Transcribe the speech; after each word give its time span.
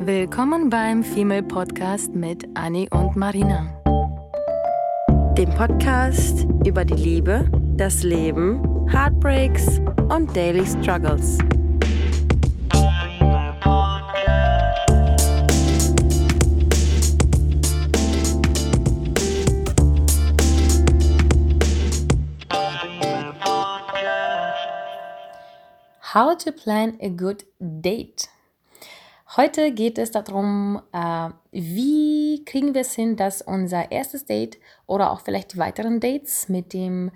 Willkommen 0.00 0.70
beim 0.70 1.02
Female 1.02 1.42
Podcast 1.42 2.14
mit 2.14 2.46
Annie 2.54 2.88
und 2.90 3.16
Marina. 3.16 3.66
Dem 5.36 5.50
Podcast 5.50 6.46
über 6.64 6.84
die 6.84 6.94
Liebe, 6.94 7.50
das 7.76 8.04
Leben, 8.04 8.62
Heartbreaks 8.88 9.80
und 10.08 10.34
Daily 10.36 10.64
Struggles. 10.64 11.38
How 26.14 26.36
to 26.36 26.52
plan 26.52 26.96
a 27.02 27.08
good 27.08 27.44
date. 27.58 28.28
Heute 29.36 29.72
geht 29.72 29.98
es 29.98 30.10
darum, 30.10 30.80
äh, 30.92 31.28
wie 31.52 32.44
kriegen 32.46 32.72
wir 32.72 32.80
es 32.80 32.94
hin, 32.94 33.16
dass 33.16 33.42
unser 33.42 33.90
erstes 33.92 34.24
Date 34.24 34.58
oder 34.86 35.10
auch 35.10 35.20
vielleicht 35.20 35.52
die 35.52 35.58
weiteren 35.58 36.00
Dates 36.00 36.48
mit 36.48 36.72
dem 36.72 37.10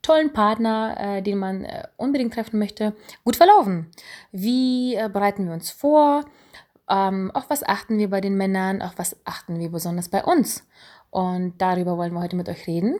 tollen 0.00 0.32
Partner, 0.32 0.96
äh, 0.98 1.22
den 1.22 1.36
man 1.36 1.64
äh, 1.64 1.86
unbedingt 1.98 2.32
treffen 2.32 2.58
möchte, 2.58 2.94
gut 3.24 3.36
verlaufen. 3.36 3.90
Wie 4.32 4.94
äh, 4.94 5.10
bereiten 5.12 5.46
wir 5.46 5.52
uns 5.52 5.70
vor? 5.70 6.24
Ähm, 6.88 7.30
auf 7.34 7.50
was 7.50 7.62
achten 7.62 7.98
wir 7.98 8.08
bei 8.08 8.22
den 8.22 8.38
Männern? 8.38 8.80
Auf 8.80 8.92
was 8.96 9.16
achten 9.26 9.58
wir 9.58 9.70
besonders 9.70 10.08
bei 10.08 10.24
uns? 10.24 10.66
Und 11.10 11.54
darüber 11.58 11.98
wollen 11.98 12.14
wir 12.14 12.22
heute 12.22 12.36
mit 12.36 12.48
euch 12.48 12.66
reden 12.66 12.96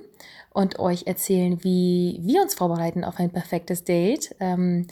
und 0.52 0.79
euch 0.79 1.06
erzählen, 1.06 1.65
wie 1.65 2.18
wir 2.23 2.42
uns 2.42 2.54
vorbereiten 2.54 3.04
auf 3.04 3.18
ein 3.18 3.30
perfektes 3.30 3.84
Date. 3.84 4.34
Ähm, 4.38 4.87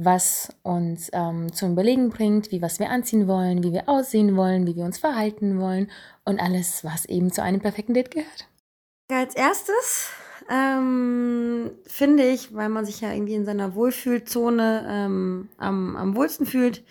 was 0.00 0.48
uns 0.62 1.10
ähm, 1.12 1.52
zum 1.52 1.72
Überlegen 1.72 2.10
bringt, 2.10 2.52
wie 2.52 2.62
was 2.62 2.78
wir 2.78 2.88
anziehen 2.88 3.26
wollen, 3.26 3.64
wie 3.64 3.72
wir 3.72 3.88
aussehen 3.88 4.36
wollen, 4.36 4.64
wie 4.64 4.76
wir 4.76 4.84
uns 4.84 4.98
verhalten 4.98 5.58
wollen 5.60 5.90
und 6.24 6.40
alles, 6.40 6.84
was 6.84 7.04
eben 7.04 7.32
zu 7.32 7.42
einem 7.42 7.60
perfekten 7.60 7.94
Date 7.94 8.12
gehört. 8.12 8.48
Als 9.10 9.34
erstes 9.34 10.10
ähm, 10.48 11.72
finde 11.84 12.28
ich, 12.28 12.54
weil 12.54 12.68
man 12.68 12.84
sich 12.84 13.00
ja 13.00 13.12
irgendwie 13.12 13.34
in 13.34 13.44
seiner 13.44 13.74
Wohlfühlzone 13.74 14.86
ähm, 14.88 15.48
am, 15.58 15.96
am 15.96 16.14
wohlsten 16.14 16.46
fühlt, 16.46 16.84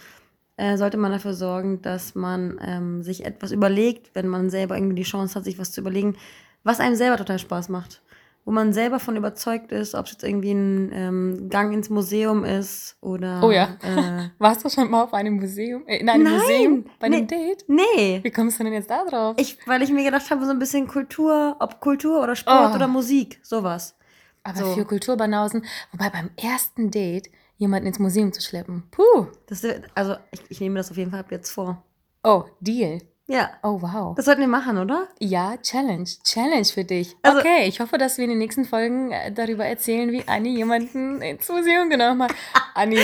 äh, 0.58 0.76
sollte 0.76 0.98
man 0.98 1.14
dafür 1.14 1.34
sorgen, 1.34 1.82
dass 1.82 2.14
man 2.14 2.60
ähm, 2.62 3.04
sich 3.04 3.26
etwas 3.26 3.54
überlegt, 3.54 4.14
wenn 4.16 4.28
man 4.28 4.50
selber 4.50 4.76
irgendwie 4.76 4.96
die 4.96 5.04
Chance 5.04 5.36
hat, 5.36 5.46
sich 5.46 5.58
was 5.58 5.72
zu 5.72 5.80
überlegen, 5.80 6.18
was 6.66 6.82
einem 6.82 6.96
selber 6.96 7.16
total 7.16 7.40
Spaß 7.40 7.70
macht 7.70 8.02
wo 8.48 8.52
man 8.52 8.72
selber 8.72 9.02
von 9.02 9.18
überzeugt 9.18 9.74
ist, 9.74 9.94
ob 9.94 10.06
es 10.06 10.14
jetzt 10.14 10.24
irgendwie 10.24 10.54
ein 10.54 10.90
ähm, 10.94 11.50
Gang 11.50 11.74
ins 11.74 11.90
Museum 11.90 12.46
ist 12.46 12.96
oder. 13.02 13.44
Oh 13.44 13.52
ja. 13.52 13.76
Äh, 13.84 14.30
Warst 14.40 14.64
du 14.64 14.70
schon 14.70 14.90
mal 14.90 15.04
auf 15.04 15.14
einem 15.14 15.34
Museum? 15.34 15.86
Äh, 15.86 15.98
in 15.98 16.08
einem 16.08 16.24
Nein, 16.24 16.34
Museum? 16.34 16.86
Bei 16.98 17.08
einem 17.08 17.20
nee, 17.20 17.26
Date? 17.26 17.66
Nee. 17.68 18.20
Wie 18.24 18.32
kommst 18.32 18.58
du 18.58 18.64
denn 18.64 18.72
jetzt 18.72 18.90
da 18.90 19.04
drauf? 19.04 19.36
Ich, 19.38 19.58
weil 19.68 19.82
ich 19.82 19.92
mir 19.92 20.06
gedacht 20.06 20.32
habe, 20.32 20.46
so 20.46 20.52
ein 20.52 20.60
bisschen 20.60 20.88
Kultur, 20.88 21.58
ob 21.60 21.82
Kultur 21.82 22.24
oder 22.24 22.38
Sport 22.38 22.72
oh. 22.72 22.76
oder 22.76 22.88
Musik, 22.88 23.38
sowas. 23.44 23.98
Aber 24.44 24.60
so. 24.60 24.76
für 24.76 24.86
Kulturbanausen, 24.86 25.66
wobei 25.92 26.10
beim 26.10 26.30
ersten 26.38 26.90
Date 26.90 27.30
jemanden 27.58 27.88
ins 27.88 28.00
Museum 28.00 28.32
zu 28.32 28.42
schleppen. 28.42 28.84
Puh. 28.92 29.28
Das, 29.48 29.62
also 29.94 30.16
ich, 30.32 30.40
ich 30.48 30.62
nehme 30.62 30.76
das 30.76 30.90
auf 30.90 30.96
jeden 30.96 31.12
Fall 31.12 31.20
ab 31.20 31.32
jetzt 31.34 31.52
vor. 31.52 31.84
Oh, 32.24 32.46
Deal. 32.62 33.02
Ja. 33.30 33.50
Oh, 33.62 33.82
wow. 33.82 34.16
Das 34.16 34.24
sollten 34.24 34.40
wir 34.40 34.48
machen, 34.48 34.78
oder? 34.78 35.10
Ja, 35.20 35.58
Challenge. 35.58 36.10
Challenge 36.24 36.66
für 36.66 36.86
dich. 36.86 37.16
Also, 37.22 37.40
okay, 37.40 37.68
ich 37.68 37.82
hoffe, 37.82 37.98
dass 37.98 38.18
wir 38.18 38.24
in 38.24 38.30
den 38.30 38.40
nächsten 38.40 38.64
Folgen 38.64 39.12
äh, 39.12 39.34
darüber 39.34 39.66
erzählen, 39.66 40.10
wie 40.12 40.26
Anni 40.28 40.56
jemanden 40.56 41.22
ins 41.22 41.48
Museum 41.50 41.90
genommen 41.90 42.24
hat. 42.24 42.34
Anni, 42.74 42.98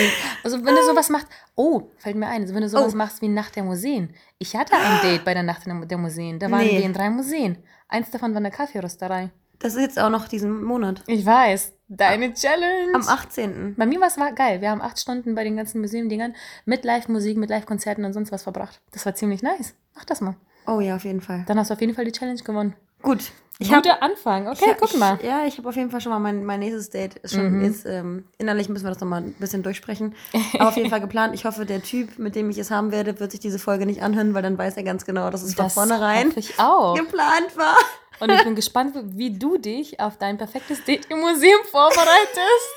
also 0.44 0.64
wenn 0.64 0.76
du 0.76 0.84
sowas 0.86 1.10
machst, 1.10 1.28
oh, 1.56 1.90
fällt 1.98 2.16
mir 2.16 2.28
ein, 2.28 2.44
also 2.44 2.56
wenn 2.56 2.62
du 2.62 2.70
sowas 2.70 2.94
oh. 2.94 2.98
machst 2.98 3.22
wie 3.22 3.28
Nacht 3.28 3.58
der 3.58 3.64
Museen. 3.64 4.16
Ich 4.40 4.56
hatte 4.56 4.78
ein 4.78 5.02
Date 5.04 5.26
bei 5.26 5.34
der 5.34 5.44
Nacht 5.44 5.64
der 5.66 5.98
Museen. 5.98 6.40
Da 6.40 6.50
waren 6.50 6.66
nee. 6.66 6.78
wir 6.78 6.86
in 6.86 6.94
drei 6.94 7.10
Museen. 7.10 7.58
Eins 7.90 8.10
davon 8.10 8.32
war 8.32 8.38
eine 8.38 8.52
Kaffeerösterei. 8.52 9.30
Das 9.64 9.76
ist 9.76 9.82
jetzt 9.82 10.00
auch 10.00 10.10
noch 10.10 10.28
diesen 10.28 10.62
Monat. 10.62 11.02
Ich 11.08 11.26
weiß. 11.26 11.72
Deine 11.88 12.34
Challenge. 12.34 12.94
Am 12.96 13.08
18. 13.08 13.76
Bei 13.78 13.86
mir 13.86 14.02
war 14.02 14.08
es 14.08 14.18
geil. 14.36 14.60
Wir 14.60 14.70
haben 14.70 14.82
acht 14.82 15.00
Stunden 15.00 15.36
bei 15.36 15.46
den 15.46 15.56
ganzen 15.56 15.80
Museumdingern 15.80 16.36
mit 16.66 16.84
Live-Musik, 16.84 17.38
mit 17.38 17.50
Live-Konzerten 17.50 18.04
und 18.04 18.12
sonst 18.12 18.34
was 18.34 18.44
verbracht. 18.44 18.82
Das 18.92 19.06
war 19.06 19.16
ziemlich 19.16 19.42
nice. 19.42 19.74
Mach 19.96 20.04
das 20.04 20.20
mal. 20.20 20.36
Oh 20.68 20.82
ja, 20.82 20.98
auf 20.98 21.06
jeden 21.06 21.22
Fall. 21.22 21.46
Dann 21.48 21.58
hast 21.58 21.70
du 21.70 21.76
auf 21.76 21.82
jeden 21.82 21.96
Fall 21.96 22.04
die 22.04 22.12
Challenge 22.12 22.42
gewonnen. 22.44 22.76
Gut. 23.02 23.32
Ich 23.60 23.72
Guter 23.72 23.92
hab, 23.92 24.02
Anfang. 24.02 24.48
Okay, 24.48 24.72
ich, 24.72 24.78
guck 24.78 24.98
mal. 24.98 25.18
Ich, 25.22 25.28
ja, 25.28 25.46
ich 25.46 25.58
habe 25.58 25.70
auf 25.70 25.76
jeden 25.78 25.92
Fall 25.92 26.02
schon 26.02 26.12
mal 26.12 26.20
mein, 26.20 26.44
mein 26.44 26.60
nächstes 26.60 26.90
Date. 26.90 27.16
Ist 27.20 27.36
schon, 27.36 27.60
mhm. 27.60 27.66
ist, 27.66 27.86
ähm, 27.86 28.26
innerlich 28.38 28.68
müssen 28.68 28.84
wir 28.84 28.90
das 28.90 29.00
nochmal 29.00 29.22
ein 29.22 29.34
bisschen 29.34 29.64
durchsprechen. 29.64 30.14
Aber 30.56 30.70
auf 30.70 30.76
jeden 30.76 30.90
Fall 30.90 31.02
geplant. 31.02 31.36
Ich 31.36 31.46
hoffe, 31.46 31.66
der 31.66 31.82
Typ, 31.82 32.20
mit 32.20 32.36
dem 32.36 32.50
ich 32.50 32.58
es 32.58 32.70
haben 32.70 32.92
werde, 32.92 33.20
wird 33.22 33.32
sich 33.32 33.40
diese 33.40 33.60
Folge 33.60 33.86
nicht 33.86 34.02
anhören, 34.02 34.34
weil 34.34 34.42
dann 34.42 34.58
weiß 34.58 34.76
er 34.76 34.84
ganz 34.84 35.06
genau, 35.06 35.30
dass 35.30 35.44
es 35.44 35.56
das 35.56 35.74
von 35.74 35.88
vornherein 35.88 36.34
ich 36.36 36.60
auch. 36.60 36.96
geplant 36.98 37.56
war. 37.56 37.78
Und 38.20 38.32
ich 38.32 38.44
bin 38.44 38.56
gespannt, 38.56 38.96
wie 39.18 39.38
du 39.38 39.58
dich 39.58 40.00
auf 40.00 40.18
dein 40.18 40.38
perfektes 40.38 40.84
Date 40.84 41.06
im 41.10 41.20
Museum 41.20 41.62
vorbereitest. 41.66 42.74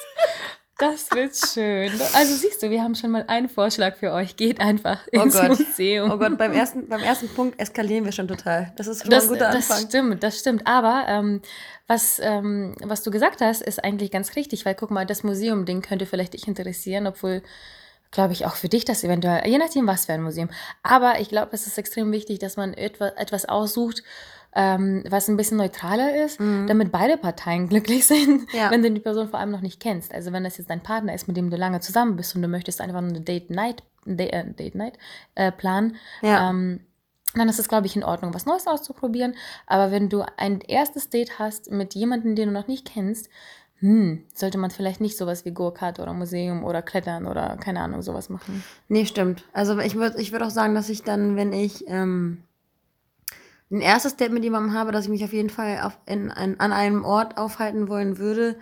Das 0.79 1.11
wird 1.11 1.35
schön. 1.35 1.91
Also 2.13 2.35
siehst 2.35 2.63
du, 2.63 2.69
wir 2.69 2.83
haben 2.83 2.95
schon 2.95 3.11
mal 3.11 3.25
einen 3.29 3.49
Vorschlag 3.49 3.97
für 3.97 4.13
euch. 4.13 4.37
Geht 4.37 4.61
einfach 4.61 5.01
oh 5.15 5.23
ins 5.23 5.35
oh 5.35 5.45
Museum. 5.45 6.11
Oh 6.11 6.19
Gott, 6.19 6.37
beim 6.37 6.53
ersten, 6.53 6.87
beim 6.87 7.03
ersten 7.03 7.29
Punkt 7.31 7.59
eskalieren 7.59 8.05
wir 8.05 8.13
schon 8.13 8.29
total. 8.29 8.75
Das 8.77 8.87
ist 8.87 9.01
schon 9.01 9.11
das, 9.11 9.25
ein 9.25 9.29
guter 9.31 9.49
Anfang. 9.49 9.63
Das 9.69 9.83
stimmt, 9.83 10.23
das 10.23 10.39
stimmt. 10.39 10.67
Aber 10.67 11.07
ähm, 11.09 11.41
was, 11.87 12.21
ähm, 12.23 12.75
was 12.85 13.03
du 13.03 13.11
gesagt 13.11 13.41
hast, 13.41 13.63
ist 13.63 13.83
eigentlich 13.83 14.11
ganz 14.11 14.37
richtig, 14.37 14.67
weil 14.67 14.75
guck 14.75 14.91
mal, 14.91 15.07
das 15.07 15.23
Museum-Ding 15.23 15.81
könnte 15.81 16.05
vielleicht 16.05 16.35
dich 16.35 16.47
interessieren, 16.47 17.07
obwohl 17.07 17.43
glaube 18.11 18.33
ich, 18.33 18.47
auch 18.47 18.55
für 18.55 18.69
dich 18.69 18.85
das 18.85 19.05
eventuell, 19.05 19.47
je 19.47 19.59
nachdem, 19.59 19.87
was 19.87 20.07
für 20.07 20.13
ein 20.13 20.23
Museum. 20.23 20.49
Aber 20.83 21.21
ich 21.21 21.29
glaube, 21.29 21.51
es 21.53 21.67
ist 21.67 21.77
extrem 21.77 22.13
wichtig, 22.13 22.39
dass 22.39 22.57
man 22.57 22.73
etwas, 22.73 23.13
etwas 23.17 23.47
aussucht, 23.47 24.03
ähm, 24.57 25.05
was 25.09 25.29
ein 25.29 25.37
bisschen 25.37 25.59
neutraler 25.59 26.25
ist, 26.25 26.41
mhm. 26.41 26.67
damit 26.67 26.91
beide 26.91 27.19
Parteien 27.19 27.69
glücklich 27.69 28.07
sind, 28.07 28.51
ja. 28.53 28.71
wenn 28.71 28.83
du 28.83 28.91
die 28.91 29.01
Person 29.01 29.29
vor 29.29 29.39
allem 29.39 29.51
noch 29.51 29.61
nicht 29.61 29.81
kennst. 29.81 30.13
Also 30.15 30.33
wenn 30.33 30.45
das 30.45 30.57
jetzt 30.57 30.71
dein 30.71 30.83
Partner 30.83 31.15
ist, 31.15 31.29
mit 31.29 31.37
dem 31.37 31.51
du 31.51 31.57
lange 31.57 31.81
zusammen 31.81 32.17
bist 32.17 32.35
und 32.35 32.43
du 32.43 32.49
möchtest 32.49 32.81
einfach 32.81 32.99
eine 32.99 33.21
Date 33.21 33.51
Night, 33.51 33.83
Date, 34.07 34.33
äh, 34.33 34.51
Date 34.51 34.75
Night 34.75 34.99
äh, 35.35 35.53
planen, 35.53 35.97
ja. 36.23 36.51
ähm, 36.51 36.81
dann 37.35 37.51
ist 37.51 37.59
es, 37.59 37.69
glaube 37.69 37.87
ich, 37.87 37.97
in 37.97 38.05
Ordnung, 38.05 38.33
was 38.33 38.47
Neues 38.47 38.67
auszuprobieren. 38.67 39.35
Aber 39.67 39.91
wenn 39.91 40.09
du 40.09 40.25
ein 40.39 40.63
erstes 40.63 41.11
Date 41.11 41.39
hast 41.39 41.71
mit 41.71 41.95
jemandem, 41.95 42.35
den 42.35 42.49
du 42.49 42.55
noch 42.55 42.67
nicht 42.67 42.91
kennst, 42.91 43.29
hm, 43.81 44.25
sollte 44.33 44.57
man 44.57 44.71
vielleicht 44.71 45.03
nicht 45.03 45.19
sowas 45.19 45.45
wie 45.45 45.51
Go-Kart 45.51 46.01
oder 46.01 46.15
Museum 46.15 46.65
oder 46.65 46.81
Klettern 46.81 47.27
oder 47.27 47.59
keine 47.59 47.81
Ahnung, 47.81 48.01
sowas 48.01 48.31
machen. 48.31 48.65
Nee, 48.89 49.05
stimmt. 49.05 49.45
Also 49.53 49.79
ich 49.81 49.97
würde 49.97 50.19
ich 50.19 50.33
würd 50.33 50.43
auch 50.43 50.51
sagen, 50.51 50.75
dass 50.75 50.89
ich 50.89 51.03
dann, 51.03 51.37
wenn 51.37 51.53
ich 51.53 51.85
ähm, 51.89 52.43
ein 53.71 53.81
erstes 53.81 54.17
Date 54.17 54.33
mit 54.33 54.45
jemandem 54.45 54.75
habe, 54.75 54.93
dass 54.93 55.05
ich 55.05 55.11
mich 55.11 55.25
auf 55.25 55.33
jeden 55.33 55.51
Fall 55.51 55.81
auf, 55.83 55.99
in, 56.07 56.31
in, 56.31 56.61
an 56.61 56.73
einem 56.73 57.05
Ort 57.05 57.37
aufhalten 57.37 57.89
wollen 57.89 58.19
würde, 58.19 58.57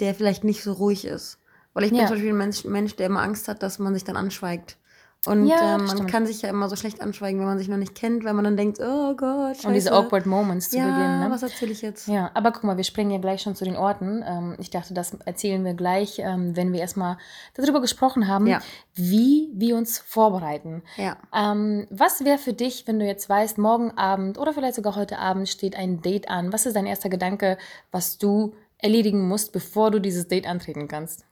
der 0.00 0.14
vielleicht 0.14 0.44
nicht 0.44 0.62
so 0.62 0.72
ruhig 0.72 1.04
ist. 1.04 1.38
Weil 1.72 1.84
ich 1.84 1.90
bin 1.90 2.00
zum 2.00 2.16
Beispiel 2.16 2.30
ein 2.30 2.36
Mensch, 2.36 2.64
Mensch, 2.64 2.96
der 2.96 3.06
immer 3.06 3.22
Angst 3.22 3.46
hat, 3.46 3.62
dass 3.62 3.78
man 3.78 3.94
sich 3.94 4.02
dann 4.02 4.16
anschweigt. 4.16 4.76
Und 5.26 5.46
ja, 5.46 5.74
äh, 5.74 5.78
man 5.78 5.88
stimmt. 5.88 6.10
kann 6.10 6.26
sich 6.26 6.40
ja 6.40 6.48
immer 6.48 6.70
so 6.70 6.76
schlecht 6.76 7.02
anschweigen, 7.02 7.40
wenn 7.40 7.46
man 7.46 7.58
sich 7.58 7.68
noch 7.68 7.76
nicht 7.76 7.94
kennt, 7.94 8.24
weil 8.24 8.32
man 8.32 8.42
dann 8.42 8.56
denkt, 8.56 8.78
oh 8.80 9.14
Gott, 9.14 9.56
scheiße. 9.56 9.68
Und 9.68 9.74
diese 9.74 9.92
awkward 9.92 10.24
Moments 10.24 10.70
zu 10.70 10.78
ja, 10.78 10.86
Beginn. 10.86 11.20
Ne? 11.20 11.26
was 11.28 11.42
erzähle 11.42 11.72
ich 11.72 11.82
jetzt? 11.82 12.08
Ja, 12.08 12.30
aber 12.32 12.52
guck 12.52 12.64
mal, 12.64 12.78
wir 12.78 12.84
springen 12.84 13.10
ja 13.10 13.18
gleich 13.18 13.42
schon 13.42 13.54
zu 13.54 13.66
den 13.66 13.76
Orten. 13.76 14.24
Ähm, 14.26 14.56
ich 14.58 14.70
dachte, 14.70 14.94
das 14.94 15.12
erzählen 15.26 15.62
wir 15.62 15.74
gleich, 15.74 16.20
ähm, 16.20 16.56
wenn 16.56 16.72
wir 16.72 16.80
erstmal 16.80 17.18
darüber 17.52 17.82
gesprochen 17.82 18.28
haben, 18.28 18.46
ja. 18.46 18.60
wie 18.94 19.50
wir 19.52 19.76
uns 19.76 19.98
vorbereiten. 19.98 20.82
Ja. 20.96 21.18
Ähm, 21.34 21.86
was 21.90 22.24
wäre 22.24 22.38
für 22.38 22.54
dich, 22.54 22.86
wenn 22.86 22.98
du 22.98 23.04
jetzt 23.04 23.28
weißt, 23.28 23.58
morgen 23.58 23.90
Abend 23.98 24.38
oder 24.38 24.54
vielleicht 24.54 24.76
sogar 24.76 24.96
heute 24.96 25.18
Abend 25.18 25.50
steht 25.50 25.76
ein 25.76 26.00
Date 26.00 26.30
an? 26.30 26.50
Was 26.50 26.64
ist 26.64 26.76
dein 26.76 26.86
erster 26.86 27.10
Gedanke, 27.10 27.58
was 27.90 28.16
du 28.16 28.54
erledigen 28.78 29.28
musst, 29.28 29.52
bevor 29.52 29.90
du 29.90 29.98
dieses 29.98 30.28
Date 30.28 30.46
antreten 30.46 30.88
kannst? 30.88 31.26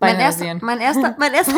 Mein 0.00 0.18
erster, 0.18 0.58
mein 0.60 0.80
erster, 0.80 1.14
mein 1.18 1.32
erster, 1.34 1.54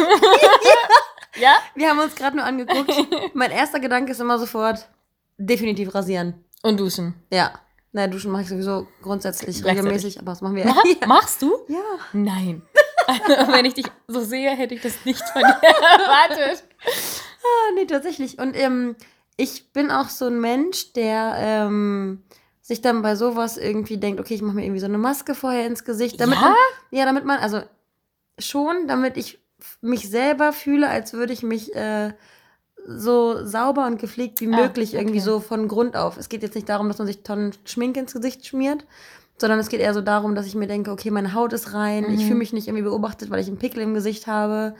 ja? 1.36 1.56
Wir 1.74 1.90
haben 1.90 1.98
uns 1.98 2.14
gerade 2.14 2.36
nur 2.36 2.44
angeguckt. 2.44 2.92
mein 3.34 3.50
erster 3.50 3.80
Gedanke 3.80 4.12
ist 4.12 4.20
immer 4.20 4.38
sofort, 4.38 4.88
definitiv 5.36 5.94
rasieren. 5.94 6.44
Und 6.62 6.80
duschen. 6.80 7.14
Ja. 7.32 7.52
Naja, 7.92 8.08
duschen 8.08 8.30
mache 8.30 8.42
ich 8.42 8.48
sowieso 8.48 8.86
grundsätzlich 9.02 9.64
regelmäßig, 9.64 10.18
aber 10.18 10.32
das 10.32 10.40
machen 10.42 10.56
wir 10.56 10.66
ja. 10.66 10.74
ja. 10.84 11.06
Machst 11.06 11.40
du? 11.40 11.52
Ja. 11.68 11.78
Nein. 12.12 12.62
Also, 13.06 13.52
wenn 13.52 13.64
ich 13.64 13.74
dich 13.74 13.86
so 14.06 14.20
sehe, 14.20 14.50
hätte 14.50 14.74
ich 14.74 14.82
das 14.82 15.04
nicht 15.04 15.22
von 15.30 15.40
dir 15.40 15.68
erwartet. 15.68 16.64
ah, 16.84 17.72
nee, 17.74 17.86
tatsächlich. 17.86 18.38
Und 18.38 18.54
ähm, 18.54 18.96
ich 19.38 19.72
bin 19.72 19.90
auch 19.90 20.10
so 20.10 20.26
ein 20.26 20.40
Mensch, 20.40 20.92
der 20.92 21.36
ähm, 21.38 22.22
sich 22.60 22.82
dann 22.82 23.00
bei 23.00 23.16
sowas 23.16 23.56
irgendwie 23.56 23.96
denkt, 23.96 24.20
okay, 24.20 24.34
ich 24.34 24.42
mache 24.42 24.56
mir 24.56 24.64
irgendwie 24.64 24.80
so 24.80 24.86
eine 24.86 24.98
Maske 24.98 25.34
vorher 25.34 25.66
ins 25.66 25.84
Gesicht. 25.84 26.20
Damit 26.20 26.36
ja? 26.36 26.42
Man, 26.42 26.54
ja, 26.90 27.04
damit 27.06 27.24
man, 27.24 27.38
also 27.38 27.62
schon, 28.38 28.86
damit 28.86 29.16
ich 29.16 29.38
mich 29.80 30.08
selber 30.08 30.52
fühle, 30.52 30.88
als 30.88 31.12
würde 31.12 31.32
ich 31.32 31.42
mich 31.42 31.74
äh, 31.74 32.12
so 32.86 33.44
sauber 33.44 33.86
und 33.86 33.98
gepflegt 33.98 34.40
wie 34.40 34.52
ah, 34.52 34.56
möglich 34.56 34.90
okay. 34.90 34.98
irgendwie 34.98 35.20
so 35.20 35.40
von 35.40 35.68
Grund 35.68 35.96
auf. 35.96 36.16
Es 36.16 36.28
geht 36.28 36.42
jetzt 36.42 36.54
nicht 36.54 36.68
darum, 36.68 36.88
dass 36.88 36.98
man 36.98 37.06
sich 37.06 37.22
Tonnen 37.22 37.52
Schminke 37.64 38.00
ins 38.00 38.14
Gesicht 38.14 38.46
schmiert, 38.46 38.84
sondern 39.36 39.58
es 39.58 39.68
geht 39.68 39.80
eher 39.80 39.94
so 39.94 40.00
darum, 40.00 40.34
dass 40.34 40.46
ich 40.46 40.54
mir 40.54 40.66
denke, 40.66 40.90
okay, 40.90 41.10
meine 41.10 41.34
Haut 41.34 41.52
ist 41.52 41.74
rein, 41.74 42.04
mhm. 42.04 42.14
ich 42.14 42.24
fühle 42.24 42.38
mich 42.38 42.52
nicht 42.52 42.68
irgendwie 42.68 42.84
beobachtet, 42.84 43.30
weil 43.30 43.40
ich 43.40 43.48
einen 43.48 43.58
Pickel 43.58 43.82
im 43.82 43.94
Gesicht 43.94 44.26
habe. 44.26 44.74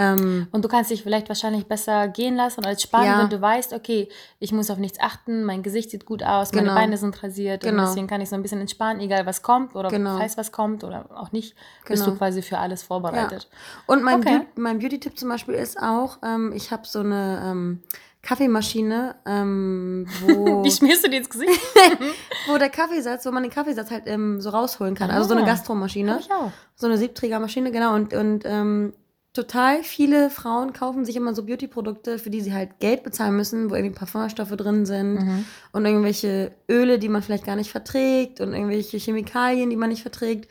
Ähm, 0.00 0.46
Und 0.52 0.64
du 0.64 0.68
kannst 0.68 0.90
dich 0.92 1.02
vielleicht 1.02 1.28
wahrscheinlich 1.28 1.66
besser 1.66 2.06
gehen 2.06 2.36
lassen 2.36 2.64
als 2.64 2.82
sparen, 2.82 3.04
Ja. 3.06 3.18
wenn 3.22 3.30
du 3.30 3.40
weißt, 3.40 3.72
okay, 3.72 4.08
ich 4.38 4.52
muss 4.52 4.70
auf 4.70 4.78
nichts 4.78 5.00
achten, 5.00 5.42
mein 5.44 5.64
Gesicht 5.64 5.90
sieht 5.90 6.06
gut 6.06 6.22
aus, 6.22 6.52
meine 6.52 6.68
Genau. 6.68 6.78
Beine 6.78 6.96
sind 6.96 7.20
rasiert 7.22 7.62
Genau. 7.64 7.82
und 7.82 7.88
deswegen 7.88 8.06
kann 8.06 8.20
ich 8.20 8.28
so 8.28 8.36
ein 8.36 8.42
bisschen 8.42 8.60
entspannen, 8.60 9.00
egal 9.00 9.26
was 9.26 9.42
kommt 9.42 9.74
oder 9.74 9.88
Genau. 9.88 10.16
falls 10.18 10.36
was 10.38 10.52
kommt 10.52 10.84
oder 10.84 11.06
auch 11.16 11.32
nicht, 11.32 11.56
bist 11.86 12.04
Genau. 12.04 12.12
du 12.14 12.18
quasi 12.18 12.42
für 12.42 12.58
alles 12.58 12.82
vorbereitet. 12.84 13.48
Und 13.86 14.04
mein, 14.04 14.20
Okay. 14.20 14.38
Beau- 14.38 14.46
mein 14.62 14.78
Beauty-Tipp 14.78 15.18
zum 15.18 15.28
Beispiel 15.30 15.54
ist 15.54 15.78
auch, 15.82 16.18
ähm, 16.24 16.52
ich 16.54 16.70
habe 16.70 16.82
so 16.86 17.00
eine 17.00 17.42
ähm, 17.44 17.82
Kaffeemaschine, 18.22 19.14
ähm, 19.26 20.06
wo, 20.20 20.62
Die 20.62 20.70
schmierst 20.70 21.04
du 21.04 21.10
dir 21.10 21.18
ins 21.18 21.30
Gesicht? 21.30 21.50
wo 22.48 22.56
der 22.58 22.68
Kaffeesatz, 22.68 23.24
wo 23.26 23.30
man 23.30 23.42
den 23.42 23.50
Kaffeesatz 23.50 23.90
halt 23.90 24.04
ähm, 24.06 24.40
so 24.40 24.50
rausholen 24.50 24.94
kann. 24.94 25.10
Also 25.10 25.28
so 25.30 25.34
eine 25.34 25.42
Ah. 25.44 25.46
Gastromaschine. 25.46 26.18
Ich 26.20 26.30
auch. 26.30 26.52
So 26.76 26.86
eine 26.86 26.98
Siebträgermaschine, 26.98 27.70
genau. 27.72 27.94
Und, 27.94 28.12
und 28.14 28.42
ähm, 28.44 28.92
total 29.38 29.84
viele 29.84 30.30
Frauen 30.30 30.72
kaufen 30.72 31.04
sich 31.04 31.14
immer 31.14 31.32
so 31.34 31.44
Beauty-Produkte, 31.44 32.18
für 32.18 32.30
die 32.30 32.40
sie 32.40 32.52
halt 32.52 32.80
Geld 32.80 33.04
bezahlen 33.04 33.36
müssen, 33.36 33.70
wo 33.70 33.74
irgendwie 33.76 33.94
Parfumstoffe 33.94 34.56
drin 34.56 34.84
sind 34.84 35.14
Mhm. 35.14 35.44
und 35.72 35.86
irgendwelche 35.86 36.50
Öle, 36.68 36.98
die 36.98 37.08
man 37.08 37.22
vielleicht 37.22 37.46
gar 37.46 37.54
nicht 37.54 37.70
verträgt 37.70 38.40
und 38.40 38.52
irgendwelche 38.52 38.96
Chemikalien, 38.98 39.70
die 39.70 39.76
man 39.76 39.90
nicht 39.90 40.02
verträgt. 40.02 40.50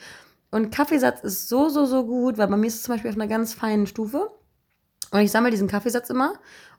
Und 0.52 0.72
Kaffeesatz 0.72 1.22
ist 1.22 1.50
so, 1.50 1.68
so, 1.68 1.86
so 1.86 2.06
gut, 2.06 2.38
weil 2.38 2.48
bei 2.48 2.56
mir 2.56 2.68
ist 2.68 2.76
es 2.76 2.84
zum 2.84 2.94
Beispiel 2.96 3.12
auf 3.12 3.18
einer 3.18 3.28
ganz 3.28 3.54
feinen 3.54 3.88
Stufe. 3.88 4.32
Und 5.12 5.20
ich 5.20 5.32
sammle 5.32 5.52
diesen 5.52 5.68
Kaffeesatz 5.68 6.10
immer 6.10 6.34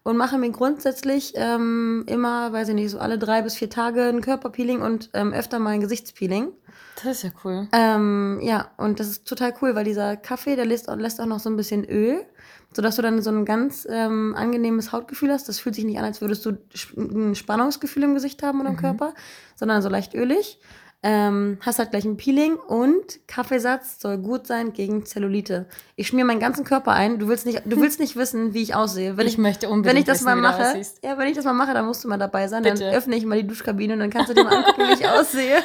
und 0.09 0.17
mache 0.17 0.39
mir 0.39 0.51
grundsätzlich 0.51 1.35
ähm, 1.37 2.05
immer, 2.07 2.51
weiß 2.51 2.71
ich 2.71 2.75
nicht, 2.75 2.91
so 2.91 2.99
alle 2.99 3.19
drei 3.19 3.43
bis 3.43 3.57
vier 3.57 3.69
Tage 3.69 4.05
ein 4.05 4.23
Körperpeeling 4.23 4.81
und 4.81 5.11
ähm, 5.13 5.35
öfter 5.35 5.59
mal 5.59 5.75
ein 5.75 5.83
Gesichtspeeling. 5.83 6.49
Das 6.97 7.19
ist 7.19 7.25
ja 7.25 7.31
cool. 7.45 7.69
Ähm, 7.73 8.41
ja, 8.41 8.71
und 8.79 9.01
das 9.01 9.09
ist 9.09 9.29
total 9.29 9.53
cool, 9.61 9.75
weil 9.75 9.85
dieser 9.85 10.17
Kaffee, 10.17 10.57
der 10.57 10.65
lässt, 10.65 10.89
lässt 10.89 11.21
auch 11.21 11.27
noch 11.27 11.41
so 11.41 11.51
ein 11.51 11.57
bisschen 11.57 11.85
Öl, 11.85 12.25
sodass 12.73 12.97
du 12.97 13.03
dann 13.03 13.21
so 13.21 13.29
ein 13.29 13.45
ganz 13.45 13.87
ähm, 13.91 14.35
angenehmes 14.35 14.93
Hautgefühl 14.93 15.31
hast. 15.31 15.47
Das 15.47 15.61
fühlt 15.61 15.75
sich 15.75 15.85
nicht 15.85 15.99
an, 15.99 16.07
als 16.07 16.23
würdest 16.23 16.47
du 16.47 16.57
ein 16.97 17.35
Spannungsgefühl 17.35 18.05
im 18.05 18.15
Gesicht 18.15 18.43
haben 18.43 18.63
oder 18.63 18.71
im 18.71 18.77
Körper, 18.79 19.13
sondern 19.57 19.83
so 19.83 19.91
leicht 19.91 20.15
ölig. 20.15 20.59
Ähm, 21.01 21.59
hast 21.61 21.79
halt 21.79 21.91
gleich 21.91 22.05
ein 22.05 22.17
Peeling 22.17 22.57
und 22.57 23.21
Kaffeesatz 23.29 24.01
soll 24.01 24.19
gut 24.19 24.49
sein 24.49 24.73
gegen 24.73 25.07
Zellulite. 25.07 25.67
Ich 25.95 26.09
schmier 26.09 26.25
meinen 26.25 26.41
ganzen 26.41 26.65
Körper 26.65 26.91
ein. 26.91 27.21
Du 27.21 27.29
willst 27.29 27.47
nicht, 27.47 27.63
du 27.65 27.81
willst 27.81 28.01
nicht 28.01 28.17
wissen, 28.17 28.53
wie 28.53 28.63
ich 28.63 28.75
aussehe. 28.75 29.17
Wenn 29.17 29.29
Ich 29.29 29.39
möchte 29.39 29.69
unbedingt 29.69 29.95
wenn 29.95 30.01
ich 30.01 30.07
das 30.07 30.17
wissen, 30.19 30.25
mal 30.25 30.37
mache, 30.37 30.83
ja, 31.05 31.17
wenn 31.17 31.29
ich 31.29 31.37
das 31.37 31.45
mal 31.45 31.53
mache, 31.53 31.73
dann 31.73 31.87
musst 31.87 32.03
du 32.03 32.09
mal 32.09 32.19
dabei 32.19 32.49
sein. 32.49 32.65
Bitte. 32.65 32.81
Dann 32.81 32.95
öffne 32.95 33.15
ich 33.15 33.25
mal 33.25 33.41
die 33.41 33.47
Duschkabine 33.47 33.93
und 33.93 34.01
dann 34.01 34.11
kannst 34.11 34.31
du 34.31 34.35
dir 34.35 34.43
mal 34.43 34.57
angucken, 34.57 34.83
wie 34.89 34.95
ich 34.95 35.09
aussehe. 35.09 35.59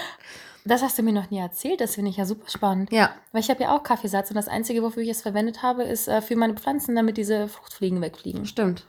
Das 0.66 0.82
hast 0.82 0.98
du 0.98 1.04
mir 1.04 1.14
noch 1.14 1.30
nie 1.30 1.40
erzählt, 1.40 1.82
das 1.82 1.96
finde 1.96 2.12
ich 2.12 2.18
ja 2.18 2.26
super 2.26 2.50
spannend. 2.50 2.92
Ja, 2.92 3.10
Weil 3.32 3.42
ich 3.42 3.50
habe 3.50 3.64
ja 3.64 3.76
auch 3.76 3.84
Kaffeesatz 3.84 4.30
und 4.30 4.36
das 4.36 4.48
Einzige, 4.48 4.82
wofür 4.82 5.04
ich 5.04 5.10
es 5.10 5.22
verwendet 5.22 5.62
habe, 5.62 5.84
ist 5.84 6.08
äh, 6.08 6.22
für 6.22 6.36
meine 6.36 6.54
Pflanzen, 6.54 6.96
damit 6.96 7.18
diese 7.18 7.48
Fruchtfliegen 7.48 8.02
wegfliegen. 8.02 8.46
stimmt. 8.46 8.86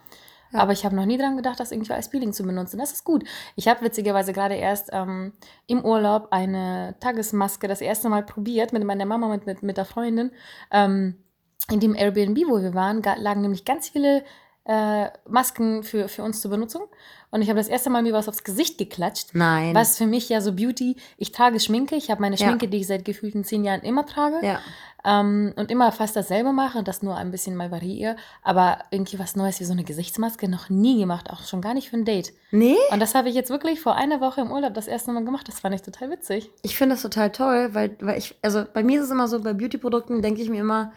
Aber 0.55 0.73
ich 0.73 0.85
habe 0.85 0.97
noch 0.97 1.05
nie 1.05 1.19
dran 1.19 1.37
gedacht, 1.37 1.61
das 1.61 1.73
irgendwie 1.73 1.93
als 1.93 2.09
Peeling 2.09 2.33
zu 2.33 2.45
benutzen. 2.45 2.79
Das 2.79 2.93
ist 2.93 3.05
gut. 3.05 3.25
Ich 3.57 3.69
habe 3.69 3.83
witzigerweise 3.83 4.33
gerade 4.33 4.55
erst 4.55 4.91
ähm, 4.93 5.33
im 5.67 5.85
Urlaub 5.85 6.29
eine 6.31 6.95
Tagesmaske 7.01 7.69
das 7.69 7.81
erste 7.81 8.09
Mal 8.09 8.25
probiert 8.25 8.73
mit 8.73 8.85
meiner 8.85 9.05
Mama, 9.05 9.29
mit, 9.29 9.47
mit, 9.47 9.63
mit 9.63 9.77
der 9.77 9.85
Freundin. 9.85 10.31
Ähm, 10.71 11.17
in 11.71 11.81
dem 11.81 11.95
Airbnb, 11.95 12.39
wo 12.47 12.61
wir 12.61 12.75
waren, 12.75 13.03
lagen 13.03 13.41
nämlich 13.41 13.65
ganz 13.65 13.89
viele 13.89 14.23
äh, 14.67 15.09
Masken 15.29 15.83
für, 15.83 16.09
für 16.09 16.23
uns 16.23 16.41
zur 16.41 16.51
Benutzung. 16.51 16.83
Und 17.31 17.43
ich 17.43 17.49
habe 17.49 17.59
das 17.59 17.69
erste 17.69 17.91
Mal 17.91 18.03
mir 18.03 18.13
was 18.13 18.29
aufs 18.29 18.45
Gesicht 18.45 18.79
geklatscht. 18.79 19.31
Nein. 19.33 19.75
Was 19.75 19.99
für 19.99 20.07
mich 20.07 20.29
ja 20.29 20.41
so 20.41 20.53
Beauty, 20.53 20.97
ich 21.19 21.33
trage 21.33 21.59
Schminke, 21.59 21.97
ich 21.97 22.11
habe 22.11 22.21
meine 22.21 22.37
Ja. 22.37 22.47
Schminke, 22.47 22.69
die 22.69 22.79
ich 22.79 22.87
seit 22.87 23.05
gefühlten 23.05 23.43
zehn 23.45 23.65
Jahren 23.65 23.81
immer 23.83 24.07
trage 24.07 24.37
Ja. 24.47 24.61
ähm, 25.05 25.53
und 25.57 25.73
immer 25.73 25.91
fast 25.91 26.15
dasselbe 26.15 26.53
mache, 26.53 26.85
das 26.85 27.03
nur 27.03 27.17
ein 27.17 27.33
bisschen 27.33 27.57
mal 27.57 27.73
variiere, 27.73 28.15
aber 28.45 28.79
irgendwie 28.93 29.19
was 29.19 29.35
Neues 29.35 29.59
wie 29.59 29.65
so 29.65 29.73
eine 29.73 29.83
Gesichtsmaske 29.83 30.49
noch 30.49 30.71
nie 30.71 30.97
gemacht, 31.01 31.29
auch 31.31 31.43
schon 31.45 31.61
gar 31.61 31.75
nicht 31.75 31.91
für 31.91 31.97
ein 31.97 32.05
Date. 32.05 32.33
Nee, 32.53 32.77
Und 32.93 33.01
das 33.01 33.17
habe 33.17 33.29
ich 33.29 33.35
jetzt 33.35 33.51
wirklich 33.51 33.81
vor 33.81 33.97
einer 33.97 34.21
Woche 34.21 34.41
im 34.41 34.53
Urlaub 34.53 34.73
das 34.75 34.87
erste 34.87 35.11
Mal 35.11 35.25
gemacht, 35.25 35.49
das 35.49 35.59
fand 35.59 35.75
ich 35.75 35.83
total 35.83 36.11
witzig. 36.11 36.51
ich 36.63 36.77
finde 36.77 36.95
das 36.95 37.03
total 37.03 37.33
toll, 37.33 37.71
weil, 37.73 37.97
weil 38.01 38.17
ich, 38.17 38.37
also 38.43 38.65
bei 38.73 38.85
mir 38.85 39.01
ist 39.01 39.07
es 39.07 39.11
immer 39.11 39.27
so, 39.27 39.41
bei 39.43 39.55
Beauty-Produkten 39.55 40.23
denke 40.23 40.41
ich 40.41 40.49
mir 40.49 40.61
immer, 40.61 40.93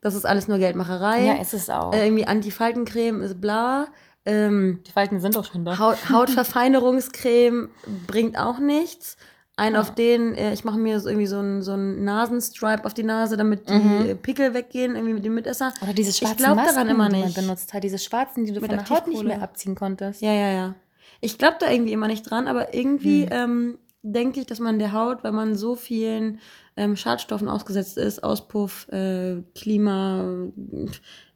das 0.00 0.14
ist 0.14 0.24
alles 0.24 0.48
nur 0.48 0.58
Geldmacherei. 0.58 1.24
Ja, 1.24 1.34
ist 1.40 1.54
es 1.54 1.68
auch. 1.70 1.92
äh, 1.92 2.06
irgendwie 2.06 2.26
Antifaltencreme 2.26 3.22
ist 3.22 3.40
bla. 3.40 3.88
Ähm, 4.26 4.80
Die 4.86 4.92
Falten 4.92 5.18
sind 5.20 5.34
doch 5.36 5.44
schon 5.50 5.64
da. 5.64 5.78
Haut, 5.78 5.96
Hautverfeinerungscreme 6.10 7.68
bringt 8.06 8.38
auch 8.38 8.58
nichts. 8.58 9.16
Ein 9.56 9.74
Ja. 9.74 9.80
auf 9.80 9.94
den, 9.94 10.34
äh, 10.36 10.54
ich 10.54 10.64
mache 10.64 10.78
mir 10.78 11.00
so 11.00 11.08
irgendwie 11.08 11.26
so 11.26 11.38
einen 11.38 11.60
so 11.62 11.72
einen 11.72 12.02
Nasenstripe 12.04 12.84
auf 12.84 12.94
die 12.94 13.02
Nase, 13.02 13.36
damit 13.36 13.68
die 13.68 13.74
Mhm. 13.74 14.00
äh, 14.06 14.14
Pickel 14.14 14.54
weggehen, 14.54 14.94
irgendwie 14.94 15.12
mit 15.14 15.24
dem 15.24 15.34
Mitesser. 15.34 15.72
Oder 15.82 15.92
diese 15.92 16.10
Ich 16.10 16.16
schwarzen 16.16 16.36
glaub 16.38 16.56
Masken, 16.56 16.74
daran 16.74 16.88
immer 16.88 17.08
die 17.08 17.16
man 17.16 17.24
nicht. 17.26 17.34
benutzt 17.36 17.74
hat, 17.74 17.84
diese 17.84 17.98
schwarzen, 17.98 18.44
die 18.46 18.52
du 18.52 18.60
Mit 18.60 18.70
von 18.70 18.78
der 18.78 18.88
Haut 18.88 19.06
nicht 19.06 19.22
mehr 19.24 19.42
abziehen 19.42 19.74
konntest. 19.74 20.22
Ja, 20.22 20.32
ja, 20.32 20.50
ja. 20.50 20.74
Ich 21.20 21.36
glaube 21.36 21.56
da 21.60 21.70
irgendwie 21.70 21.92
immer 21.92 22.06
nicht 22.06 22.22
dran, 22.22 22.48
aber 22.48 22.72
irgendwie 22.72 23.24
Hm. 23.24 23.28
ähm, 23.32 23.78
denke 24.02 24.40
ich, 24.40 24.46
dass 24.46 24.60
man 24.60 24.78
der 24.78 24.92
Haut, 24.92 25.22
weil 25.24 25.32
man 25.32 25.54
so 25.56 25.74
vielen 25.76 26.40
ähm, 26.80 26.96
Schadstoffen 26.96 27.48
ausgesetzt 27.48 27.98
ist, 27.98 28.24
Auspuff, 28.24 28.88
äh, 28.88 29.42
Klima, 29.54 30.48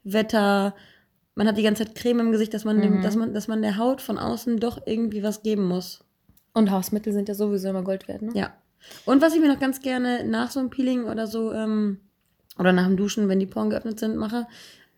Wetter, 0.05 0.75
man 1.35 1.47
hat 1.49 1.57
die 1.59 1.63
ganze 1.63 1.85
Zeit 1.85 1.95
Creme 1.95 2.21
im 2.21 2.33
Gesicht, 2.33 2.55
dass 2.55 2.65
man, 2.65 2.81
dem, 2.81 2.99
Mhm. 2.99 3.03
dass 3.03 3.17
man, 3.17 3.35
dass 3.35 3.49
man 3.49 3.61
der 3.63 3.77
Haut 3.77 4.01
von 4.01 4.19
außen 4.19 4.59
doch 4.61 4.81
irgendwie 4.87 5.23
was 5.23 5.43
geben 5.43 5.65
muss. 5.67 6.05
Und 6.53 6.71
Hausmittel 6.71 7.13
sind 7.13 7.29
ja 7.29 7.35
sowieso 7.35 7.69
immer 7.69 7.83
Gold 7.83 8.07
wert, 8.09 8.23
ne? 8.23 8.31
Ja. 8.35 8.53
Und 9.07 9.21
was 9.23 9.35
ich 9.35 9.41
mir 9.41 9.49
noch 9.53 9.59
ganz 9.59 9.81
gerne 9.81 10.25
nach 10.25 10.51
so 10.51 10.61
einem 10.61 10.71
Peeling 10.71 11.05
oder 11.05 11.27
so, 11.27 11.53
ähm, 11.53 11.99
oder 12.59 12.73
nach 12.73 12.87
dem 12.87 12.97
Duschen, 12.97 13.29
wenn 13.29 13.41
die 13.41 13.47
Poren 13.47 13.71
geöffnet 13.71 13.99
sind, 13.99 14.17
mache, 14.17 14.47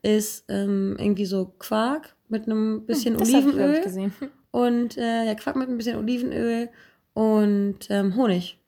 ist 0.02 0.44
ähm, 0.48 0.96
irgendwie 0.98 1.24
so 1.24 1.54
Quark 1.58 2.14
mit 2.28 2.44
einem 2.46 2.84
bisschen 2.84 3.14
Hm, 3.14 3.20
das 3.20 3.32
hab 3.32 3.40
ich, 3.40 3.46
ich, 3.48 3.54
Olivenöl. 3.54 3.82
gesehen. 3.82 4.12
Und 4.50 4.96
äh, 4.98 5.24
ja, 5.26 5.34
Quark 5.34 5.56
mit 5.56 5.68
ein 5.68 5.76
bisschen 5.78 5.96
Olivenöl 5.98 6.68
und 7.14 7.78
ähm, 7.88 8.14
Honig. 8.16 8.58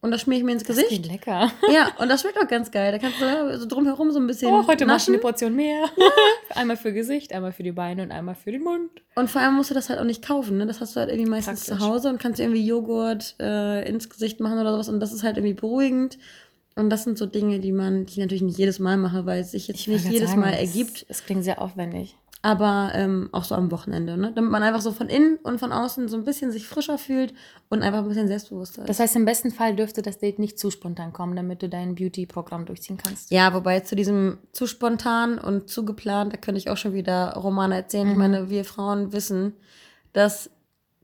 Und 0.00 0.12
das 0.12 0.20
schmier 0.20 0.38
ich 0.38 0.44
mir 0.44 0.52
ins 0.52 0.62
Das 0.62 0.76
Gesicht. 0.76 0.88
klingt 1.02 1.06
lecker. 1.08 1.50
Ja, 1.72 1.90
und 1.98 2.08
das 2.08 2.20
schmeckt 2.20 2.38
auch 2.38 2.46
ganz 2.46 2.70
geil. 2.70 2.92
Da 2.92 2.98
kannst 2.98 3.20
du 3.20 3.58
so 3.58 3.66
drumherum 3.66 4.12
so 4.12 4.20
ein 4.20 4.28
bisschen 4.28 4.52
Oh, 4.52 4.64
heute 4.66 4.86
machst 4.86 5.08
du 5.08 5.12
naschen. 5.12 5.14
eine 5.14 5.20
Portion 5.20 5.56
mehr. 5.56 5.86
einmal 6.54 6.76
für 6.76 6.92
Gesicht, 6.92 7.32
einmal 7.32 7.50
für 7.52 7.64
die 7.64 7.72
Beine 7.72 8.04
und 8.04 8.12
einmal 8.12 8.36
für 8.36 8.52
den 8.52 8.62
Mund. 8.62 8.90
Und 9.16 9.28
vor 9.28 9.40
allem 9.40 9.54
musst 9.54 9.70
du 9.70 9.74
das 9.74 9.88
halt 9.88 9.98
auch 9.98 10.04
nicht 10.04 10.24
kaufen. 10.24 10.56
Ne? 10.58 10.66
Das 10.66 10.80
hast 10.80 10.94
du 10.94 11.00
halt 11.00 11.10
irgendwie 11.10 11.28
meistens 11.30 11.64
Praktisch. 11.66 11.78
zu 11.84 11.92
Hause 11.92 12.08
und 12.10 12.18
kannst 12.20 12.38
irgendwie 12.38 12.64
Joghurt 12.64 13.34
äh, 13.40 13.88
ins 13.88 14.08
Gesicht 14.08 14.38
machen 14.38 14.58
oder 14.60 14.72
sowas. 14.72 14.88
Und 14.88 15.00
das 15.00 15.12
ist 15.12 15.24
halt 15.24 15.36
irgendwie 15.36 15.54
beruhigend. 15.54 16.18
Und 16.76 16.90
das 16.90 17.02
sind 17.02 17.18
so 17.18 17.26
Dinge, 17.26 17.58
die 17.58 17.72
man, 17.72 18.06
die 18.06 18.12
ich 18.12 18.18
natürlich 18.18 18.42
nicht 18.42 18.56
jedes 18.56 18.78
Mal 18.78 18.96
mache, 18.98 19.26
weil 19.26 19.40
es 19.40 19.50
sich 19.50 19.66
jetzt 19.66 19.78
nicht 19.88 20.04
wollte 20.04 20.14
jedes 20.14 20.28
sagen, 20.30 20.40
Mal 20.42 20.52
ergibt. 20.54 21.06
Es 21.08 21.24
klingt 21.24 21.42
sehr 21.42 21.60
aufwendig. 21.60 22.14
Aber 22.40 22.92
ähm, 22.94 23.28
auch 23.32 23.42
so 23.42 23.56
am 23.56 23.72
Wochenende, 23.72 24.16
ne? 24.16 24.30
Damit 24.32 24.52
man 24.52 24.62
einfach 24.62 24.80
so 24.80 24.92
von 24.92 25.08
innen 25.08 25.38
und 25.42 25.58
von 25.58 25.72
außen 25.72 26.06
so 26.08 26.16
ein 26.16 26.22
bisschen 26.24 26.52
sich 26.52 26.68
frischer 26.68 26.96
fühlt 26.96 27.34
und 27.68 27.82
einfach 27.82 27.98
ein 27.98 28.08
bisschen 28.08 28.28
selbstbewusster 28.28 28.82
ist. 28.82 28.88
Das 28.88 29.00
heißt, 29.00 29.16
im 29.16 29.24
besten 29.24 29.50
Fall 29.50 29.74
dürfte 29.74 30.02
das 30.02 30.18
Date 30.18 30.38
nicht 30.38 30.56
zu 30.56 30.70
spontan 30.70 31.12
kommen, 31.12 31.34
damit 31.34 31.62
du 31.62 31.68
dein 31.68 31.96
Beauty-Programm 31.96 32.64
durchziehen 32.64 32.96
kannst. 32.96 33.32
Ja, 33.32 33.52
wobei 33.54 33.80
zu 33.80 33.96
diesem 33.96 34.38
zu 34.52 34.68
spontan 34.68 35.38
und 35.38 35.68
zu 35.68 35.84
geplant, 35.84 36.32
da 36.32 36.36
könnte 36.36 36.58
ich 36.60 36.70
auch 36.70 36.76
schon 36.76 36.92
wieder 36.94 37.32
Romane 37.34 37.74
erzählen. 37.74 38.06
Ich 38.06 38.14
Mhm. 38.14 38.18
meine, 38.20 38.50
wir 38.50 38.64
Frauen 38.64 39.12
wissen, 39.12 39.54
dass 40.12 40.48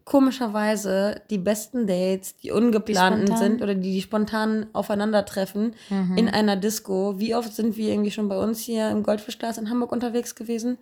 komischerweise 0.04 1.20
die 1.30 1.38
besten 1.38 1.86
Dates, 1.86 2.36
die 2.36 2.50
ungeplanten 2.50 3.26
spontan? 3.26 3.38
sind 3.38 3.62
oder 3.62 3.74
die, 3.74 3.92
die 3.92 4.02
spontan 4.02 4.66
aufeinandertreffen 4.72 5.74
Mhm. 5.90 6.16
in 6.16 6.28
einer 6.28 6.56
Disco. 6.56 7.18
Wie 7.18 7.34
oft 7.34 7.52
sind 7.54 7.76
wir 7.76 7.90
irgendwie 7.90 8.10
schon 8.10 8.28
bei 8.28 8.38
uns 8.38 8.60
hier 8.60 8.90
im 8.90 9.02
Goldfischglas 9.02 9.58
in 9.58 9.70
Hamburg 9.70 9.92
unterwegs 9.92 10.34
gewesen 10.34 10.78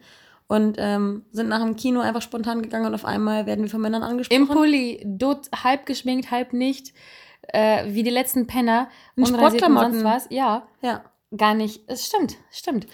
und 0.48 0.76
ähm, 0.78 1.24
sind 1.32 1.48
nach 1.48 1.60
dem 1.62 1.76
Kino 1.76 2.00
einfach 2.00 2.22
spontan 2.22 2.62
gegangen 2.62 2.86
und 2.86 2.94
auf 2.94 3.04
einmal 3.04 3.46
werden 3.46 3.62
wir 3.64 3.70
von 3.70 3.80
Männern 3.80 4.02
angesprochen. 4.02 4.40
Im 4.42 4.48
Pulli, 4.48 5.02
dort 5.06 5.48
halb 5.64 5.86
geschminkt, 5.86 6.30
halb 6.30 6.52
nicht, 6.52 6.92
äh, 7.48 7.84
wie 7.92 8.02
die 8.02 8.10
letzten 8.10 8.46
Penner. 8.46 8.88
In 9.16 9.26
Sportklamotten. 9.26 9.92
sonst 9.92 10.04
was. 10.04 10.26
Ja, 10.30 10.66
ja. 10.82 11.02
gar 11.36 11.54
nicht. 11.54 11.82
Es 11.86 12.06
stimmt, 12.06 12.36
stimmt. 12.50 12.86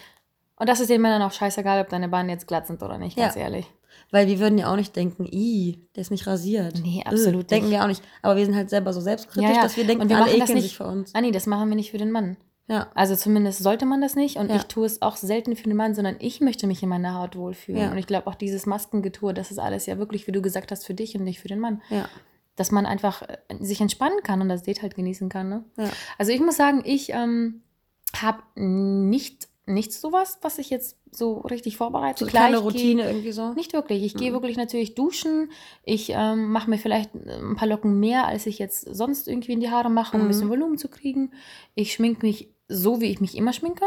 Und 0.57 0.69
das 0.69 0.81
ist 0.81 0.91
den 0.91 1.01
Männern 1.03 1.23
auch 1.23 1.33
scheißegal, 1.33 1.81
ob 1.83 1.89
deine 1.89 2.09
Beine 2.09 2.33
jetzt 2.33 2.47
glatt 2.49 2.67
sind 2.67 2.83
oder 2.83 2.99
nicht, 2.99 3.17
ganz 3.17 3.35
Ja. 3.35 3.43
ehrlich. 3.43 3.67
Weil 4.11 4.27
wir 4.27 4.39
würden 4.39 4.59
ja 4.59 4.71
auch 4.73 4.77
nicht 4.77 4.95
denken, 4.97 5.27
i, 5.27 5.87
der 5.95 6.01
ist 6.03 6.11
nicht 6.11 6.27
rasiert. 6.27 6.81
Nee, 6.83 7.03
absolut 7.05 7.51
Denken 7.51 7.69
nicht. 7.69 7.77
wir 7.79 7.83
auch 7.83 7.89
nicht. 7.89 8.03
Aber 8.23 8.37
wir 8.37 8.45
sind 8.47 8.55
halt 8.57 8.71
selber 8.71 8.93
so 8.93 9.01
selbstkritisch, 9.01 9.51
Ja, 9.51 9.57
ja. 9.57 9.63
dass 9.63 9.77
wir 9.77 9.85
denken, 9.87 10.03
Und 10.03 10.09
wir 10.09 10.17
alle 10.17 10.27
machen 10.27 10.39
das 10.41 10.49
ekeln 10.51 10.57
nicht- 10.57 10.69
sich 10.69 10.77
vor 10.77 10.87
uns. 10.87 11.15
Ah 11.15 11.21
nee, 11.21 11.31
das 11.31 11.47
machen 11.47 11.69
wir 11.69 11.77
nicht 11.77 11.91
für 11.91 11.99
den 11.99 12.11
Mann. 12.11 12.37
Ja. 12.69 12.89
Also 12.95 13.17
zumindest 13.17 13.63
sollte 13.63 13.87
man 13.87 14.01
das 14.01 14.15
nicht. 14.15 14.37
Und 14.37 14.51
Ja. 14.51 14.57
ich 14.57 14.65
tue 14.65 14.87
es 14.87 15.03
auch 15.03 15.17
selten 15.17 15.57
für 15.57 15.65
den 15.65 15.77
Mann, 15.77 15.95
sondern 15.95 16.17
ich 16.21 16.41
möchte 16.41 16.67
mich 16.67 16.83
in 16.83 16.89
meiner 16.91 17.15
Haut 17.15 17.35
wohlfühlen. 17.35 17.81
Ja. 17.83 17.91
Und 17.91 17.99
ich 17.99 18.07
glaube 18.07 18.27
auch 18.27 18.35
dieses 18.35 18.67
Maskengetue, 18.67 19.33
das 19.35 19.51
ist 19.51 19.59
alles 19.59 19.87
ja 19.87 19.99
wirklich, 19.99 20.27
wie 20.27 20.33
du 20.33 20.43
gesagt 20.43 20.71
hast, 20.71 20.87
für 20.87 20.95
dich 20.95 21.17
und 21.17 21.25
nicht 21.25 21.41
für 21.41 21.49
den 21.49 21.61
Mann. 21.61 21.83
Ja. 21.89 22.09
Dass 22.57 22.71
man 22.71 22.87
einfach 22.87 23.23
äh, 23.23 23.39
sich 23.61 23.81
entspannen 23.81 24.23
kann 24.23 24.41
und 24.43 24.49
das 24.51 24.63
Date 24.65 24.83
halt 24.83 24.95
genießen 24.95 25.29
kann. 25.29 25.49
Ne? 25.49 25.65
Ja. 25.77 25.89
Also 26.19 26.31
ich 26.33 26.41
muss 26.41 26.57
sagen, 26.57 26.83
ich 26.85 27.11
ähm, 27.11 27.63
habe 28.15 28.43
nicht 28.55 29.49
nichts 29.69 30.01
sowas, 30.01 30.39
was 30.43 30.59
ich 30.59 30.71
jetzt 30.71 30.97
so 31.11 31.39
richtig 31.39 31.77
vorbereite. 31.77 32.19
So 32.21 32.25
eine 32.25 32.31
Klar, 32.31 32.49
kleine 32.49 32.57
ich 32.57 32.63
geh- 32.63 32.69
Routine 32.69 33.07
irgendwie 33.07 33.33
so. 33.33 33.53
Nicht 33.53 33.73
wirklich. 33.73 34.03
Ich 34.05 34.15
gehe 34.15 34.31
Mhm. 34.31 34.35
wirklich 34.35 34.57
natürlich 34.57 34.95
duschen. 34.95 35.51
Ich 35.85 36.11
ähm, 36.15 36.51
mache 36.51 36.69
mir 36.71 36.79
vielleicht 36.79 37.15
ein 37.15 37.55
paar 37.57 37.69
Locken 37.69 37.99
mehr, 38.01 38.27
als 38.27 38.47
ich 38.47 38.59
jetzt 38.59 38.83
sonst 38.95 39.29
irgendwie 39.29 39.53
in 39.53 39.61
die 39.61 39.71
Haare 39.71 39.91
mache, 39.91 40.17
um 40.17 40.23
ein 40.23 40.25
Mhm. 40.25 40.29
bisschen 40.29 40.49
Volumen 40.51 40.79
zu 40.79 40.89
kriegen. 40.89 41.33
Ich 41.75 41.93
schminke 41.93 42.27
mich 42.27 42.49
so, 42.69 43.01
wie 43.01 43.11
ich 43.11 43.21
mich 43.21 43.37
immer 43.37 43.53
schminke. 43.53 43.85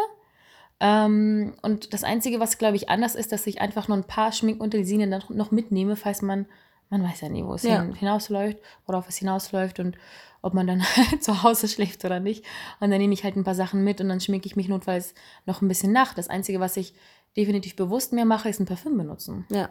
Ähm, 0.79 1.53
und 1.61 1.93
das 1.93 2.03
Einzige, 2.03 2.39
was, 2.39 2.57
glaube 2.57 2.75
ich, 2.75 2.89
anders 2.89 3.15
ist, 3.15 3.31
dass 3.31 3.45
ich 3.45 3.61
einfach 3.61 3.87
nur 3.87 3.97
ein 3.97 4.03
paar 4.07 4.31
Schminkutensilien 4.31 5.11
dann 5.11 5.23
noch 5.29 5.51
mitnehme, 5.51 5.95
falls 5.95 6.21
man, 6.21 6.47
man 6.91 7.01
weiß 7.03 7.21
ja 7.21 7.29
nie, 7.29 7.43
wo 7.43 7.55
es 7.55 7.63
Ja. 7.63 7.81
hin, 7.81 7.95
hinausläuft, 7.95 8.59
worauf 8.85 9.09
es 9.09 9.17
hinausläuft 9.17 9.79
und 9.79 9.97
ob 10.43 10.53
man 10.53 10.67
dann 10.67 10.81
zu 11.21 11.41
Hause 11.41 11.67
schläft 11.67 12.05
oder 12.05 12.19
nicht. 12.19 12.45
Und 12.79 12.91
dann 12.91 12.99
nehme 12.99 13.13
ich 13.13 13.23
halt 13.23 13.35
ein 13.35 13.43
paar 13.43 13.55
Sachen 13.55 13.83
mit 13.83 13.99
und 14.01 14.09
dann 14.09 14.19
schminke 14.21 14.45
ich 14.45 14.55
mich 14.55 14.67
notfalls 14.67 15.15
noch 15.47 15.61
ein 15.61 15.67
bisschen 15.67 15.91
nach. 15.91 16.13
Das 16.13 16.27
Einzige, 16.29 16.59
was 16.59 16.77
ich 16.77 16.93
definitiv 17.37 17.75
bewusst 17.75 18.13
mehr 18.13 18.25
mache, 18.25 18.49
ist 18.49 18.59
ein 18.59 18.65
Parfüm 18.65 18.97
benutzen. 18.97 19.45
Ja. 19.49 19.69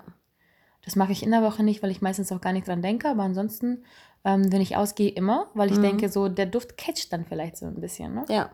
Das 0.84 0.96
mache 0.96 1.12
ich 1.12 1.22
in 1.22 1.30
der 1.30 1.42
Woche 1.42 1.62
nicht, 1.62 1.82
weil 1.82 1.90
ich 1.90 2.00
meistens 2.00 2.32
auch 2.32 2.40
gar 2.40 2.52
nicht 2.54 2.66
dran 2.66 2.80
denke. 2.82 3.08
Aber 3.10 3.22
ansonsten, 3.22 3.84
ähm, 4.24 4.50
wenn 4.50 4.62
ich 4.62 4.76
ausgehe, 4.76 5.10
immer, 5.10 5.50
weil 5.54 5.70
ich 5.70 5.76
Mhm. 5.78 5.82
denke, 5.82 6.08
so 6.08 6.28
der 6.28 6.46
Duft 6.46 6.78
catcht 6.78 7.12
dann 7.12 7.26
vielleicht 7.26 7.58
so 7.58 7.66
ein 7.66 7.80
bisschen. 7.80 8.14
Ne? 8.14 8.24
Ja. 8.30 8.50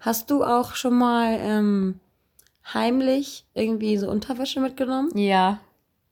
Hast 0.00 0.30
du 0.32 0.42
auch 0.42 0.74
schon 0.74 0.98
mal 0.98 1.38
ähm, 1.40 2.00
heimlich 2.74 3.46
irgendwie 3.54 3.96
so 3.98 4.10
Unterwäsche 4.10 4.60
mitgenommen? 4.60 5.10
Ja. 5.16 5.60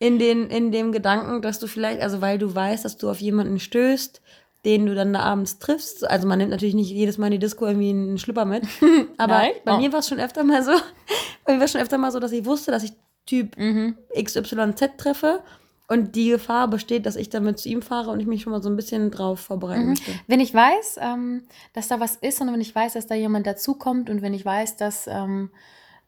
In, 0.01 0.19
den, 0.19 0.49
in 0.49 0.71
dem 0.71 0.93
Gedanken, 0.93 1.43
dass 1.43 1.59
du 1.59 1.67
vielleicht, 1.67 2.01
also 2.03 2.21
weil 2.21 2.39
du 2.39 2.55
weißt, 2.55 2.85
dass 2.85 2.97
du 2.99 3.11
auf 3.11 3.21
jemanden 3.21 3.59
stößt, 3.59 4.21
den 4.65 4.87
du 4.87 4.95
dann 4.95 5.13
da 5.13 5.21
abends 5.21 5.59
triffst. 5.59 6.09
Also 6.09 6.29
man 6.29 6.39
nimmt 6.39 6.51
natürlich 6.51 6.75
nicht 6.75 6.91
jedes 6.91 7.19
Mal 7.19 7.27
in 7.27 7.33
die 7.33 7.39
Disco 7.39 7.67
irgendwie 7.67 7.91
einen 7.91 8.19
Schlüpper 8.19 8.45
mit. 8.45 8.65
Aber 9.19 9.35
Nein? 9.35 9.53
bei 9.65 9.75
Oh. 9.75 9.79
mir 9.79 9.93
war 9.93 10.01
es 10.01 10.09
schon 10.09 10.21
öfter 10.21 10.45
mal 10.45 10.63
so, 10.63 10.73
bei 11.45 11.55
mir 11.55 11.61
war 11.61 11.69
schon 11.69 11.81
öfter 11.81 11.99
mal 11.99 12.13
so, 12.13 12.21
dass 12.21 12.33
ich 12.33 12.45
wusste, 12.45 12.71
dass 12.71 12.83
ich 12.85 12.93
Typ 13.27 13.57
Mhm. 13.59 13.97
XYZ 14.17 14.97
treffe 14.97 15.41
und 15.87 16.15
die 16.17 16.31
Gefahr 16.31 16.69
besteht, 16.69 17.05
dass 17.05 17.17
ich 17.17 17.29
damit 17.29 17.59
zu 17.59 17.69
ihm 17.69 17.83
fahre 17.83 18.11
und 18.11 18.21
ich 18.21 18.27
mich 18.27 18.43
schon 18.43 18.53
mal 18.53 18.63
so 18.63 18.71
ein 18.71 18.77
bisschen 18.77 19.11
drauf 19.11 19.41
vorbereiten 19.41 19.83
Mhm. 19.83 19.89
möchte. 19.91 20.13
Wenn 20.27 20.41
ich 20.41 20.55
weiß, 20.55 20.99
ähm, 21.03 21.43
dass 21.75 21.89
da 21.89 22.01
was 22.01 22.17
ist 22.17 22.41
und 22.41 22.51
wenn 22.53 22.61
ich 22.61 22.75
weiß, 22.75 22.95
dass 22.95 23.07
da 23.07 23.15
jemand 23.15 23.47
dazukommt 23.47 24.09
und 24.11 24.23
wenn 24.23 24.33
ich 24.33 24.45
weiß, 24.47 24.77
dass 24.77 25.07
ähm, 25.09 25.51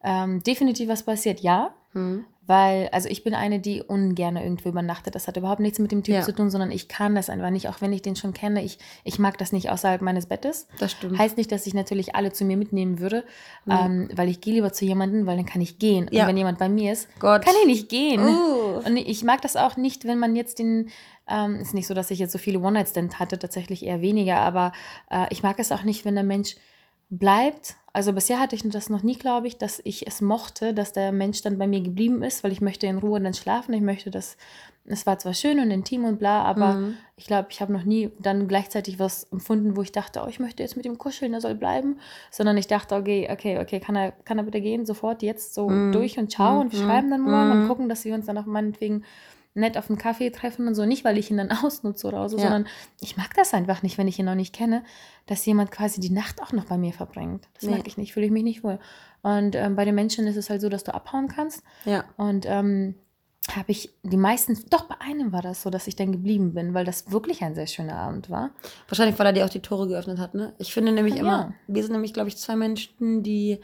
ähm, 0.03 0.43
definitiv 0.43 0.89
was 0.89 1.03
passiert, 1.03 1.41
ja. 1.41 1.75
Hm. 1.93 2.25
Weil, 2.47 2.89
also 2.91 3.09
ich 3.09 3.23
bin 3.23 3.35
eine, 3.35 3.61
die 3.61 3.83
ungern 3.83 4.37
irgendwo 4.37 4.71
übernachtet. 4.71 5.15
Das 5.15 5.29
hat 5.29 5.37
überhaupt 5.37 5.61
nichts 5.61 5.79
mit 5.79 5.93
dem 5.93 6.03
Typ 6.03 6.15
Ja. 6.17 6.23
zu 6.23 6.35
tun, 6.35 6.51
sondern 6.51 6.73
ich 6.73 6.89
kann 6.89 7.15
das 7.15 7.31
einfach 7.31 7.51
nicht, 7.51 7.69
auch 7.69 7.81
wenn 7.81 7.93
ich 7.93 8.03
den 8.03 8.17
schon 8.17 8.33
kenne. 8.33 8.65
Ich, 8.65 8.79
ich 9.05 9.19
mag 9.19 9.39
das 9.39 9.53
nicht 9.53 9.71
außerhalb 9.71 10.01
meines 10.01 10.27
Bettes. 10.27 10.67
Das 10.79 10.93
stimmt. 10.93 11.19
Heißt 11.19 11.37
nicht, 11.37 11.53
dass 11.53 11.67
ich 11.67 11.75
natürlich 11.75 12.17
alle 12.17 12.33
zu 12.33 12.45
mir 12.45 12.57
mitnehmen 12.57 12.99
würde, 12.99 13.25
ähm, 13.69 14.09
weil 14.15 14.29
ich 14.29 14.41
gehe 14.41 14.55
lieber 14.55 14.73
zu 14.73 14.85
jemandem, 14.85 15.27
weil 15.27 15.37
dann 15.37 15.47
kann 15.47 15.61
ich 15.61 15.79
gehen. 15.79 16.09
Ja. 16.11 16.23
Und 16.23 16.29
wenn 16.31 16.37
jemand 16.39 16.59
bei 16.59 16.69
mir 16.69 16.93
ist, 16.93 17.09
Gott. 17.21 17.45
kann 17.45 17.55
ich 17.61 17.67
nicht 17.67 17.89
gehen. 17.89 18.21
Uh. 18.23 18.81
Und 18.85 18.97
ich 18.97 19.23
mag 19.23 19.43
das 19.43 19.57
auch 19.57 19.77
nicht, 19.77 20.05
wenn 20.07 20.19
man 20.19 20.35
jetzt 20.35 20.59
den, 20.59 20.89
ähm, 21.29 21.57
ist 21.57 21.75
nicht 21.75 21.87
so, 21.87 21.95
dass 21.95 22.11
ich 22.11 22.19
jetzt 22.19 22.33
so 22.33 22.39
viele 22.39 22.59
One-Night-Stand 22.61 23.19
hatte, 23.19 23.39
tatsächlich 23.39 23.85
eher 23.85 24.01
weniger, 24.01 24.39
aber 24.39 24.73
äh, 25.11 25.27
ich 25.31 25.43
mag 25.43 25.59
es 25.59 25.71
auch 25.71 25.85
nicht, 25.85 26.05
wenn 26.05 26.15
der 26.15 26.25
Mensch 26.25 26.57
bleibt. 27.11 27.77
Also 27.93 28.13
bisher 28.13 28.39
hatte 28.39 28.55
ich 28.55 28.63
das 28.69 28.89
noch 28.89 29.03
nie, 29.03 29.17
glaube 29.17 29.49
ich, 29.49 29.59
dass 29.59 29.81
ich 29.85 30.07
es 30.07 30.21
mochte, 30.21 30.73
dass 30.73 30.93
der 30.93 31.11
Mensch 31.11 31.43
dann 31.43 31.59
bei 31.59 31.67
mir 31.67 31.81
geblieben 31.81 32.23
ist, 32.23 32.45
weil 32.45 32.53
ich 32.53 32.61
möchte 32.61 32.87
in 32.87 32.99
Ruhe 32.99 33.21
dann 33.21 33.35
schlafen. 33.35 33.75
Ich 33.75 33.81
möchte 33.81 34.13
das, 34.13 34.37
es 34.85 35.07
war 35.07 35.19
zwar 35.19 35.35
schön 35.35 35.59
und 35.59 35.73
intim 35.73 36.05
und 36.05 36.21
bla, 36.21 36.43
aber 36.45 36.77
Mhm. 36.77 36.97
ich 37.17 37.27
glaube, 37.27 37.49
ich 37.51 37.61
habe 37.61 37.73
noch 37.73 37.83
nie 37.83 38.11
dann 38.21 38.47
gleichzeitig 38.47 39.01
was 39.01 39.25
empfunden, 39.25 39.77
wo 39.77 39.83
ich 39.83 39.91
dachte, 39.91 40.23
oh, 40.25 40.29
ich 40.29 40.39
möchte 40.39 40.63
jetzt 40.63 40.77
mit 40.77 40.87
ihm 40.87 40.99
kuscheln, 40.99 41.35
er 41.35 41.41
soll 41.41 41.57
bleiben, 41.57 41.99
sondern 42.31 42.57
ich 42.57 42.69
dachte, 42.69 42.95
okay, 42.95 43.29
okay, 43.31 43.59
okay, 43.59 43.81
kann 43.81 43.97
er, 43.97 44.13
kann 44.13 44.39
er 44.39 44.45
bitte 44.45 44.61
gehen, 44.61 44.87
sofort 44.87 45.23
jetzt 45.23 45.55
so 45.55 45.69
Mhm. 45.69 45.93
durch 45.93 46.17
und 46.17 46.31
ciao 46.31 46.61
und 46.61 46.73
wir 46.73 46.79
Mhm. 46.79 46.85
schreiben 46.85 47.11
dann 47.11 47.21
morgen 47.23 47.51
und 47.51 47.65
Mhm. 47.65 47.67
gucken, 47.67 47.89
dass 47.89 48.05
wir 48.05 48.15
uns 48.15 48.27
dann 48.27 48.39
auch 48.39 48.47
meinetwegen 48.47 49.03
nett 49.61 49.77
auf 49.79 49.89
einen 49.89 49.99
Kaffee 49.99 50.31
treffen 50.31 50.67
und 50.67 50.75
so. 50.75 50.85
Nicht, 50.85 51.05
weil 51.05 51.17
ich 51.19 51.31
ihn 51.31 51.37
dann 51.37 51.51
ausnutze 51.65 52.07
oder 52.09 52.29
so, 52.29 52.37
Ja. 52.37 52.45
sondern 52.45 52.67
ich 53.01 53.17
mag 53.17 53.33
das 53.35 53.55
einfach 53.55 53.83
nicht, 53.83 53.97
wenn 53.99 54.09
ich 54.09 54.19
ihn 54.19 54.27
noch 54.27 54.35
nicht 54.35 54.55
kenne, 54.55 54.83
dass 55.27 55.47
jemand 55.47 55.71
quasi 55.71 56.01
die 56.01 56.11
Nacht 56.11 56.43
auch 56.43 56.53
noch 56.53 56.65
bei 56.65 56.77
mir 56.79 56.93
verbringt. 56.93 57.47
Das 57.55 57.65
Nee. 57.65 57.77
mag 57.77 57.87
ich 57.87 57.97
nicht, 57.97 58.13
fühle 58.13 58.27
ich 58.27 58.33
mich 58.33 58.43
nicht 58.45 58.65
wohl. 58.65 58.79
Und 59.23 59.55
ähm, 59.55 59.77
bei 59.77 59.85
den 59.85 59.95
Menschen 59.95 60.27
ist 60.27 60.37
es 60.37 60.51
halt 60.51 60.61
so, 60.61 60.69
dass 60.69 60.83
du 60.85 60.93
abhauen 60.95 61.29
kannst. 61.29 61.63
Ja. 61.85 62.05
Und 62.17 62.47
ähm, 62.49 62.95
habe 63.55 63.73
ich 63.73 63.91
die 64.03 64.17
meisten, 64.19 64.57
doch 64.71 64.85
bei 64.85 64.95
einem 65.01 65.33
war 65.33 65.41
das 65.43 65.63
so, 65.63 65.71
dass 65.71 65.87
ich 65.87 65.97
dann 65.97 66.13
geblieben 66.13 66.53
bin, 66.55 66.75
weil 66.75 66.85
das 66.85 67.11
wirklich 67.11 67.43
ein 67.43 67.55
sehr 67.55 67.67
schöner 67.67 67.97
Abend 67.97 68.29
war. 68.31 68.51
Wahrscheinlich, 68.89 69.19
weil 69.19 69.27
er 69.27 69.33
dir 69.33 69.45
auch 69.45 69.51
die 69.51 69.61
Tore 69.61 69.89
geöffnet 69.89 70.19
hat, 70.19 70.35
ne? 70.35 70.53
Ich 70.59 70.73
finde 70.75 70.93
nämlich 70.93 71.15
Ja. 71.15 71.21
immer, 71.23 71.55
wir 71.67 71.83
sind 71.83 71.93
nämlich, 71.93 72.13
glaube 72.13 72.29
ich, 72.29 72.37
zwei 72.37 72.55
Menschen, 72.57 73.23
die 73.23 73.61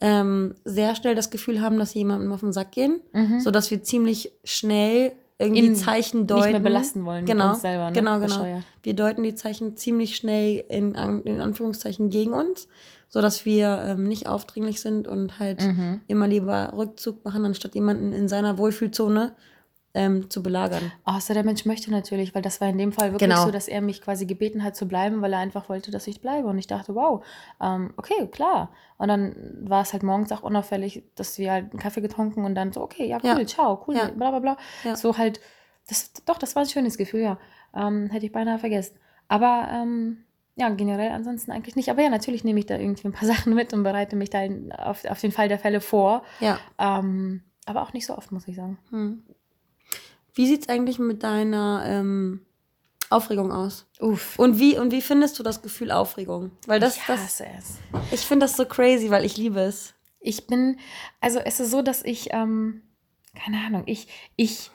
ähm, 0.00 0.54
sehr 0.64 0.94
schnell 0.94 1.14
das 1.14 1.30
Gefühl 1.30 1.60
haben, 1.60 1.78
dass 1.78 1.92
sie 1.92 2.00
jemandem 2.00 2.30
auf 2.32 2.40
den 2.40 2.52
Sack 2.52 2.70
gehen, 2.72 3.00
Mhm. 3.12 3.40
sodass 3.40 3.70
wir 3.70 3.82
ziemlich 3.82 4.30
schnell 4.44 5.12
irgendwie 5.38 5.66
In- 5.66 5.76
Zeichen 5.76 6.26
deuten. 6.26 6.42
Nicht 6.44 6.52
mehr 6.52 6.60
belasten 6.60 7.04
wollen 7.04 7.26
genau, 7.26 7.50
uns 7.50 7.60
selber. 7.62 7.86
Ne? 7.86 7.92
Genau, 7.92 8.14
genau. 8.20 8.26
Bescheuert. 8.26 8.62
Wir 8.82 8.94
deuten 8.94 9.22
die 9.22 9.34
Zeichen 9.34 9.76
ziemlich 9.76 10.16
schnell 10.16 10.64
in, 10.68 10.94
in 11.24 11.40
Anführungszeichen 11.40 12.08
gegen 12.10 12.32
uns, 12.32 12.68
sodass 13.08 13.44
wir 13.44 13.82
ähm, 13.86 14.04
nicht 14.04 14.28
aufdringlich 14.28 14.80
sind 14.80 15.06
und 15.08 15.38
halt 15.38 15.62
Mhm. 15.62 16.00
immer 16.06 16.26
lieber 16.26 16.72
Rückzug 16.76 17.24
machen, 17.24 17.44
anstatt 17.44 17.74
jemanden 17.74 18.12
in 18.12 18.28
seiner 18.28 18.56
Wohlfühlzone 18.58 19.34
ähm, 19.96 20.30
zu 20.30 20.42
belagern. 20.42 20.92
Außer 21.04 21.34
der 21.34 21.42
Mensch 21.44 21.64
möchte 21.64 21.90
natürlich, 21.90 22.34
weil 22.34 22.42
das 22.42 22.60
war 22.60 22.68
in 22.68 22.78
dem 22.78 22.92
Fall 22.92 23.12
wirklich 23.12 23.28
Genau. 23.30 23.44
so, 23.44 23.50
dass 23.50 23.66
er 23.66 23.80
mich 23.80 24.02
quasi 24.02 24.26
gebeten 24.26 24.62
hat 24.62 24.76
zu 24.76 24.86
bleiben, 24.86 25.22
weil 25.22 25.32
er 25.32 25.38
einfach 25.40 25.68
wollte, 25.68 25.90
dass 25.90 26.06
ich 26.06 26.20
bleibe. 26.20 26.46
Und 26.48 26.58
ich 26.58 26.66
dachte, 26.66 26.94
wow, 26.94 27.24
ähm, 27.60 27.92
okay, 27.96 28.28
klar. 28.30 28.70
Und 28.98 29.08
dann 29.08 29.34
war 29.62 29.82
es 29.82 29.92
halt 29.92 30.02
morgens 30.02 30.30
auch 30.32 30.42
unauffällig, 30.42 31.02
dass 31.16 31.38
wir 31.38 31.50
halt 31.52 31.70
einen 31.72 31.80
Kaffee 31.80 32.00
getrunken 32.02 32.44
und 32.44 32.54
dann 32.54 32.72
so, 32.72 32.82
okay, 32.82 33.06
ja, 33.08 33.16
cool, 33.22 33.40
Ja. 33.40 33.46
ciao, 33.46 33.82
cool, 33.88 33.96
Ja. 33.96 34.08
bla 34.10 34.30
bla 34.30 34.38
bla. 34.38 34.56
Ja. 34.84 34.94
So 34.96 35.16
halt, 35.18 35.40
das, 35.88 36.12
doch, 36.24 36.38
das 36.38 36.54
war 36.54 36.62
ein 36.62 36.68
schönes 36.68 36.96
Gefühl, 36.98 37.20
ja. 37.22 37.38
Ähm, 37.74 38.08
hätte 38.10 38.26
ich 38.26 38.32
beinahe 38.32 38.58
vergessen. 38.58 38.96
Aber 39.28 39.68
ähm, 39.72 40.18
ja, 40.56 40.68
generell 40.70 41.10
ansonsten 41.12 41.52
eigentlich 41.52 41.76
nicht. 41.76 41.90
Aber 41.90 42.02
ja, 42.02 42.08
natürlich 42.08 42.42
nehme 42.44 42.58
ich 42.58 42.66
da 42.66 42.76
irgendwie 42.78 43.08
ein 43.08 43.12
paar 43.12 43.28
Sachen 43.46 43.54
mit 43.54 43.72
und 43.72 43.82
bereite 43.82 44.16
mich 44.16 44.30
da 44.30 44.40
auf, 44.78 45.04
auf 45.04 45.20
den 45.20 45.32
Fall 45.32 45.48
der 45.48 45.58
Fälle 45.58 45.80
vor. 45.80 46.22
Ja. 46.40 46.58
Ähm, 46.78 47.42
aber 47.66 47.82
auch 47.82 47.92
nicht 47.92 48.06
so 48.06 48.16
oft, 48.16 48.30
muss 48.32 48.46
ich 48.48 48.56
sagen. 48.56 48.78
Hm. 48.90 49.22
Wie 50.36 50.46
sieht 50.46 50.62
es 50.62 50.68
eigentlich 50.68 50.98
mit 50.98 51.22
deiner 51.22 51.82
ähm, 51.86 52.42
Aufregung 53.08 53.52
aus? 53.52 53.86
Uff. 54.00 54.38
Und 54.38 54.58
wie, 54.58 54.78
und 54.78 54.92
wie 54.92 55.00
findest 55.00 55.38
du 55.38 55.42
das 55.42 55.62
Gefühl 55.62 55.90
Aufregung? 55.90 56.50
Weil 56.66 56.78
das, 56.78 56.98
ich 56.98 57.02
das 57.06 57.20
hasse 57.20 57.46
es. 57.58 57.78
ich 58.10 58.20
finde 58.20 58.44
das 58.44 58.54
so 58.54 58.66
crazy, 58.66 59.10
weil 59.10 59.24
ich 59.24 59.38
liebe 59.38 59.60
es. 59.60 59.94
Ich 60.20 60.46
bin, 60.46 60.78
also 61.22 61.38
es 61.38 61.58
ist 61.58 61.70
so, 61.70 61.80
dass 61.80 62.04
ich, 62.04 62.28
ähm, 62.32 62.82
keine 63.34 63.64
Ahnung, 63.64 63.84
ich, 63.86 64.08
ich, 64.36 64.70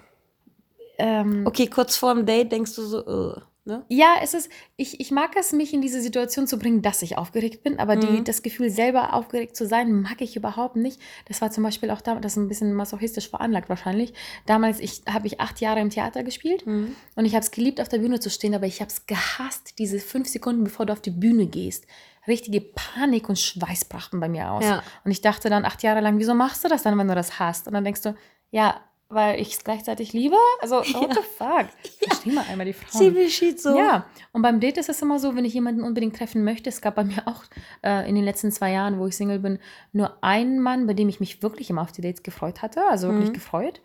ähm, 0.98 1.46
Okay, 1.46 1.68
kurz 1.68 1.96
vor 1.96 2.16
dem 2.16 2.26
Date 2.26 2.52
denkst 2.52 2.76
du 2.76 2.82
so, 2.84 3.06
uh, 3.06 3.42
ne? 3.66 3.86
ja, 3.90 4.16
es 4.22 4.34
ist, 4.34 4.50
ich, 4.76 5.00
ich 5.00 5.12
mag 5.12 5.36
es, 5.38 5.52
mich 5.54 5.74
in 5.74 5.82
diese 5.82 6.02
Situation 6.02 6.48
zu 6.48 6.58
bringen, 6.58 6.82
dass 6.82 7.02
ich 7.02 7.18
aufgeregt 7.18 7.64
bin, 7.64 7.80
aber 7.80 7.96
die, 7.96 8.08
Mhm. 8.08 8.24
das 8.24 8.42
Gefühl, 8.42 8.70
selber 8.70 9.14
aufgeregt 9.14 9.56
zu 9.56 9.66
sein, 9.68 10.02
mag 10.02 10.22
ich 10.22 10.36
überhaupt 10.36 10.76
nicht. 10.76 11.00
Das 11.28 11.42
war 11.42 11.52
zum 11.52 11.64
Beispiel 11.64 11.90
auch 11.92 12.02
damals, 12.02 12.24
das 12.24 12.34
ist 12.34 12.38
ein 12.38 12.48
bisschen 12.48 12.74
masochistisch 12.74 13.30
veranlagt 13.30 13.70
wahrscheinlich. 13.70 14.14
Damals 14.46 14.80
ich, 14.80 15.02
habe 15.08 15.28
ich 15.28 15.40
acht 15.40 15.62
Jahre 15.62 15.80
im 15.80 15.90
Theater 15.90 16.24
gespielt 16.24 16.66
Mhm. 16.66 16.96
und 17.16 17.26
ich 17.26 17.34
habe 17.36 17.44
es 17.44 17.52
geliebt, 17.52 17.80
auf 17.82 17.90
der 17.90 18.00
Bühne 18.00 18.20
zu 18.20 18.30
stehen, 18.30 18.56
aber 18.56 18.66
ich 18.66 18.82
habe 18.82 18.90
es 18.90 19.06
gehasst, 19.06 19.78
diese 19.80 20.00
fünf 20.00 20.28
Sekunden, 20.28 20.64
bevor 20.64 20.86
du 20.86 20.94
auf 20.94 21.02
die 21.02 21.12
Bühne 21.12 21.48
gehst. 21.48 21.86
Richtige 22.28 22.62
Panik 22.62 23.30
und 23.30 23.40
Schweiß 23.40 23.86
brachten 23.86 24.20
bei 24.20 24.30
mir 24.30 24.52
aus. 24.52 24.64
Ja. 24.64 24.84
Und 25.04 25.10
ich 25.12 25.22
dachte 25.22 25.50
dann 25.50 25.66
acht 25.66 25.82
Jahre 25.82 26.02
lang, 26.02 26.20
wieso 26.20 26.36
machst 26.36 26.64
du 26.64 26.68
das 26.68 26.84
dann, 26.84 26.96
wenn 26.98 27.08
du 27.08 27.16
das 27.16 27.40
hast? 27.40 27.66
Und 27.68 27.74
dann 27.74 27.84
denkst 27.84 28.02
du, 28.04 28.16
ja, 28.52 28.80
weil 29.14 29.40
ich 29.40 29.54
es 29.54 29.64
gleichzeitig 29.64 30.14
liebe? 30.14 30.36
Also, 30.62 30.76
what 30.94 31.10
Ja. 31.10 31.10
the 31.16 31.28
fuck? 31.38 31.68
Versteh 32.08 32.32
mal 32.32 32.46
einmal 32.50 32.66
die 32.66 32.74
Frauen. 32.74 33.02
Sie 33.02 33.16
so. 33.60 33.78
Ja, 33.78 34.06
und 34.32 34.42
beim 34.42 34.60
Date 34.60 34.78
ist 34.78 34.90
es 34.90 35.02
immer 35.02 35.20
so, 35.20 35.36
wenn 35.36 35.46
ich 35.46 35.54
jemanden 35.54 35.84
unbedingt 35.84 36.16
treffen 36.16 36.44
möchte, 36.44 36.70
es 36.70 36.82
gab 36.82 36.96
bei 36.96 37.04
mir 37.04 37.28
auch 37.28 37.44
äh, 37.84 38.08
in 38.10 38.16
den 38.16 38.24
letzten 38.24 38.52
zwei 38.52 38.72
Jahren, 38.72 39.00
wo 39.00 39.08
ich 39.08 39.16
Single 39.16 39.40
bin, 39.40 39.60
nur 39.92 40.24
einen 40.24 40.60
Mann, 40.60 40.88
bei 40.88 40.94
dem 40.94 41.10
ich 41.10 41.20
mich 41.20 41.42
wirklich 41.44 41.70
immer 41.70 41.82
auf 41.82 41.92
die 41.92 42.02
Dates 42.02 42.24
gefreut 42.24 42.62
hatte, 42.62 42.82
also 42.90 43.08
wirklich 43.10 43.30
Mhm. 43.30 43.34
gefreut. 43.34 43.82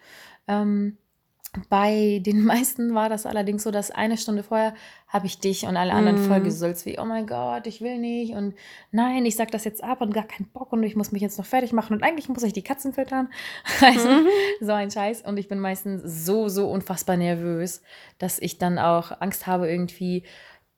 Ähm, 0.48 0.96
bei 1.68 2.20
den 2.24 2.44
meisten 2.44 2.94
war 2.94 3.08
das 3.08 3.26
allerdings 3.26 3.62
so, 3.62 3.70
dass 3.70 3.90
eine 3.90 4.16
Stunde 4.16 4.42
vorher 4.42 4.74
habe 5.08 5.26
ich 5.26 5.38
dich 5.38 5.64
und 5.66 5.76
alle 5.76 5.92
anderen 5.92 6.20
Mhm. 6.20 6.26
voll 6.26 6.40
gesülzt, 6.40 6.84
wie, 6.86 6.98
oh 6.98 7.04
mein 7.04 7.26
Gott, 7.26 7.66
ich 7.66 7.80
will 7.80 7.98
nicht 7.98 8.34
und 8.34 8.54
nein, 8.90 9.24
ich 9.24 9.36
sag 9.36 9.50
das 9.52 9.64
jetzt 9.64 9.82
ab 9.84 10.00
und 10.00 10.12
gar 10.12 10.26
keinen 10.26 10.46
Bock 10.48 10.72
und 10.72 10.82
ich 10.82 10.96
muss 10.96 11.12
mich 11.12 11.22
jetzt 11.22 11.38
noch 11.38 11.46
fertig 11.46 11.72
machen 11.72 11.94
und 11.94 12.02
eigentlich 12.02 12.28
muss 12.28 12.42
ich 12.42 12.52
die 12.52 12.62
Katzen 12.62 12.92
füttern. 12.92 13.28
Also, 13.80 14.08
Mhm. 14.10 14.26
so 14.60 14.72
ein 14.72 14.90
Scheiß. 14.90 15.22
Und 15.22 15.38
ich 15.38 15.48
bin 15.48 15.58
meistens 15.60 16.26
so, 16.26 16.48
so 16.48 16.68
unfassbar 16.70 17.16
nervös, 17.16 17.82
dass 18.18 18.38
ich 18.38 18.58
dann 18.58 18.78
auch 18.78 19.20
Angst 19.20 19.46
habe, 19.46 19.70
irgendwie. 19.70 20.24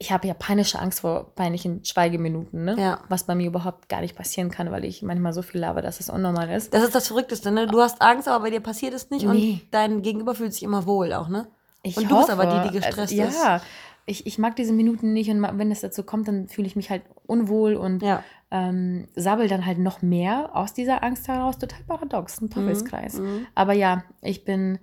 Ich 0.01 0.13
habe 0.13 0.29
ja 0.29 0.35
panische 0.35 0.79
Angst 0.79 1.01
vor 1.01 1.35
peinlichen 1.35 1.85
Schweigeminuten, 1.85 2.65
ne? 2.65 2.77
Ja. 2.79 3.01
Was 3.09 3.25
bei 3.25 3.35
mir 3.35 3.49
überhaupt 3.49 3.89
gar 3.89 4.01
nicht 4.01 4.15
passieren 4.17 4.49
kann, 4.51 4.71
weil 4.71 4.85
ich 4.85 5.03
manchmal 5.03 5.33
so 5.33 5.43
viel 5.43 5.61
laber, 5.61 5.83
dass 5.83 5.99
es 5.99 6.09
unnormal 6.09 6.49
ist. 6.51 6.73
Das 6.73 6.85
ist 6.85 6.95
das 6.95 7.09
Verrückteste, 7.09 7.51
ne? 7.51 7.67
Du 7.67 7.81
hast 7.81 8.01
Angst, 8.01 8.29
aber 8.29 8.45
bei 8.45 8.51
dir 8.51 8.61
passiert 8.61 8.95
es 8.95 9.11
nicht 9.11 9.27
Nee. 9.27 9.53
und 9.63 9.75
dein 9.75 10.03
Gegenüber 10.03 10.37
fühlt 10.37 10.53
sich 10.55 10.63
immer 10.63 10.87
wohl 10.87 11.13
auch, 11.13 11.29
ne? 11.29 11.49
Ich 11.83 11.97
Und 11.97 12.09
du 12.11 12.17
bist 12.17 12.31
aber 12.31 12.47
hoffe, 12.47 12.63
die, 12.63 12.69
die 12.69 12.75
gestresst 12.79 13.13
also, 13.13 13.23
ist. 13.25 13.43
Ja, 13.43 13.61
ich, 14.07 14.27
ich 14.27 14.39
mag 14.39 14.55
diese 14.57 14.73
Minuten 14.73 15.13
nicht 15.13 15.31
und 15.31 15.43
wenn 15.59 15.71
es 15.73 15.81
dazu 15.81 16.03
kommt, 16.05 16.29
dann 16.29 16.47
fühle 16.49 16.67
ich 16.69 16.77
mich 16.77 16.91
halt 16.91 17.03
unwohl 17.27 17.75
und 17.75 18.01
Ja. 18.03 18.23
ähm, 18.53 19.09
sabbel 19.17 19.49
dann 19.49 19.67
halt 19.67 19.79
noch 19.79 20.01
mehr 20.01 20.51
aus 20.55 20.73
dieser 20.75 21.03
Angst 21.03 21.27
heraus. 21.29 21.59
Total 21.59 21.83
paradox, 21.87 22.41
ein 22.41 22.51
Teufelskreis. 22.51 23.15
Mhm. 23.15 23.47
Aber 23.57 23.73
ja, 23.73 24.05
ich 24.23 24.45
bin 24.45 24.79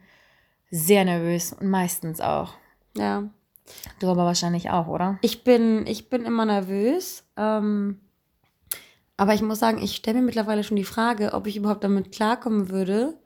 sehr 0.72 1.06
nervös 1.06 1.54
und 1.54 1.70
meistens 1.70 2.20
auch. 2.20 2.54
Ja. 2.98 3.24
Du 4.00 4.10
aber 4.10 4.26
wahrscheinlich 4.26 4.70
auch, 4.70 4.88
oder? 4.88 5.18
Ich 5.22 5.44
bin, 5.44 5.88
ich 5.88 6.10
bin 6.10 6.26
immer 6.26 6.46
nervös. 6.46 7.24
Ähm, 7.38 8.00
Aber 9.18 9.34
ich 9.34 9.42
muss 9.42 9.60
sagen, 9.60 9.82
ich 9.82 9.96
stelle 9.96 10.20
mir 10.20 10.26
mittlerweile 10.26 10.64
schon 10.64 10.78
die 10.78 10.84
Frage, 10.84 11.34
ob 11.34 11.48
ich 11.48 11.58
überhaupt 11.58 11.84
damit 11.84 12.12
klarkommen 12.12 12.70
würde, 12.70 13.18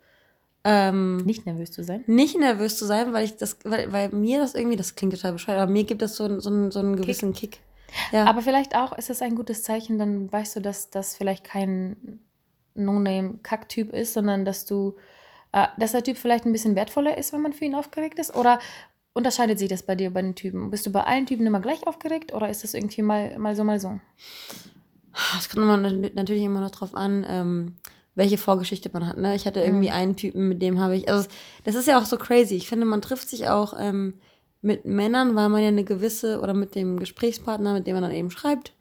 ähm, 0.63 1.17
nicht 1.17 1.45
nervös 1.45 1.71
zu 1.71 1.83
sein. 1.83 2.03
Nicht 2.05 2.37
nervös 2.37 2.77
zu 2.77 2.85
sein, 2.85 3.11
weil 3.13 3.25
ich 3.25 3.37
das, 3.37 3.57
weil, 3.63 3.91
weil 3.91 4.09
mir 4.09 4.39
das 4.39 4.55
irgendwie, 4.55 4.77
das 4.77 4.95
klingt 4.95 5.13
total 5.13 5.33
bescheuert, 5.33 5.59
aber 5.59 5.71
mir 5.71 5.85
gibt 5.85 6.01
das 6.01 6.15
so, 6.15 6.39
so, 6.39 6.69
so 6.69 6.79
einen 6.79 6.95
gewissen 6.95 7.33
Kick. 7.33 7.53
Kick. 7.53 7.61
Ja. 8.11 8.25
Aber 8.25 8.41
vielleicht 8.41 8.75
auch 8.75 8.95
ist 8.95 9.09
es 9.09 9.21
ein 9.21 9.35
gutes 9.35 9.63
Zeichen, 9.63 9.97
dann 9.97 10.31
weißt 10.31 10.57
du, 10.57 10.59
dass 10.59 10.89
das 10.91 11.15
vielleicht 11.15 11.43
kein 11.43 12.19
No-Name-Kack-Typ 12.75 13.93
ist, 13.93 14.13
sondern 14.13 14.45
dass 14.45 14.65
du, 14.65 14.95
äh, 15.53 15.65
dass 15.77 15.93
der 15.93 16.03
Typ 16.03 16.17
vielleicht 16.17 16.45
ein 16.45 16.51
bisschen 16.51 16.75
wertvoller 16.75 17.17
ist, 17.17 17.33
wenn 17.33 17.41
man 17.41 17.53
für 17.53 17.65
ihn 17.65 17.73
aufgeregt 17.73 18.19
ist? 18.19 18.35
Oder 18.35 18.59
unterscheidet 19.19 19.59
sich 19.59 19.69
das 19.69 19.83
bei 19.83 19.95
dir 19.95 20.11
bei 20.11 20.21
den 20.21 20.35
Typen? 20.35 20.71
Bist 20.71 20.85
du 20.85 20.91
bei 20.91 21.03
allen 21.03 21.25
Typen 21.25 21.45
immer 21.45 21.59
gleich 21.59 21.85
aufgeregt 21.85 22.33
oder 22.33 22.49
ist 22.49 22.63
das 22.63 22.73
irgendwie 22.73 23.03
mal, 23.03 23.37
mal 23.37 23.55
so, 23.55 23.63
mal 23.63 23.79
so? 23.79 23.99
Es 25.37 25.49
kommt 25.49 25.67
natürlich 26.15 26.43
immer 26.43 26.61
noch 26.61 26.71
drauf 26.71 26.95
an, 26.95 27.25
ähm, 27.27 27.75
welche 28.15 28.37
Vorgeschichte 28.37 28.89
man 28.91 29.07
hat. 29.07 29.17
Ne? 29.17 29.35
Ich 29.35 29.45
hatte 29.45 29.61
irgendwie 29.61 29.89
mhm. 29.89 29.95
einen 29.95 30.15
Typen, 30.15 30.49
mit 30.49 30.61
dem 30.61 30.79
habe 30.79 30.95
ich, 30.95 31.09
also 31.09 31.27
das 31.63 31.75
ist 31.75 31.87
ja 31.87 31.99
auch 31.99 32.05
so 32.05 32.17
crazy. 32.17 32.55
Ich 32.55 32.67
finde, 32.67 32.85
man 32.85 33.01
trifft 33.01 33.29
sich 33.29 33.47
auch 33.49 33.73
ähm, 33.79 34.15
mit 34.61 34.85
Männern, 34.85 35.35
weil 35.35 35.49
man 35.49 35.61
ja 35.61 35.69
eine 35.69 35.83
gewisse, 35.83 36.41
oder 36.41 36.53
mit 36.53 36.75
dem 36.75 36.99
Gesprächspartner, 36.99 37.73
mit 37.73 37.87
dem 37.87 37.93
man 37.93 38.03
dann 38.03 38.11
eben 38.11 38.31
schreibt, 38.31 38.73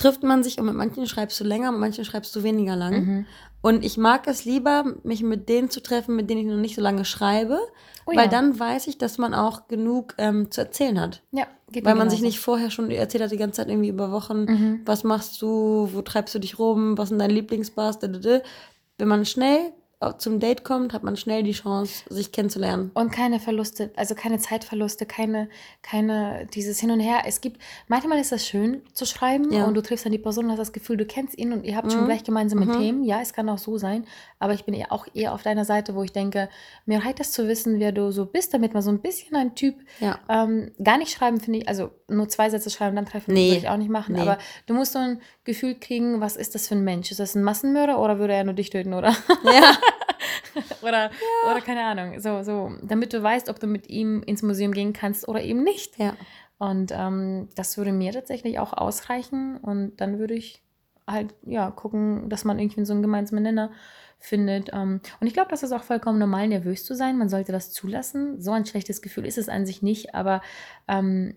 trifft 0.00 0.22
man 0.22 0.42
sich 0.42 0.58
und 0.58 0.64
mit 0.64 0.74
manchen 0.74 1.06
schreibst 1.06 1.38
du 1.40 1.44
länger, 1.44 1.70
mit 1.72 1.80
manchen 1.80 2.06
schreibst 2.06 2.34
du 2.34 2.42
weniger 2.42 2.74
lang. 2.74 2.92
Mhm. 2.94 3.26
Und 3.60 3.84
ich 3.84 3.98
mag 3.98 4.26
es 4.26 4.46
lieber, 4.46 4.94
mich 5.02 5.22
mit 5.22 5.50
denen 5.50 5.68
zu 5.68 5.82
treffen, 5.82 6.16
mit 6.16 6.30
denen 6.30 6.40
ich 6.40 6.46
noch 6.46 6.56
nicht 6.56 6.74
so 6.74 6.80
lange 6.80 7.04
schreibe, 7.04 7.58
oh, 8.06 8.12
weil 8.16 8.24
ja. 8.24 8.28
dann 8.28 8.58
weiß 8.58 8.86
ich, 8.86 8.96
dass 8.96 9.18
man 9.18 9.34
auch 9.34 9.68
genug 9.68 10.14
ähm, 10.16 10.50
zu 10.50 10.62
erzählen 10.62 10.98
hat. 10.98 11.22
Ja, 11.32 11.46
geht 11.70 11.84
Weil 11.84 11.96
man 11.96 12.08
sich 12.08 12.22
nicht 12.22 12.40
vorher 12.40 12.70
schon 12.70 12.90
erzählt 12.90 13.22
hat, 13.22 13.30
die 13.30 13.36
ganze 13.36 13.58
Zeit 13.58 13.68
irgendwie 13.68 13.90
über 13.90 14.10
Wochen, 14.10 14.44
mhm. 14.44 14.80
was 14.86 15.04
machst 15.04 15.42
du, 15.42 15.90
wo 15.92 16.00
treibst 16.00 16.34
du 16.34 16.38
dich 16.38 16.58
rum, 16.58 16.96
was 16.96 17.10
sind 17.10 17.18
deine 17.18 17.34
Lieblingsbars, 17.34 17.98
wenn 18.00 19.08
man 19.08 19.26
schnell 19.26 19.72
zum 20.16 20.40
Date 20.40 20.64
kommt, 20.64 20.94
hat 20.94 21.02
man 21.02 21.18
schnell 21.18 21.42
die 21.42 21.52
Chance, 21.52 22.04
sich 22.08 22.32
kennenzulernen. 22.32 22.90
Und 22.94 23.12
keine 23.12 23.38
Verluste, 23.38 23.90
also 23.96 24.14
keine 24.14 24.38
Zeitverluste, 24.38 25.04
keine, 25.04 25.50
keine 25.82 26.46
dieses 26.54 26.80
Hin 26.80 26.90
und 26.90 27.00
Her. 27.00 27.24
Es 27.26 27.42
gibt, 27.42 27.60
manchmal 27.86 28.18
ist 28.18 28.32
das 28.32 28.46
schön 28.46 28.80
zu 28.94 29.04
schreiben 29.04 29.52
ja. 29.52 29.66
und 29.66 29.74
du 29.74 29.82
triffst 29.82 30.06
dann 30.06 30.12
die 30.12 30.18
Person 30.18 30.46
und 30.46 30.52
hast 30.52 30.58
das 30.58 30.72
Gefühl, 30.72 30.96
du 30.96 31.04
kennst 31.04 31.36
ihn 31.36 31.52
und 31.52 31.64
ihr 31.64 31.76
habt 31.76 31.88
mhm. 31.88 31.90
schon 31.90 32.04
gleich 32.06 32.24
gemeinsame 32.24 32.64
mhm. 32.64 32.78
Themen. 32.78 33.04
Ja, 33.04 33.20
es 33.20 33.34
kann 33.34 33.46
auch 33.50 33.58
so 33.58 33.76
sein, 33.76 34.06
aber 34.38 34.54
ich 34.54 34.64
bin 34.64 34.72
eher 34.72 34.90
auch 34.90 35.06
eher 35.12 35.34
auf 35.34 35.42
deiner 35.42 35.66
Seite, 35.66 35.94
wo 35.94 36.02
ich 36.02 36.12
denke, 36.12 36.48
mir 36.86 37.04
reicht 37.04 37.20
es 37.20 37.32
zu 37.32 37.46
wissen, 37.46 37.78
wer 37.78 37.92
du 37.92 38.10
so 38.10 38.24
bist, 38.24 38.54
damit 38.54 38.72
man 38.72 38.82
so 38.82 38.90
ein 38.90 39.02
bisschen 39.02 39.36
ein 39.36 39.54
Typ 39.54 39.74
ja. 40.00 40.18
ähm, 40.30 40.72
gar 40.82 40.96
nicht 40.96 41.12
schreiben, 41.12 41.40
finde 41.40 41.58
ich, 41.58 41.68
also 41.68 41.90
nur 42.08 42.26
zwei 42.30 42.48
Sätze 42.48 42.70
schreiben, 42.70 42.96
dann 42.96 43.04
treffen, 43.04 43.34
nee. 43.34 43.48
würde 43.48 43.58
ich 43.58 43.68
auch 43.68 43.76
nicht 43.76 43.90
machen. 43.90 44.14
Nee. 44.14 44.22
Aber 44.22 44.38
du 44.64 44.72
musst 44.72 44.94
so 44.94 44.98
ein 44.98 45.20
Gefühl 45.44 45.74
kriegen, 45.78 46.22
was 46.22 46.36
ist 46.36 46.54
das 46.54 46.68
für 46.68 46.74
ein 46.74 46.84
Mensch? 46.84 47.10
Ist 47.10 47.20
das 47.20 47.34
ein 47.34 47.42
Massenmörder 47.42 47.98
oder 47.98 48.18
würde 48.18 48.32
er 48.32 48.44
nur 48.44 48.54
dich 48.54 48.70
töten, 48.70 48.94
oder? 48.94 49.14
Ja. 49.44 49.76
oder, 50.82 51.10
ja. 51.10 51.50
oder 51.50 51.60
keine 51.60 51.84
Ahnung. 51.84 52.20
So, 52.20 52.42
so, 52.42 52.72
damit 52.82 53.12
du 53.12 53.22
weißt, 53.22 53.48
ob 53.48 53.60
du 53.60 53.66
mit 53.66 53.88
ihm 53.88 54.22
ins 54.22 54.42
Museum 54.42 54.72
gehen 54.72 54.92
kannst 54.92 55.28
oder 55.28 55.42
eben 55.42 55.62
nicht. 55.62 55.98
Ja. 55.98 56.14
Und 56.58 56.92
ähm, 56.94 57.48
das 57.56 57.78
würde 57.78 57.92
mir 57.92 58.12
tatsächlich 58.12 58.58
auch 58.58 58.72
ausreichen. 58.72 59.56
Und 59.56 60.00
dann 60.00 60.18
würde 60.18 60.34
ich 60.34 60.62
halt, 61.06 61.34
ja, 61.46 61.70
gucken, 61.70 62.28
dass 62.28 62.44
man 62.44 62.58
irgendwie 62.58 62.84
so 62.84 62.92
einen 62.92 63.02
gemeinsamen 63.02 63.42
Nenner 63.42 63.70
findet. 64.18 64.70
Ähm, 64.72 65.00
und 65.20 65.26
ich 65.26 65.32
glaube, 65.32 65.50
das 65.50 65.62
ist 65.62 65.72
auch 65.72 65.82
vollkommen 65.82 66.18
normal, 66.18 66.48
nervös 66.48 66.84
zu 66.84 66.94
sein. 66.94 67.18
Man 67.18 67.28
sollte 67.28 67.52
das 67.52 67.72
zulassen. 67.72 68.40
So 68.40 68.52
ein 68.52 68.66
schlechtes 68.66 69.02
Gefühl 69.02 69.26
ist 69.26 69.38
es 69.38 69.48
an 69.48 69.66
sich 69.66 69.82
nicht, 69.82 70.14
aber 70.14 70.42
ähm, 70.86 71.34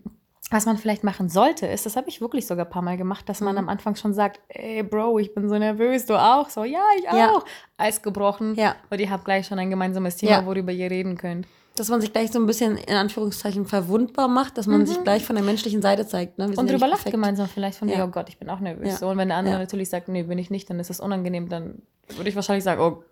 was 0.54 0.66
man 0.66 0.78
vielleicht 0.78 1.02
machen 1.02 1.28
sollte, 1.28 1.66
ist, 1.66 1.84
das 1.84 1.96
habe 1.96 2.08
ich 2.08 2.20
wirklich 2.20 2.46
sogar 2.46 2.64
ein 2.64 2.70
paar 2.70 2.80
Mal 2.80 2.96
gemacht, 2.96 3.28
dass 3.28 3.40
man 3.40 3.54
mhm. 3.54 3.58
am 3.58 3.68
Anfang 3.68 3.96
schon 3.96 4.14
sagt, 4.14 4.40
ey 4.48 4.84
Bro, 4.84 5.18
ich 5.18 5.34
bin 5.34 5.48
so 5.48 5.58
nervös, 5.58 6.06
du 6.06 6.14
auch? 6.14 6.48
So, 6.48 6.62
ja, 6.62 6.80
ich 6.96 7.08
auch. 7.08 7.16
Ja. 7.16 7.42
Eis 7.76 8.00
gebrochen. 8.02 8.54
Ja. 8.54 8.76
Und 8.88 9.00
ihr 9.00 9.10
habt 9.10 9.24
gleich 9.24 9.46
schon 9.48 9.58
ein 9.58 9.68
gemeinsames 9.68 10.16
Thema, 10.16 10.32
ja. 10.32 10.46
worüber 10.46 10.70
ihr 10.70 10.88
reden 10.88 11.18
könnt. 11.18 11.48
Dass 11.74 11.88
man 11.88 12.00
sich 12.00 12.12
gleich 12.12 12.30
so 12.30 12.38
ein 12.38 12.46
bisschen 12.46 12.76
in 12.76 12.94
Anführungszeichen 12.94 13.66
verwundbar 13.66 14.28
macht, 14.28 14.56
dass 14.56 14.68
man 14.68 14.82
mhm. 14.82 14.86
sich 14.86 15.02
gleich 15.02 15.24
von 15.24 15.34
der 15.34 15.44
menschlichen 15.44 15.82
Seite 15.82 16.06
zeigt. 16.06 16.38
Ne? 16.38 16.46
Und 16.56 16.70
drüber 16.70 16.86
lacht 16.86 17.10
gemeinsam 17.10 17.48
vielleicht 17.48 17.78
von 17.78 17.88
ja. 17.88 18.04
oh 18.04 18.08
Gott, 18.08 18.28
ich 18.28 18.38
bin 18.38 18.48
auch 18.48 18.60
nervös. 18.60 19.00
So, 19.00 19.08
und 19.08 19.18
wenn 19.18 19.28
der 19.28 19.38
andere 19.38 19.58
natürlich 19.58 19.90
sagt, 19.90 20.06
nee, 20.06 20.22
bin 20.22 20.38
ich 20.38 20.50
nicht, 20.50 20.70
dann 20.70 20.78
ist 20.78 20.88
das 20.88 21.00
unangenehm, 21.00 21.48
dann 21.48 21.82
würde 22.16 22.30
ich 22.30 22.36
wahrscheinlich 22.36 22.62
sagen, 22.62 22.80
oh, 22.80 23.02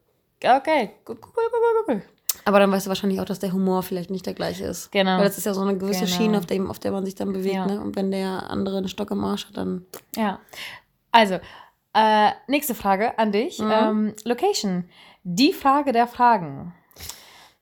okay, 0.44 0.90
cool, 1.08 1.16
cool, 1.20 1.32
cool, 1.36 1.84
cool, 1.88 1.94
cool. 1.96 2.02
Aber 2.44 2.58
dann 2.58 2.72
weißt 2.72 2.86
du 2.86 2.88
wahrscheinlich 2.88 3.20
auch, 3.20 3.24
dass 3.24 3.38
der 3.38 3.52
Humor 3.52 3.82
vielleicht 3.82 4.10
nicht 4.10 4.26
der 4.26 4.34
gleiche 4.34 4.64
ist. 4.64 4.90
Genau. 4.90 5.18
Weil 5.18 5.24
das 5.24 5.38
ist 5.38 5.44
ja 5.44 5.54
so 5.54 5.60
eine 5.60 5.76
gewisse 5.76 6.04
genau. 6.04 6.16
Schiene, 6.16 6.38
auf, 6.38 6.46
dem, 6.46 6.70
auf 6.70 6.78
der 6.78 6.92
man 6.92 7.04
sich 7.04 7.14
dann 7.14 7.32
bewegt. 7.32 7.54
Ja. 7.54 7.66
Ne? 7.66 7.80
Und 7.80 7.96
wenn 7.96 8.10
der 8.10 8.50
andere 8.50 8.78
einen 8.78 8.88
Stock 8.88 9.10
im 9.10 9.22
Arsch 9.24 9.46
hat, 9.46 9.56
dann. 9.56 9.86
Ja. 10.16 10.40
Also, 11.12 11.38
äh, 11.94 12.30
nächste 12.48 12.74
Frage 12.74 13.18
an 13.18 13.32
dich. 13.32 13.58
Mhm. 13.58 13.70
Ähm, 13.70 14.14
Location. 14.24 14.88
Die 15.24 15.52
Frage 15.52 15.92
der 15.92 16.06
Fragen. 16.06 16.74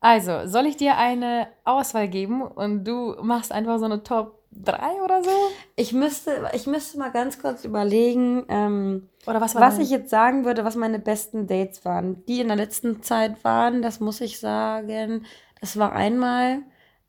Also, 0.01 0.47
soll 0.47 0.67
ich 0.67 0.77
dir 0.77 0.97
eine 0.97 1.49
Auswahl 1.65 2.09
geben 2.09 2.43
und 2.43 2.85
du 2.85 3.17
machst 3.23 3.53
einfach 3.53 3.79
so 3.79 3.85
eine 3.85 4.03
Top 4.03 4.40
drei 4.65 5.03
oder 5.05 5.23
so? 5.23 5.31
Ich 5.77 5.93
müsste, 5.93 6.51
ich 6.55 6.67
müsste 6.67 6.99
mal 6.99 7.11
ganz 7.11 7.39
kurz 7.39 7.65
überlegen, 7.65 8.45
ähm, 8.49 9.09
oder 9.27 9.41
was, 9.41 9.55
was 9.55 9.79
ich 9.79 9.91
jetzt 9.91 10.11
sagen 10.11 10.45
würde, 10.45 10.65
was 10.65 10.77
meine 10.77 10.99
besten 10.99 11.47
Dates 11.47 11.85
waren. 11.85 12.25
Die 12.27 12.41
in 12.41 12.49
der 12.49 12.57
letzten 12.57 13.03
Zeit 13.03 13.43
waren, 13.45 13.83
das 13.83 14.01
muss 14.01 14.21
ich 14.21 14.39
sagen, 14.39 15.27
das 15.61 15.79
war 15.79 15.93
einmal, 15.93 16.63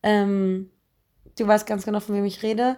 ähm, 0.04 0.70
du 1.38 1.48
weißt 1.48 1.66
ganz 1.66 1.86
genau, 1.86 2.00
von 2.00 2.16
wem 2.16 2.26
ich 2.26 2.44
rede. 2.44 2.78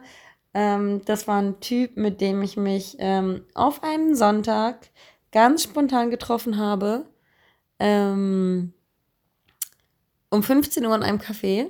Ähm, 0.53 1.01
das 1.05 1.27
war 1.27 1.41
ein 1.41 1.59
Typ, 1.59 1.97
mit 1.97 2.21
dem 2.21 2.41
ich 2.41 2.57
mich 2.57 2.97
ähm, 2.99 3.45
auf 3.55 3.83
einen 3.83 4.15
Sonntag 4.15 4.89
ganz 5.31 5.63
spontan 5.63 6.11
getroffen 6.11 6.57
habe. 6.57 7.05
Ähm, 7.79 8.73
um 10.29 10.41
15 10.41 10.85
Uhr 10.85 10.95
in 10.95 11.03
einem 11.03 11.19
Café. 11.19 11.67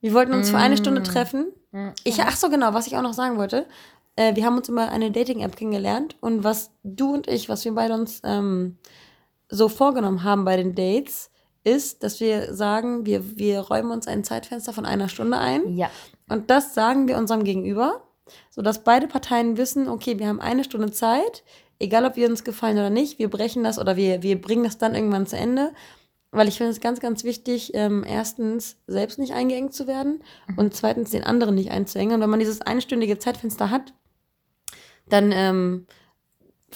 Wir 0.00 0.14
wollten 0.14 0.32
uns 0.32 0.48
mm. 0.48 0.50
für 0.50 0.58
eine 0.58 0.76
Stunde 0.76 1.00
mm. 1.00 1.04
treffen. 1.04 1.52
Ich, 2.04 2.20
ach 2.20 2.36
so, 2.36 2.50
genau, 2.50 2.74
was 2.74 2.86
ich 2.86 2.96
auch 2.96 3.02
noch 3.02 3.14
sagen 3.14 3.38
wollte. 3.38 3.66
Äh, 4.16 4.36
wir 4.36 4.44
haben 4.44 4.56
uns 4.56 4.68
über 4.68 4.90
eine 4.90 5.10
Dating-App 5.10 5.56
kennengelernt 5.56 6.16
und 6.20 6.44
was 6.44 6.70
du 6.82 7.14
und 7.14 7.28
ich, 7.28 7.48
was 7.48 7.64
wir 7.64 7.74
beide 7.74 7.94
uns 7.94 8.20
ähm, 8.24 8.76
so 9.48 9.68
vorgenommen 9.68 10.22
haben 10.22 10.44
bei 10.44 10.56
den 10.56 10.74
Dates, 10.74 11.30
ist, 11.64 12.02
dass 12.02 12.20
wir 12.20 12.54
sagen, 12.54 13.06
wir, 13.06 13.38
wir 13.38 13.60
räumen 13.60 13.92
uns 13.92 14.08
ein 14.08 14.24
Zeitfenster 14.24 14.72
von 14.72 14.84
einer 14.84 15.08
Stunde 15.08 15.38
ein. 15.38 15.76
Ja. 15.76 15.90
Und 16.28 16.50
das 16.50 16.74
sagen 16.74 17.08
wir 17.08 17.16
unserem 17.16 17.44
Gegenüber, 17.44 18.02
sodass 18.50 18.84
beide 18.84 19.06
Parteien 19.06 19.56
wissen, 19.56 19.88
okay, 19.88 20.18
wir 20.18 20.26
haben 20.26 20.40
eine 20.40 20.64
Stunde 20.64 20.90
Zeit, 20.90 21.44
egal 21.78 22.04
ob 22.04 22.16
wir 22.16 22.28
uns 22.28 22.44
gefallen 22.44 22.78
oder 22.78 22.90
nicht, 22.90 23.18
wir 23.18 23.30
brechen 23.30 23.62
das 23.64 23.78
oder 23.78 23.96
wir, 23.96 24.22
wir 24.22 24.40
bringen 24.40 24.64
das 24.64 24.78
dann 24.78 24.94
irgendwann 24.94 25.26
zu 25.26 25.36
Ende 25.36 25.72
weil 26.32 26.48
ich 26.48 26.56
finde 26.56 26.72
es 26.72 26.80
ganz, 26.80 26.98
ganz 26.98 27.24
wichtig, 27.24 27.72
ähm, 27.74 28.04
erstens 28.06 28.76
selbst 28.86 29.18
nicht 29.18 29.34
eingeengt 29.34 29.74
zu 29.74 29.86
werden 29.86 30.22
mhm. 30.48 30.58
und 30.58 30.74
zweitens 30.74 31.10
den 31.10 31.24
anderen 31.24 31.54
nicht 31.54 31.70
einzuengen. 31.70 32.16
Und 32.16 32.20
wenn 32.22 32.30
man 32.30 32.40
dieses 32.40 32.62
einstündige 32.62 33.18
Zeitfenster 33.18 33.70
hat, 33.70 33.92
dann 35.08 35.30
ähm, 35.30 35.86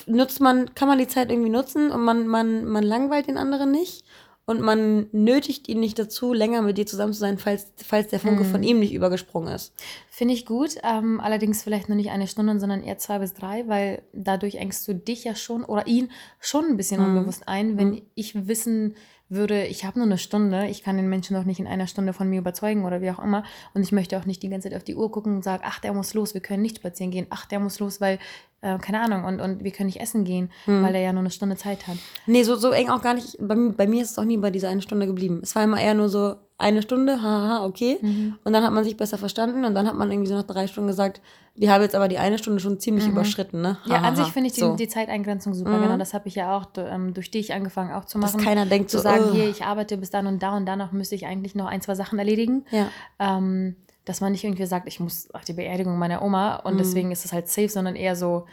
nutzt 0.07 0.41
man, 0.41 0.75
kann 0.75 0.89
man 0.89 0.99
die 0.99 1.09
Zeit 1.09 1.31
irgendwie 1.31 1.51
nutzen 1.51 1.91
und 1.91 2.05
man, 2.05 2.29
man, 2.29 2.67
man 2.67 2.85
langweilt 2.85 3.29
den 3.29 3.39
anderen 3.39 3.71
nicht 3.71 4.05
und 4.45 4.61
man 4.61 5.09
nötigt 5.11 5.69
ihn 5.69 5.81
nicht 5.81 5.99
dazu, 5.99 6.33
länger 6.33 6.63
mit 6.63 6.79
dir 6.79 6.87
zusammen 6.87 7.13
zu 7.13 7.19
sein, 7.19 7.39
falls, 7.39 7.73
falls 7.85 8.09
der 8.09 8.21
Funke 8.21 8.45
mhm. 8.45 8.51
von 8.51 8.63
ihm 8.63 8.79
nicht 8.79 8.93
übergesprungen 8.93 9.53
ist. 9.53 9.75
Finde 10.09 10.35
ich 10.35 10.47
gut, 10.47 10.77
ähm, 10.85 11.19
allerdings 11.21 11.63
vielleicht 11.63 11.89
noch 11.89 11.97
nicht 11.97 12.11
eine 12.11 12.29
Stunde, 12.29 12.59
sondern 12.61 12.85
eher 12.85 12.99
zwei 12.99 13.19
bis 13.19 13.35
drei, 13.35 13.67
weil 13.67 14.03
dadurch 14.13 14.57
engst 14.57 14.87
du 14.87 14.95
dich 14.95 15.25
ja 15.25 15.35
schon 15.35 15.65
oder 15.65 15.87
ihn 15.87 16.13
schon 16.39 16.67
ein 16.67 16.77
bisschen 16.77 17.01
mhm. 17.01 17.09
unbewusst 17.09 17.49
ein, 17.49 17.77
wenn 17.77 17.91
mhm. 17.91 18.03
ich 18.15 18.47
wissen 18.47 18.95
würde, 19.29 19.67
ich 19.67 19.85
habe 19.85 19.99
nur 19.99 20.07
eine 20.07 20.19
Stunde, 20.19 20.67
ich 20.69 20.83
kann 20.83 20.97
den 20.97 21.09
Menschen 21.09 21.35
doch 21.35 21.45
nicht 21.45 21.59
in 21.59 21.67
einer 21.67 21.87
Stunde 21.87 22.13
von 22.13 22.29
mir 22.29 22.39
überzeugen 22.39 22.85
oder 22.85 23.01
wie 23.01 23.11
auch 23.11 23.19
immer. 23.19 23.45
Und 23.75 23.83
ich 23.83 23.93
möchte 23.93 24.19
auch 24.19 24.25
nicht 24.25 24.43
die 24.43 24.49
ganze 24.49 24.69
Zeit 24.69 24.77
auf 24.77 24.85
die 24.85 24.95
Uhr 24.95 25.11
gucken 25.11 25.37
und 25.37 25.45
sagen, 25.45 25.63
ach, 25.67 25.81
der 25.81 25.93
muss 25.93 26.15
los, 26.15 26.35
wir 26.35 26.41
können 26.41 26.63
nicht 26.63 26.77
spazieren 26.77 27.11
gehen, 27.11 27.27
ach, 27.31 27.47
der 27.47 27.61
muss 27.61 27.81
los, 27.81 28.01
weil, 28.01 28.19
äh, 28.61 28.79
keine 28.79 29.01
Ahnung, 29.01 29.25
und, 29.25 29.41
und 29.41 29.65
wir 29.65 29.71
können 29.71 29.87
nicht 29.87 30.01
essen 30.01 30.25
gehen, 30.25 30.51
hm. 30.65 30.83
weil 30.83 30.95
er 30.95 31.01
ja 31.03 31.13
nur 31.13 31.21
eine 31.21 31.31
Stunde 31.31 31.57
Zeit 31.57 31.87
hat. 31.87 31.97
Nee, 32.27 32.43
so, 32.43 32.57
so 32.57 32.71
eng 32.71 32.91
auch 32.91 33.03
gar 33.03 33.15
nicht. 33.15 33.37
Bei, 33.41 33.55
bei 33.55 33.87
mir 33.87 34.03
ist 34.03 34.13
es 34.13 34.19
auch 34.19 34.25
nie 34.25 34.37
bei 34.37 34.51
dieser 34.51 34.69
eine 34.69 34.83
Stunde 34.83 35.07
geblieben. 35.07 35.41
Es 35.43 35.55
war 35.55 35.65
immer 35.65 35.81
eher 35.81 35.95
nur 35.95 36.09
so, 36.09 36.37
eine 36.59 36.81
Stunde, 36.81 37.23
haha, 37.23 37.67
okay. 37.67 37.99
Mhm. 38.01 38.39
Und 38.43 38.53
dann 38.53 38.65
hat 38.65 38.73
man 38.73 38.83
sich 38.83 38.97
besser 38.97 39.19
verstanden 39.19 39.65
und 39.65 39.75
dann 39.75 39.87
hat 39.87 39.95
man 39.95 40.11
irgendwie 40.11 40.29
so 40.29 40.35
nach 40.35 40.45
drei 40.45 40.67
Stunden 40.67 40.89
gesagt, 40.89 41.21
wir 41.55 41.73
haben 41.73 41.83
jetzt 41.83 41.95
aber 41.95 42.09
die 42.09 42.19
eine 42.19 42.39
Stunde 42.39 42.61
schon 42.61 42.81
ziemlich 42.81 43.05
mhm. 43.05 43.13
überschritten, 43.13 43.61
ne? 43.61 43.79
Ha, 43.85 43.91
ja, 43.91 43.97
an 44.01 44.17
sich 44.17 44.29
finde 44.29 44.49
ich 44.49 44.55
die, 44.55 44.61
so. 44.61 44.75
die, 44.75 44.89
Zeiteingrenzung 44.89 45.53
super, 45.53 45.79
mhm. 45.79 45.83
genau. 45.83 45.97
Das 45.99 46.15
habe 46.15 46.29
ich 46.29 46.35
ja 46.35 46.57
auch 46.57 46.67
ähm, 46.77 47.13
durch 47.13 47.31
dich 47.31 47.53
angefangen 47.53 47.93
auch 47.93 48.07
zu 48.07 48.19
machen. 48.19 48.39
Dass 48.39 48.47
keiner 48.47 48.65
denkt 48.65 48.91
zu 48.91 48.99
so, 48.99 49.03
sagen, 49.03 49.25
oh. 49.29 49.33
hier, 49.35 49.49
ich 49.49 49.65
arbeite 49.65 49.99
bis 49.99 50.11
dann 50.11 50.27
und 50.27 50.43
da 50.43 50.57
und 50.57 50.65
danach 50.65 50.93
müsste 50.93 51.15
ich 51.15 51.27
eigentlich 51.27 51.55
noch 51.55 51.67
ein, 51.67 51.83
zwei 51.83 51.95
Sachen 51.95 52.19
erledigen. 52.19 52.65
Ja. 52.71 52.89
Ähm, 53.19 53.77
dass 54.07 54.23
man 54.23 54.33
nicht 54.33 54.45
irgendwie 54.45 54.65
sagt, 54.65 54.89
ich 54.89 54.99
muss 54.99 55.31
auf 55.35 55.45
die 55.45 55.53
Beerdigung 55.53 55.99
meiner 55.99 56.23
Oma 56.23 56.57
und 56.57 56.75
mhm. 56.75 56.79
deswegen 56.79 57.13
ist 57.13 57.27
es 57.27 57.33
halt 57.35 57.49
safe, 57.49 57.69
sondern 57.69 57.95
eher 57.95 58.17
so, 58.17 58.47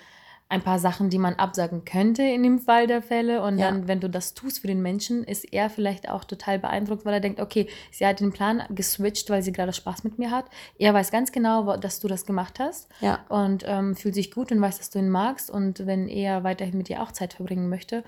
ein 0.54 0.62
paar 0.62 0.78
Sachen, 0.78 1.10
die 1.10 1.18
man 1.18 1.34
absagen 1.34 1.84
könnte 1.84 2.22
in 2.22 2.44
dem 2.44 2.60
Fall 2.60 2.86
der 2.86 3.02
Fälle. 3.02 3.42
Und 3.42 3.58
Ja. 3.58 3.72
dann, 3.72 3.88
wenn 3.88 4.00
du 4.00 4.08
das 4.08 4.36
tust 4.36 4.60
für 4.60 4.68
den 4.68 4.84
Menschen, 4.84 5.24
ist 5.24 5.52
er 5.52 5.70
vielleicht 5.70 6.10
auch 6.10 6.24
total 6.26 6.60
beeindruckt, 6.60 7.06
weil 7.06 7.14
er 7.16 7.20
denkt, 7.20 7.40
okay, 7.40 7.68
sie 7.92 8.06
hat 8.06 8.20
den 8.20 8.32
Plan 8.32 8.62
geswitcht, 8.70 9.32
weil 9.32 9.42
sie 9.42 9.52
gerade 9.52 9.74
Spaß 9.74 10.04
mit 10.04 10.20
mir 10.20 10.30
hat. 10.30 10.46
Er 10.78 10.94
weiß 10.94 11.10
ganz 11.10 11.32
genau, 11.32 11.76
dass 11.78 12.00
du 12.00 12.08
das 12.08 12.28
gemacht 12.28 12.60
hast 12.60 12.88
Ja. 13.02 13.20
und 13.30 13.64
ähm, 13.66 13.96
fühlt 13.96 14.14
sich 14.14 14.30
gut 14.32 14.52
und 14.52 14.62
weiß, 14.62 14.78
dass 14.78 14.92
du 14.92 15.00
ihn 15.00 15.10
magst. 15.10 15.50
Und 15.50 15.88
wenn 15.88 16.08
er 16.08 16.44
weiterhin 16.44 16.78
mit 16.78 16.88
dir 16.88 17.02
auch 17.02 17.12
Zeit 17.12 17.34
verbringen 17.34 17.68
möchte 17.68 18.04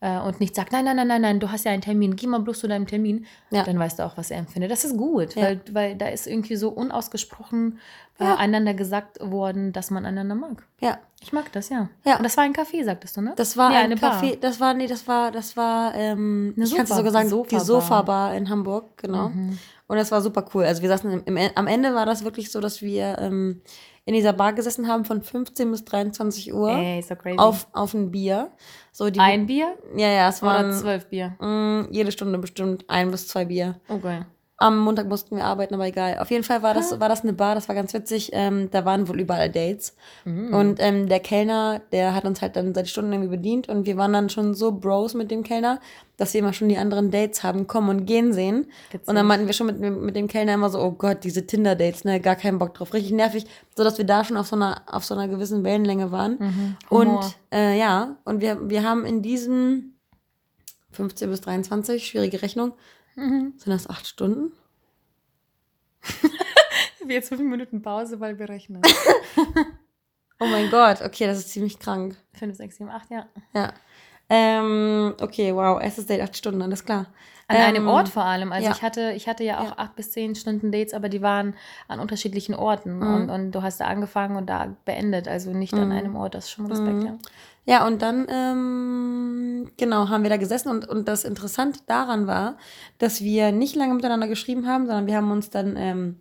äh, 0.00 0.18
und 0.20 0.40
nicht 0.40 0.54
sagt, 0.54 0.72
nein, 0.72 0.84
nein, 0.84 0.96
nein, 0.96 1.08
nein, 1.08 1.22
nein, 1.22 1.40
du 1.40 1.50
hast 1.50 1.64
ja 1.64 1.72
einen 1.72 1.80
Termin, 1.82 2.16
geh 2.16 2.26
mal 2.26 2.40
bloß 2.40 2.60
zu 2.60 2.68
deinem 2.68 2.86
Termin, 2.86 3.24
Ja. 3.50 3.62
dann 3.64 3.78
weißt 3.78 3.98
du 3.98 4.04
auch, 4.04 4.16
was 4.16 4.30
er 4.30 4.38
empfindet. 4.38 4.70
Das 4.70 4.84
ist 4.84 4.96
gut, 4.96 5.34
Ja. 5.34 5.42
weil, 5.44 5.60
weil 5.72 5.96
da 5.96 6.08
ist 6.08 6.26
irgendwie 6.26 6.56
so 6.56 6.68
unausgesprochen 6.68 7.78
äh, 8.18 8.24
Ja. 8.24 8.36
einander 8.36 8.74
gesagt 8.74 9.18
worden, 9.20 9.72
dass 9.72 9.90
man 9.90 10.06
einander 10.06 10.34
mag. 10.34 10.62
Ja. 10.80 10.98
Ich 11.22 11.32
mag 11.32 11.50
das, 11.52 11.68
ja. 11.70 11.88
Ja. 12.04 12.16
Und 12.18 12.22
das 12.24 12.36
war 12.36 12.44
ein 12.44 12.52
Café, 12.54 12.84
sagtest 12.84 13.16
du, 13.16 13.20
ne? 13.22 13.32
Das 13.36 13.56
war 13.56 13.70
Nee, 13.70 13.76
ein 13.76 13.84
eine 13.86 13.96
Bar. 13.96 14.22
Café, 14.22 14.38
das 14.38 14.60
war, 14.60 14.74
nee, 14.74 14.86
das 14.86 15.06
war, 15.08 15.30
das 15.32 15.56
war, 15.56 15.94
ähm, 15.94 16.52
Eine 16.56 16.64
ich 16.66 16.72
kann 16.74 16.82
es 16.84 16.88
Sofa- 16.90 16.98
sogar 16.98 17.12
sagen, 17.12 17.24
die 17.26 17.30
Sofa-Bar. 17.30 17.64
Sofa-Bar 17.64 18.34
in 18.36 18.48
Hamburg, 18.50 18.96
genau. 18.98 19.30
Mhm. 19.30 19.58
Und 19.88 19.96
das 19.96 20.10
war 20.12 20.20
super 20.20 20.44
cool. 20.54 20.64
Also 20.64 20.82
wir 20.82 20.88
saßen 20.88 21.10
im, 21.24 21.36
im, 21.36 21.50
am 21.54 21.66
Ende 21.66 21.94
war 21.94 22.06
das 22.06 22.24
wirklich 22.24 22.50
so, 22.50 22.60
dass 22.60 22.82
wir 22.82 23.18
ähm, 23.20 23.60
in 24.06 24.14
dieser 24.14 24.32
Bar 24.32 24.52
gesessen 24.54 24.88
haben 24.88 25.04
von 25.04 25.20
15 25.20 25.70
bis 25.70 25.84
23 25.84 26.54
Uhr 26.54 26.70
Ey, 26.70 27.02
so 27.02 27.16
crazy. 27.16 27.38
auf, 27.38 27.66
auf 27.72 27.92
ein 27.92 28.10
Bier. 28.12 28.52
So 28.92 29.10
die, 29.10 29.20
ein 29.20 29.46
Bier 29.46 29.76
ja, 29.96 30.08
ja, 30.08 30.28
es 30.28 30.42
oder 30.42 30.52
waren 30.52 30.72
zwölf 30.72 31.06
Bier? 31.08 31.36
mh, 31.40 31.88
jede 31.90 32.12
Stunde 32.12 32.38
bestimmt 32.38 32.88
ein 32.88 33.10
bis 33.10 33.28
zwei 33.28 33.44
Bier. 33.44 33.80
Okay. 33.88 34.22
Am 34.58 34.78
Montag 34.78 35.06
mussten 35.06 35.36
wir 35.36 35.44
arbeiten, 35.44 35.74
aber 35.74 35.86
egal. 35.86 36.18
Auf 36.18 36.30
jeden 36.30 36.42
Fall 36.42 36.62
war 36.62 36.72
das, 36.72 36.98
war 36.98 37.10
das 37.10 37.22
eine 37.22 37.34
Bar, 37.34 37.54
das 37.54 37.68
war 37.68 37.74
ganz 37.74 37.92
witzig. 37.92 38.30
Ähm, 38.32 38.70
da 38.70 38.86
waren 38.86 39.06
wohl 39.06 39.20
überall 39.20 39.50
Dates. 39.50 39.94
Mhm. 40.24 40.54
Und 40.54 40.76
ähm, 40.80 41.10
der 41.10 41.20
Kellner, 41.20 41.82
der 41.92 42.14
hat 42.14 42.24
uns 42.24 42.40
halt 42.40 42.56
dann 42.56 42.72
seit 42.72 42.88
Stunden 42.88 43.12
irgendwie 43.12 43.36
bedient 43.36 43.68
und 43.68 43.84
wir 43.84 43.98
waren 43.98 44.14
dann 44.14 44.30
schon 44.30 44.54
so 44.54 44.72
Bros 44.72 45.12
mit 45.12 45.30
dem 45.30 45.42
Kellner, 45.42 45.78
dass 46.16 46.32
wir 46.32 46.38
immer 46.40 46.54
schon 46.54 46.70
die 46.70 46.78
anderen 46.78 47.10
Dates 47.10 47.42
haben 47.42 47.66
kommen 47.66 47.90
und 47.90 48.06
gehen 48.06 48.32
sehen. 48.32 48.68
Witzig. 48.92 49.06
Und 49.06 49.16
dann 49.16 49.26
meinten 49.26 49.46
wir 49.46 49.52
schon 49.52 49.66
mit, 49.66 49.78
dem- 49.82 50.02
mit 50.06 50.16
dem 50.16 50.26
Kellner 50.26 50.54
immer 50.54 50.70
so, 50.70 50.80
oh 50.80 50.92
Gott, 50.92 51.24
diese 51.24 51.46
Tinder-Dates, 51.46 52.04
ne, 52.04 52.18
gar 52.20 52.36
keinen 52.36 52.58
Bock 52.58 52.72
drauf, 52.72 52.94
richtig 52.94 53.12
nervig, 53.12 53.44
so 53.76 53.84
dass 53.84 53.98
wir 53.98 54.06
da 54.06 54.24
schon 54.24 54.38
auf 54.38 54.46
so 54.46 54.56
einer, 54.56 54.80
auf 54.86 55.04
so 55.04 55.14
einer 55.14 55.28
gewissen 55.28 55.64
Wellenlänge 55.64 56.12
waren. 56.12 56.36
Mhm. 56.38 56.76
Und 56.88 57.36
äh, 57.52 57.78
ja, 57.78 58.16
und 58.24 58.40
wir, 58.40 58.70
wir 58.70 58.82
haben 58.84 59.04
in 59.04 59.20
diesen 59.20 59.98
15 60.92 61.28
bis 61.28 61.42
23, 61.42 62.06
schwierige 62.06 62.40
Rechnung, 62.40 62.72
Mhm. 63.16 63.54
sind 63.56 63.70
das 63.72 63.88
acht 63.90 64.06
Stunden? 64.06 64.52
Jetzt 67.08 67.28
fünf 67.28 67.40
Minuten 67.42 67.82
Pause, 67.82 68.20
weil 68.20 68.38
wir 68.38 68.48
rechnen. 68.48 68.82
Oh 70.38 70.44
mein 70.44 70.68
Gott, 70.70 71.00
okay, 71.00 71.26
das 71.26 71.38
ist 71.38 71.48
ziemlich 71.48 71.78
krank. 71.78 72.14
Fünf, 72.34 72.58
sechs, 72.58 72.76
sieben, 72.76 72.90
acht, 72.90 73.10
ja. 73.10 73.24
Ja. 73.54 73.72
Ähm, 74.28 75.14
okay, 75.18 75.54
wow, 75.54 75.80
erstes 75.80 76.04
Date 76.04 76.20
acht 76.20 76.36
Stunden, 76.36 76.60
alles 76.60 76.84
klar. 76.84 77.06
An 77.48 77.56
Ähm, 77.56 77.62
einem 77.62 77.88
Ort 77.88 78.10
vor 78.10 78.24
allem. 78.26 78.52
Also 78.52 78.66
ja. 78.68 78.74
ich 78.74 78.82
hatte, 78.82 79.12
ich 79.12 79.28
hatte 79.28 79.44
ja 79.44 79.60
auch 79.60 79.68
Ja. 79.68 79.78
acht 79.78 79.96
bis 79.96 80.10
zehn 80.10 80.34
Stunden 80.34 80.70
Dates, 80.72 80.92
aber 80.92 81.08
die 81.08 81.22
waren 81.22 81.54
an 81.88 82.00
unterschiedlichen 82.00 82.54
Orten. 82.54 82.98
Mhm. 82.98 83.14
Und, 83.14 83.30
und 83.30 83.52
du 83.52 83.62
hast 83.62 83.80
da 83.80 83.86
angefangen 83.86 84.36
und 84.36 84.44
da 84.50 84.76
beendet. 84.84 85.26
Also 85.26 85.52
nicht 85.54 85.72
an 85.72 85.86
Mhm. 85.88 85.92
einem 85.96 86.16
Ort. 86.16 86.34
Das 86.34 86.44
ist 86.44 86.50
schon 86.50 86.66
Respekt, 86.66 86.96
Mhm. 86.98 87.06
ja. 87.06 87.18
Ja, 87.66 87.86
und 87.86 88.00
dann, 88.00 88.26
ähm, 88.30 89.70
genau, 89.76 90.08
haben 90.08 90.22
wir 90.22 90.30
da 90.30 90.36
gesessen 90.36 90.68
und, 90.70 90.88
und 90.88 91.08
das 91.08 91.24
Interessante 91.24 91.80
daran 91.86 92.26
war, 92.28 92.56
dass 92.98 93.22
wir 93.22 93.50
nicht 93.50 93.74
lange 93.74 93.94
miteinander 93.94 94.28
geschrieben 94.28 94.66
haben, 94.66 94.86
sondern 94.86 95.06
wir 95.08 95.16
haben 95.16 95.32
uns 95.32 95.50
dann 95.50 95.74
ähm, 95.76 96.20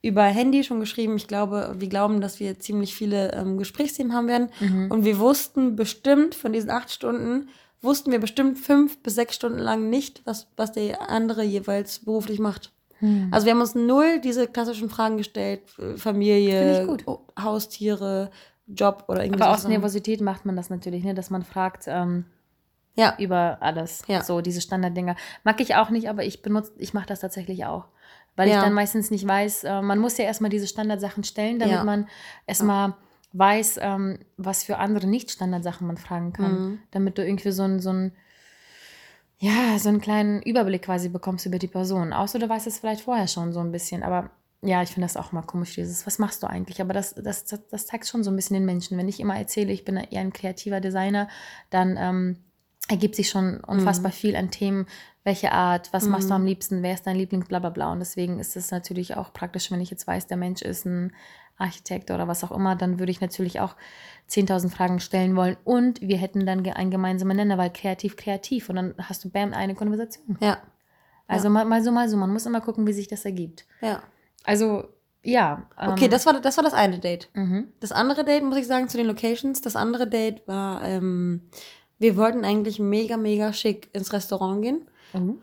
über 0.00 0.22
Handy 0.22 0.64
schon 0.64 0.80
geschrieben. 0.80 1.16
Ich 1.16 1.28
glaube, 1.28 1.74
wir 1.78 1.88
glauben, 1.88 2.22
dass 2.22 2.40
wir 2.40 2.58
ziemlich 2.58 2.94
viele 2.94 3.32
ähm, 3.32 3.58
Gesprächsthemen 3.58 4.14
haben 4.14 4.28
werden. 4.28 4.48
Mhm. 4.60 4.90
Und 4.90 5.04
wir 5.04 5.18
wussten 5.18 5.76
bestimmt 5.76 6.34
von 6.34 6.54
diesen 6.54 6.70
acht 6.70 6.90
Stunden, 6.90 7.50
wussten 7.82 8.10
wir 8.10 8.18
bestimmt 8.18 8.58
fünf 8.58 9.02
bis 9.02 9.14
sechs 9.14 9.34
Stunden 9.34 9.58
lang 9.58 9.90
nicht, 9.90 10.22
was, 10.24 10.48
was 10.56 10.72
der 10.72 11.10
andere 11.10 11.42
jeweils 11.42 12.00
beruflich 12.00 12.38
macht. 12.38 12.72
Hm. 12.98 13.28
Also 13.30 13.46
wir 13.46 13.52
haben 13.52 13.60
uns 13.60 13.76
null 13.76 14.20
diese 14.20 14.48
klassischen 14.48 14.90
Fragen 14.90 15.18
gestellt, 15.18 15.62
äh, 15.78 15.96
Familie, 15.96 16.96
Haustiere, 17.40 18.30
Job 18.68 19.04
oder 19.08 19.24
irgendwie 19.24 19.42
aber 19.42 19.52
aus 19.54 19.62
so. 19.62 19.68
Nervosität 19.68 20.20
macht 20.20 20.44
man 20.44 20.56
das 20.56 20.70
natürlich, 20.70 21.04
ne? 21.04 21.14
dass 21.14 21.30
man 21.30 21.42
fragt 21.42 21.84
ähm, 21.86 22.24
Ja, 22.94 23.14
über 23.18 23.58
alles. 23.60 24.02
Ja. 24.06 24.22
So 24.22 24.40
diese 24.40 24.60
Standarddinger. 24.60 25.16
Mag 25.44 25.60
ich 25.60 25.74
auch 25.74 25.90
nicht, 25.90 26.08
aber 26.08 26.24
ich 26.24 26.42
benutze, 26.42 26.72
ich 26.78 26.94
mache 26.94 27.06
das 27.06 27.20
tatsächlich 27.20 27.64
auch. 27.64 27.86
Weil 28.36 28.48
Ja. 28.48 28.56
ich 28.56 28.62
dann 28.62 28.72
meistens 28.74 29.10
nicht 29.10 29.26
weiß, 29.26 29.64
äh, 29.64 29.82
man 29.82 29.98
muss 29.98 30.16
ja 30.18 30.24
erstmal 30.24 30.50
diese 30.50 30.66
Standardsachen 30.68 31.24
stellen, 31.24 31.58
damit 31.58 31.84
man 31.84 32.08
erstmal 32.46 32.94
weiß, 33.32 33.78
ähm, 33.82 34.18
was 34.36 34.64
für 34.64 34.78
andere 34.78 35.06
Nicht-Standardsachen 35.06 35.86
man 35.86 35.96
fragen 35.96 36.32
kann. 36.32 36.52
Mhm. 36.52 36.78
Damit 36.92 37.18
du 37.18 37.24
irgendwie 37.26 37.50
so 37.52 37.62
ein, 37.64 37.80
so 37.80 37.90
ein 37.92 38.12
ja, 39.40 39.78
so 39.78 39.88
einen 39.88 40.00
kleinen 40.00 40.42
Überblick 40.42 40.82
quasi 40.82 41.08
bekommst 41.08 41.46
über 41.46 41.58
die 41.58 41.68
Person. 41.68 42.12
Außer 42.12 42.38
du 42.40 42.48
weißt 42.48 42.66
es 42.66 42.78
vielleicht 42.80 43.02
vorher 43.02 43.28
schon 43.28 43.52
so 43.52 43.60
ein 43.60 43.70
bisschen, 43.70 44.02
aber 44.02 44.30
ja, 44.62 44.82
ich 44.82 44.90
finde 44.90 45.04
das 45.06 45.16
auch 45.16 45.32
mal 45.32 45.42
komisch, 45.42 45.74
dieses, 45.74 46.06
was 46.06 46.18
machst 46.18 46.42
du 46.42 46.48
eigentlich? 46.48 46.80
Aber 46.80 46.92
das, 46.92 47.14
das, 47.14 47.44
das, 47.44 47.66
das 47.68 47.86
zeigt 47.86 48.08
schon 48.08 48.24
so 48.24 48.30
ein 48.30 48.36
bisschen 48.36 48.54
den 48.54 48.64
Menschen. 48.64 48.98
Wenn 48.98 49.08
ich 49.08 49.20
immer 49.20 49.36
erzähle, 49.36 49.72
ich 49.72 49.84
bin 49.84 49.96
eher 49.96 50.20
ein 50.20 50.32
kreativer 50.32 50.80
Designer, 50.80 51.28
dann 51.70 51.96
ähm, 51.96 52.36
ergibt 52.88 53.14
sich 53.14 53.28
schon 53.28 53.60
unfassbar 53.60 54.10
viel 54.12 54.34
an 54.34 54.50
Themen. 54.50 54.86
Welche 55.22 55.52
Art, 55.52 55.92
was 55.92 56.06
machst 56.06 56.30
du 56.30 56.34
am 56.34 56.46
liebsten, 56.46 56.82
wer 56.82 56.94
ist 56.94 57.06
dein 57.06 57.16
Lieblings, 57.16 57.46
bla 57.46 57.58
bla 57.58 57.70
bla. 57.70 57.92
Und 57.92 58.00
deswegen 58.00 58.40
ist 58.40 58.56
es 58.56 58.70
natürlich 58.70 59.16
auch 59.16 59.32
praktisch, 59.32 59.70
wenn 59.70 59.80
ich 59.80 59.90
jetzt 59.90 60.06
weiß, 60.06 60.26
der 60.26 60.38
Mensch 60.38 60.62
ist 60.62 60.86
ein 60.86 61.12
Architekt 61.58 62.10
oder 62.10 62.26
was 62.28 62.44
auch 62.44 62.52
immer, 62.52 62.76
dann 62.76 62.98
würde 62.98 63.12
ich 63.12 63.20
natürlich 63.20 63.60
auch 63.60 63.76
10.000 64.30 64.70
Fragen 64.70 65.00
stellen 65.00 65.36
wollen. 65.36 65.56
Und 65.64 66.00
wir 66.00 66.16
hätten 66.16 66.46
dann 66.46 66.66
einen 66.66 66.90
gemeinsamen 66.90 67.36
Nenner, 67.36 67.58
weil 67.58 67.70
kreativ, 67.70 68.16
kreativ. 68.16 68.70
Und 68.70 68.76
dann 68.76 68.94
hast 69.02 69.24
du 69.24 69.28
bam 69.28 69.52
eine 69.52 69.74
Konversation. 69.74 70.38
ja, 70.40 70.58
Also 71.26 71.50
mal, 71.50 71.64
mal 71.64 71.82
so, 71.82 71.92
mal 71.92 72.08
so. 72.08 72.16
Man 72.16 72.32
muss 72.32 72.46
immer 72.46 72.60
gucken, 72.60 72.86
wie 72.86 72.92
sich 72.92 73.08
das 73.08 73.24
ergibt. 73.24 73.66
ja. 73.82 74.02
Also, 74.44 74.84
ja. 75.22 75.66
Okay, 75.76 76.06
ähm, 76.06 76.10
das, 76.10 76.26
war, 76.26 76.40
das 76.40 76.56
war 76.56 76.64
das 76.64 76.74
eine 76.74 76.98
Date. 76.98 77.28
Mhm. 77.34 77.68
Das 77.80 77.92
andere 77.92 78.24
Date, 78.24 78.44
muss 78.44 78.56
ich 78.56 78.66
sagen, 78.66 78.88
zu 78.88 78.96
den 78.96 79.06
Locations, 79.06 79.60
das 79.60 79.76
andere 79.76 80.06
Date 80.06 80.46
war, 80.46 80.82
ähm, 80.84 81.42
wir 81.98 82.16
wollten 82.16 82.44
eigentlich 82.44 82.78
mega, 82.78 83.16
mega 83.16 83.52
schick 83.52 83.90
ins 83.92 84.12
Restaurant 84.12 84.62
gehen. 84.62 84.88
Uh. 85.14 85.36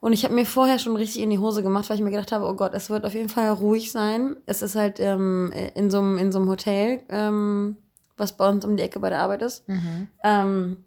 Und 0.00 0.12
ich 0.12 0.24
habe 0.24 0.34
mir 0.34 0.46
vorher 0.46 0.78
schon 0.78 0.96
richtig 0.96 1.22
in 1.22 1.30
die 1.30 1.38
Hose 1.38 1.62
gemacht, 1.62 1.88
weil 1.88 1.96
ich 1.96 2.02
mir 2.02 2.10
gedacht 2.10 2.32
habe, 2.32 2.46
oh 2.46 2.54
Gott, 2.54 2.72
es 2.74 2.88
wird 2.88 3.04
auf 3.04 3.14
jeden 3.14 3.28
Fall 3.28 3.50
ruhig 3.50 3.90
sein. 3.90 4.36
Es 4.46 4.62
ist 4.62 4.76
halt 4.76 5.00
ähm, 5.00 5.52
in 5.74 5.90
so 5.90 5.98
einem 5.98 6.18
in 6.18 6.30
so 6.30 6.38
einem 6.38 6.48
Hotel, 6.48 7.00
ähm, 7.08 7.76
was 8.16 8.36
bei 8.36 8.48
uns 8.48 8.64
um 8.64 8.76
die 8.76 8.82
Ecke 8.82 9.00
bei 9.00 9.10
der 9.10 9.20
Arbeit 9.20 9.42
ist. 9.42 9.68
Mhm. 9.68 10.08
Ähm, 10.22 10.84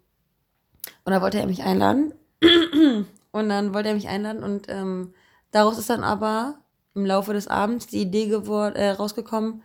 und 1.04 1.12
da 1.12 1.20
wollte 1.20 1.38
er 1.38 1.46
mich 1.46 1.62
einladen. 1.62 2.14
und 3.32 3.48
dann 3.48 3.74
wollte 3.74 3.90
er 3.90 3.94
mich 3.94 4.08
einladen 4.08 4.42
und 4.42 4.66
ähm, 4.68 5.12
daraus 5.50 5.78
ist 5.78 5.90
dann 5.90 6.04
aber 6.04 6.56
im 6.94 7.06
Laufe 7.06 7.32
des 7.32 7.48
Abends 7.48 7.86
die 7.86 8.02
Idee 8.02 8.26
geworden, 8.26 8.76
äh, 8.76 8.90
rausgekommen, 8.90 9.62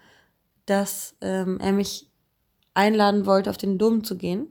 dass 0.65 1.15
ähm, 1.21 1.59
er 1.59 1.71
mich 1.71 2.09
einladen 2.73 3.25
wollte, 3.25 3.49
auf 3.49 3.57
den 3.57 3.77
Dom 3.77 4.03
zu 4.03 4.17
gehen. 4.17 4.47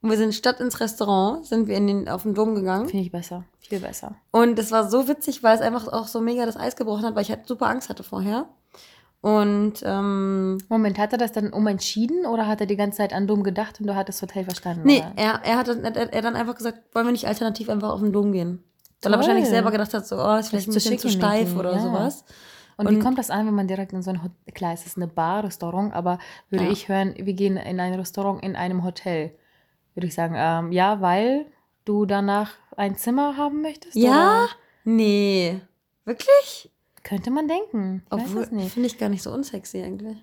Und 0.00 0.10
wir 0.10 0.16
sind 0.16 0.34
statt 0.34 0.60
ins 0.60 0.80
Restaurant, 0.80 1.44
sind 1.44 1.66
wir 1.66 1.76
in 1.76 1.86
den, 1.86 2.08
auf 2.08 2.22
den 2.22 2.34
Dom 2.34 2.54
gegangen. 2.54 2.88
Finde 2.88 3.04
ich 3.04 3.10
besser. 3.10 3.44
Viel 3.58 3.80
besser. 3.80 4.14
Und 4.30 4.58
es 4.58 4.70
war 4.70 4.88
so 4.88 5.08
witzig, 5.08 5.42
weil 5.42 5.56
es 5.56 5.60
einfach 5.60 5.88
auch 5.88 6.06
so 6.06 6.20
mega 6.20 6.46
das 6.46 6.56
Eis 6.56 6.76
gebrochen 6.76 7.04
hat, 7.04 7.14
weil 7.16 7.22
ich 7.22 7.30
halt 7.30 7.46
super 7.46 7.66
Angst 7.66 7.88
hatte 7.88 8.04
vorher. 8.04 8.48
Und 9.20 9.82
ähm, 9.84 10.58
Moment, 10.68 10.98
hat 10.98 11.12
er 11.12 11.18
das 11.18 11.32
dann 11.32 11.52
umentschieden 11.52 12.24
oder 12.26 12.46
hat 12.46 12.60
er 12.60 12.68
die 12.68 12.76
ganze 12.76 12.98
Zeit 12.98 13.12
an 13.12 13.26
Dom 13.26 13.42
gedacht 13.42 13.80
und 13.80 13.88
du 13.88 13.96
hattest 13.96 14.22
Hotel 14.22 14.44
verstanden? 14.44 14.82
nee, 14.84 14.98
oder? 14.98 15.12
er, 15.16 15.40
er 15.44 15.58
hat 15.58 15.68
er, 15.68 16.12
er 16.12 16.22
dann 16.22 16.36
einfach 16.36 16.54
gesagt, 16.54 16.94
wollen 16.94 17.06
wir 17.06 17.12
nicht 17.12 17.26
alternativ 17.26 17.68
einfach 17.68 17.90
auf 17.90 18.00
den 18.00 18.12
Dom 18.12 18.30
gehen? 18.30 18.62
Weil 19.02 19.12
er 19.12 19.18
wahrscheinlich 19.18 19.46
selber 19.46 19.70
gedacht 19.70 19.94
hat, 19.94 20.06
so, 20.06 20.16
oh, 20.16 20.36
ist 20.36 20.48
vielleicht 20.48 20.68
ein 20.68 20.74
bisschen 20.74 20.98
zu 20.98 21.08
steif 21.08 21.56
oder 21.56 21.72
ja. 21.74 21.78
sowas. 21.80 22.24
Und, 22.76 22.90
wie 22.90 22.94
Und- 22.96 23.02
kommt 23.02 23.18
das 23.18 23.30
an, 23.30 23.46
wenn 23.46 23.54
man 23.54 23.66
direkt 23.68 23.92
in 23.92 24.02
so 24.02 24.10
ein 24.10 24.22
Hotel, 24.22 24.36
klar, 24.54 24.72
es 24.72 24.86
ist 24.86 24.96
eine 24.96 25.06
Bar, 25.08 25.44
Restaurant, 25.44 25.92
aber 25.94 26.18
würde 26.50 26.64
Ja. 26.66 26.70
ich 26.70 26.88
hören, 26.88 27.14
wir 27.16 27.32
gehen 27.34 27.56
in 27.56 27.80
ein 27.80 27.94
Restaurant 27.94 28.42
in 28.42 28.54
einem 28.56 28.84
Hotel, 28.84 29.36
würde 29.94 30.06
ich 30.06 30.14
sagen, 30.14 30.34
ähm, 30.36 30.72
ja, 30.72 31.00
weil 31.00 31.46
du 31.84 32.06
danach 32.06 32.52
ein 32.76 32.96
Zimmer 32.96 33.36
haben 33.36 33.62
möchtest? 33.62 33.96
Ja? 33.96 34.44
Oder? 34.44 34.48
Nee. 34.84 35.60
Wirklich? 36.04 36.70
Könnte 37.02 37.30
man 37.30 37.48
denken. 37.48 38.02
Ich 38.06 38.12
Obwohl, 38.12 38.46
finde 38.46 38.86
ich 38.86 38.98
gar 38.98 39.08
nicht 39.08 39.22
so 39.22 39.32
unsexy 39.32 39.82
eigentlich. 39.82 40.18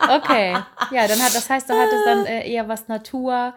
Okay. 0.00 0.52
Ja, 0.90 1.06
dann 1.06 1.20
hat, 1.20 1.34
das 1.34 1.50
heißt, 1.50 1.68
du 1.68 1.74
hattest 1.74 2.06
dann 2.06 2.24
äh, 2.24 2.48
eher 2.50 2.66
was 2.68 2.88
Natur, 2.88 3.52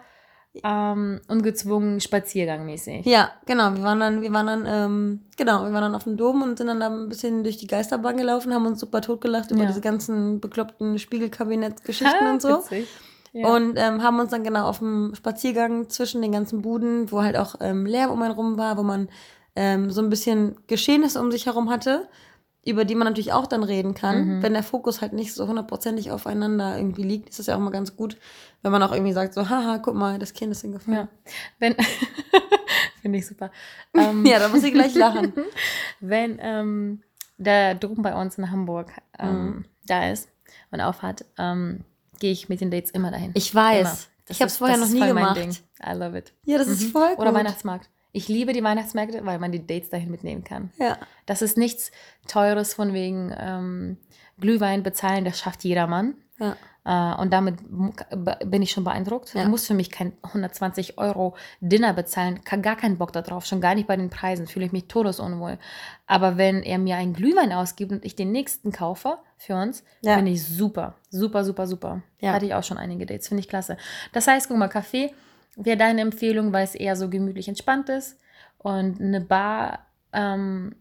ähm, 0.62 1.20
ungezwungen, 1.28 2.00
Spaziergangmäßig. 2.00 3.06
Ja, 3.06 3.30
genau. 3.46 3.74
Wir 3.74 3.82
waren 3.82 4.00
dann, 4.00 4.20
wir 4.22 4.32
waren 4.32 4.46
dann, 4.46 4.64
ähm, 4.66 5.20
genau, 5.36 5.64
wir 5.64 5.72
waren 5.72 5.82
dann 5.82 5.94
auf 5.94 6.04
dem 6.04 6.16
Dom 6.16 6.42
und 6.42 6.58
sind 6.58 6.66
dann 6.66 6.80
da 6.80 6.88
ein 6.88 7.08
bisschen 7.08 7.42
durch 7.42 7.56
die 7.56 7.66
Geisterbahn 7.66 8.16
gelaufen, 8.16 8.52
haben 8.52 8.66
uns 8.66 8.80
super 8.80 9.00
totgelacht 9.00 9.50
über 9.50 9.62
Ja. 9.62 9.66
diese 9.68 9.80
ganzen 9.80 10.40
bekloppten 10.40 10.98
Spiegelkabinett-Geschichten 10.98 12.26
und 12.26 12.42
so. 12.42 12.58
Witzig. 12.58 12.86
Ja. 13.32 13.48
Und 13.54 13.74
ähm, 13.78 14.02
haben 14.02 14.20
uns 14.20 14.30
dann 14.30 14.44
genau 14.44 14.66
auf 14.66 14.80
dem 14.80 15.14
Spaziergang 15.14 15.88
zwischen 15.88 16.20
den 16.20 16.32
ganzen 16.32 16.60
Buden, 16.60 17.10
wo 17.10 17.22
halt 17.22 17.36
auch 17.38 17.54
ähm, 17.60 17.86
Lärm 17.86 18.10
um 18.10 18.20
einen 18.20 18.34
rum 18.34 18.58
war, 18.58 18.76
wo 18.76 18.82
man 18.82 19.08
ähm, 19.56 19.90
so 19.90 20.02
ein 20.02 20.10
bisschen 20.10 20.56
Geschehnisse 20.66 21.18
um 21.18 21.30
sich 21.32 21.46
herum 21.46 21.70
hatte, 21.70 22.08
über 22.64 22.84
die 22.84 22.94
man 22.94 23.06
natürlich 23.08 23.32
auch 23.32 23.46
dann 23.46 23.62
reden 23.64 23.94
kann. 23.94 24.36
Mhm. 24.38 24.42
Wenn 24.42 24.52
der 24.52 24.62
Fokus 24.62 25.00
halt 25.00 25.12
nicht 25.12 25.34
so 25.34 25.46
hundertprozentig 25.48 26.10
aufeinander 26.12 26.76
irgendwie 26.76 27.02
liegt, 27.02 27.28
ist 27.28 27.40
es 27.40 27.46
ja 27.46 27.56
auch 27.56 27.60
mal 27.60 27.70
ganz 27.70 27.96
gut, 27.96 28.16
wenn 28.62 28.70
man 28.72 28.82
auch 28.82 28.92
irgendwie 28.92 29.12
sagt, 29.12 29.34
so, 29.34 29.48
haha, 29.48 29.78
guck 29.78 29.94
mal, 29.94 30.18
das 30.18 30.32
Kind 30.32 30.52
ist 30.52 30.60
hingefallen. 30.62 30.98
Ja. 30.98 31.08
Wenn. 31.58 31.74
Finde 33.02 33.18
ich 33.18 33.26
super. 33.26 33.50
Ähm, 33.94 34.24
Ja, 34.24 34.38
da 34.38 34.48
muss 34.48 34.62
ich 34.62 34.72
gleich 34.72 34.94
lachen. 34.94 35.32
wenn 36.00 36.38
ähm, 36.40 37.02
der 37.36 37.74
drüben 37.74 38.02
bei 38.02 38.14
uns 38.14 38.38
in 38.38 38.50
Hamburg 38.50 38.92
ähm, 39.18 39.44
Mhm. 39.46 39.64
da 39.86 40.10
ist 40.10 40.28
und 40.70 40.80
aufhat, 40.80 41.24
ähm, 41.38 41.84
gehe 42.20 42.30
ich 42.32 42.48
mit 42.48 42.60
den 42.60 42.70
Dates 42.70 42.90
immer 42.92 43.10
dahin. 43.10 43.32
Ich 43.34 43.52
weiß. 43.54 44.08
Das 44.26 44.36
Ich 44.36 44.40
habe 44.40 44.46
es 44.46 44.52
ist- 44.52 44.58
vorher 44.58 44.76
das 44.78 44.80
noch 44.82 44.88
ist 44.88 44.94
nie 44.94 45.00
voll 45.00 45.08
gemacht. 45.08 45.62
I 45.84 45.92
love 45.94 46.16
it. 46.16 46.32
Ja, 46.44 46.58
das 46.58 46.68
ist 46.68 46.82
Mhm. 46.84 46.90
voll 46.92 47.12
Oder 47.18 47.30
gut. 47.30 47.34
Weihnachtsmarkt. 47.40 47.90
Ich 48.12 48.28
liebe 48.28 48.52
die 48.52 48.62
Weihnachtsmärkte, 48.62 49.24
weil 49.24 49.38
man 49.38 49.52
die 49.52 49.66
Dates 49.66 49.88
dahin 49.90 50.10
mitnehmen 50.10 50.44
kann. 50.44 50.70
Ja. 50.78 50.98
Das 51.26 51.40
ist 51.42 51.56
nichts 51.56 51.90
Teures 52.28 52.74
von 52.74 52.92
wegen 52.92 53.34
ähm, 53.38 53.96
Glühwein 54.38 54.82
bezahlen, 54.82 55.24
das 55.24 55.38
schafft 55.38 55.64
jedermann. 55.64 56.14
Ja. 56.38 56.56
Äh, 56.84 57.20
und 57.22 57.32
damit 57.32 57.56
bin 58.44 58.60
ich 58.62 58.72
schon 58.72 58.84
beeindruckt. 58.84 59.32
Ja. 59.34 59.44
Du 59.44 59.48
musst 59.50 59.66
für 59.66 59.74
mich 59.74 59.90
kein 59.90 60.12
120 60.22 60.98
Euro 60.98 61.34
Dinner 61.60 61.92
bezahlen, 61.94 62.40
gar 62.60 62.76
keinen 62.76 62.98
Bock 62.98 63.12
darauf, 63.12 63.46
schon 63.46 63.60
gar 63.60 63.74
nicht 63.74 63.86
bei 63.86 63.96
den 63.96 64.10
Preisen, 64.10 64.46
fühle 64.46 64.66
ich 64.66 64.72
mich 64.72 64.88
todesunwohl. 64.88 65.58
Aber 66.06 66.36
wenn 66.36 66.62
er 66.62 66.78
mir 66.78 66.96
einen 66.96 67.14
Glühwein 67.14 67.52
ausgibt 67.52 67.92
und 67.92 68.04
ich 68.04 68.16
den 68.16 68.32
nächsten 68.32 68.72
kaufe 68.72 69.18
für 69.38 69.54
uns, 69.54 69.84
Ja. 70.02 70.16
finde 70.16 70.32
ich 70.32 70.44
super, 70.44 70.96
super, 71.08 71.44
super, 71.44 71.66
super. 71.66 72.02
Ja. 72.20 72.32
Hatte 72.32 72.46
ich 72.46 72.54
auch 72.54 72.64
schon 72.64 72.78
einige 72.78 73.06
Dates, 73.06 73.28
finde 73.28 73.40
ich 73.40 73.48
klasse. 73.48 73.76
Das 74.12 74.26
heißt, 74.26 74.48
guck 74.48 74.58
mal, 74.58 74.68
Kaffee 74.68 75.14
wäre 75.56 75.76
deine 75.76 76.00
Empfehlung, 76.00 76.52
weil 76.52 76.64
es 76.64 76.74
eher 76.74 76.96
so 76.96 77.08
gemütlich 77.08 77.48
entspannt 77.48 77.88
ist 77.88 78.18
und 78.58 79.00
eine 79.00 79.20
Bar, 79.20 79.86
ähm, 80.12 80.74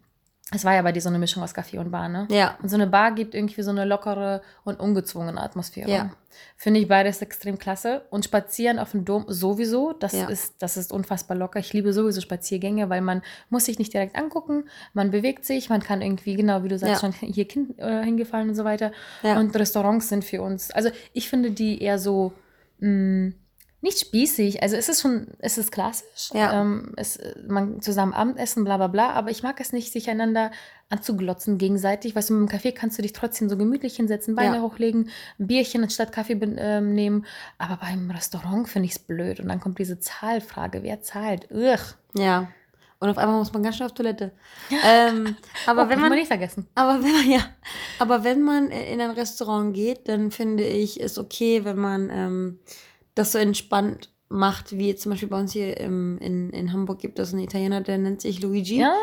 es 0.54 0.66
war 0.66 0.74
ja 0.76 0.82
bei 0.82 0.92
dir 0.92 1.00
so 1.02 1.08
eine 1.08 1.18
Mischung 1.20 1.42
aus 1.44 1.54
Kaffee 1.54 1.78
und 1.78 1.92
Bar, 1.92 2.10
ne? 2.10 2.28
Ja. 2.30 2.58
Und 2.62 2.68
so 2.68 2.76
eine 2.76 2.88
Bar 2.88 3.14
gibt 3.14 3.34
irgendwie 3.36 3.62
so 3.62 3.70
eine 3.72 3.86
lockere 3.86 4.42
und 4.66 4.82
ungezwungene 4.82 5.40
Atmosphäre. 5.42 5.90
Ja. 5.90 6.12
Finde 6.58 6.82
ich 6.82 6.90
beides 6.90 7.22
extrem 7.22 7.58
klasse. 7.58 8.02
Und 8.10 8.26
spazieren 8.26 8.78
auf 8.78 8.92
dem 8.92 9.06
Dom 9.06 9.24
sowieso, 9.30 9.94
das, 9.94 10.12
Ja. 10.12 10.28
ist, 10.28 10.62
das 10.62 10.76
ist 10.76 10.92
unfassbar 10.92 11.38
locker. 11.38 11.60
Ich 11.60 11.72
liebe 11.72 11.94
sowieso 11.94 12.20
Spaziergänge, 12.20 12.90
weil 12.90 13.00
man 13.00 13.22
muss 13.50 13.64
sich 13.66 13.80
nicht 13.80 13.94
direkt 13.94 14.18
angucken, 14.18 14.66
man 14.94 15.10
bewegt 15.12 15.46
sich, 15.46 15.70
man 15.70 15.82
kann 15.82 16.02
irgendwie, 16.02 16.36
genau 16.36 16.64
wie 16.64 16.68
du 16.68 16.78
sagst, 16.78 17.02
Ja. 17.02 17.12
schon 17.12 17.14
hier 17.34 17.48
kind, 17.48 17.80
äh, 17.80 18.04
hingefallen 18.04 18.50
und 18.50 18.56
so 18.56 18.66
weiter. 18.66 18.92
Ja. 19.24 19.40
Und 19.40 19.56
Restaurants 19.56 20.10
sind 20.10 20.26
für 20.26 20.42
uns, 20.42 20.70
also 20.72 20.90
ich 21.14 21.30
finde 21.30 21.52
die 21.52 21.82
eher 21.82 21.98
so, 21.98 22.34
mh, 22.80 23.32
nicht 23.82 24.00
spießig, 24.00 24.62
also 24.62 24.76
es 24.76 24.90
ist 24.90 25.02
schon, 25.02 25.28
es 25.40 25.58
ist 25.58 25.72
klassisch, 25.72 26.30
Ja. 26.34 26.62
ähm, 26.62 26.94
es, 26.98 27.18
man 27.48 27.82
zusammen 27.82 28.14
Abendessen, 28.14 28.64
bla 28.64 28.78
bla 28.78 28.88
bla, 28.88 29.12
aber 29.12 29.32
ich 29.32 29.42
mag 29.42 29.60
es 29.60 29.74
nicht, 29.74 29.92
sich 29.92 30.10
einander 30.10 30.52
anzuglotzen 30.90 31.58
gegenseitig. 31.58 32.16
Weißt 32.16 32.30
du, 32.30 32.34
mit 32.36 32.50
dem 32.50 32.52
Kaffee 32.52 32.74
kannst 32.74 32.98
du 32.98 33.02
dich 33.02 33.14
trotzdem 33.14 33.50
so 33.50 33.58
gemütlich 33.58 33.96
hinsetzen, 33.96 34.36
Beine 34.36 34.58
Ja. 34.58 34.62
hochlegen, 34.62 35.10
ein 35.40 35.48
Bierchen 35.48 35.82
anstatt 35.84 36.12
Kaffee 36.12 36.34
ähm, 36.34 36.94
nehmen. 36.94 37.26
Aber 37.58 37.78
beim 37.78 38.12
Restaurant 38.12 38.70
finde 38.70 38.88
ich 38.88 38.94
es 38.94 39.00
blöd. 39.00 39.40
Und 39.40 39.48
dann 39.48 39.60
kommt 39.60 39.80
diese 39.80 40.00
Zahlfrage, 40.00 40.84
wer 40.84 41.02
zahlt? 41.02 41.48
Ugh. 41.50 41.80
Ja. 42.14 42.50
Und 43.00 43.10
auf 43.10 43.18
einmal 43.18 43.40
muss 43.40 43.52
man 43.52 43.64
ganz 43.64 43.78
schnell 43.78 43.88
auf 43.88 43.96
Toilette. 43.96 44.32
ähm, 44.86 45.36
aber 45.66 45.86
oh, 45.86 45.90
wenn 45.90 46.00
darf 46.00 46.10
man 46.10 46.18
nicht 46.20 46.28
vergessen. 46.28 46.68
Aber 46.76 47.02
wenn 47.02 47.12
man, 47.14 47.30
ja, 47.32 47.40
aber 47.98 48.24
wenn 48.24 48.44
man 48.44 48.70
in 48.70 49.02
ein 49.02 49.12
Restaurant 49.12 49.74
geht, 49.74 50.08
dann 50.08 50.30
finde 50.30 50.64
ich 50.66 51.02
es 51.02 51.18
okay, 51.18 51.66
wenn 51.66 51.78
man 51.78 52.10
ähm, 52.12 52.60
das 53.16 53.32
so 53.32 53.38
entspannt 53.38 54.10
macht, 54.30 54.78
wie 54.78 54.96
zum 54.96 55.12
Beispiel 55.12 55.28
bei 55.30 55.38
uns 55.40 55.52
hier 55.52 55.78
im, 55.78 56.18
in, 56.20 56.52
in 56.52 56.72
Hamburg 56.72 57.00
gibt 57.00 57.20
es 57.20 57.34
einen 57.34 57.44
Italiener, 57.44 57.82
der 57.82 57.98
nennt 57.98 58.22
sich 58.22 58.42
Luigi. 58.42 58.80
Ja, 58.80 58.94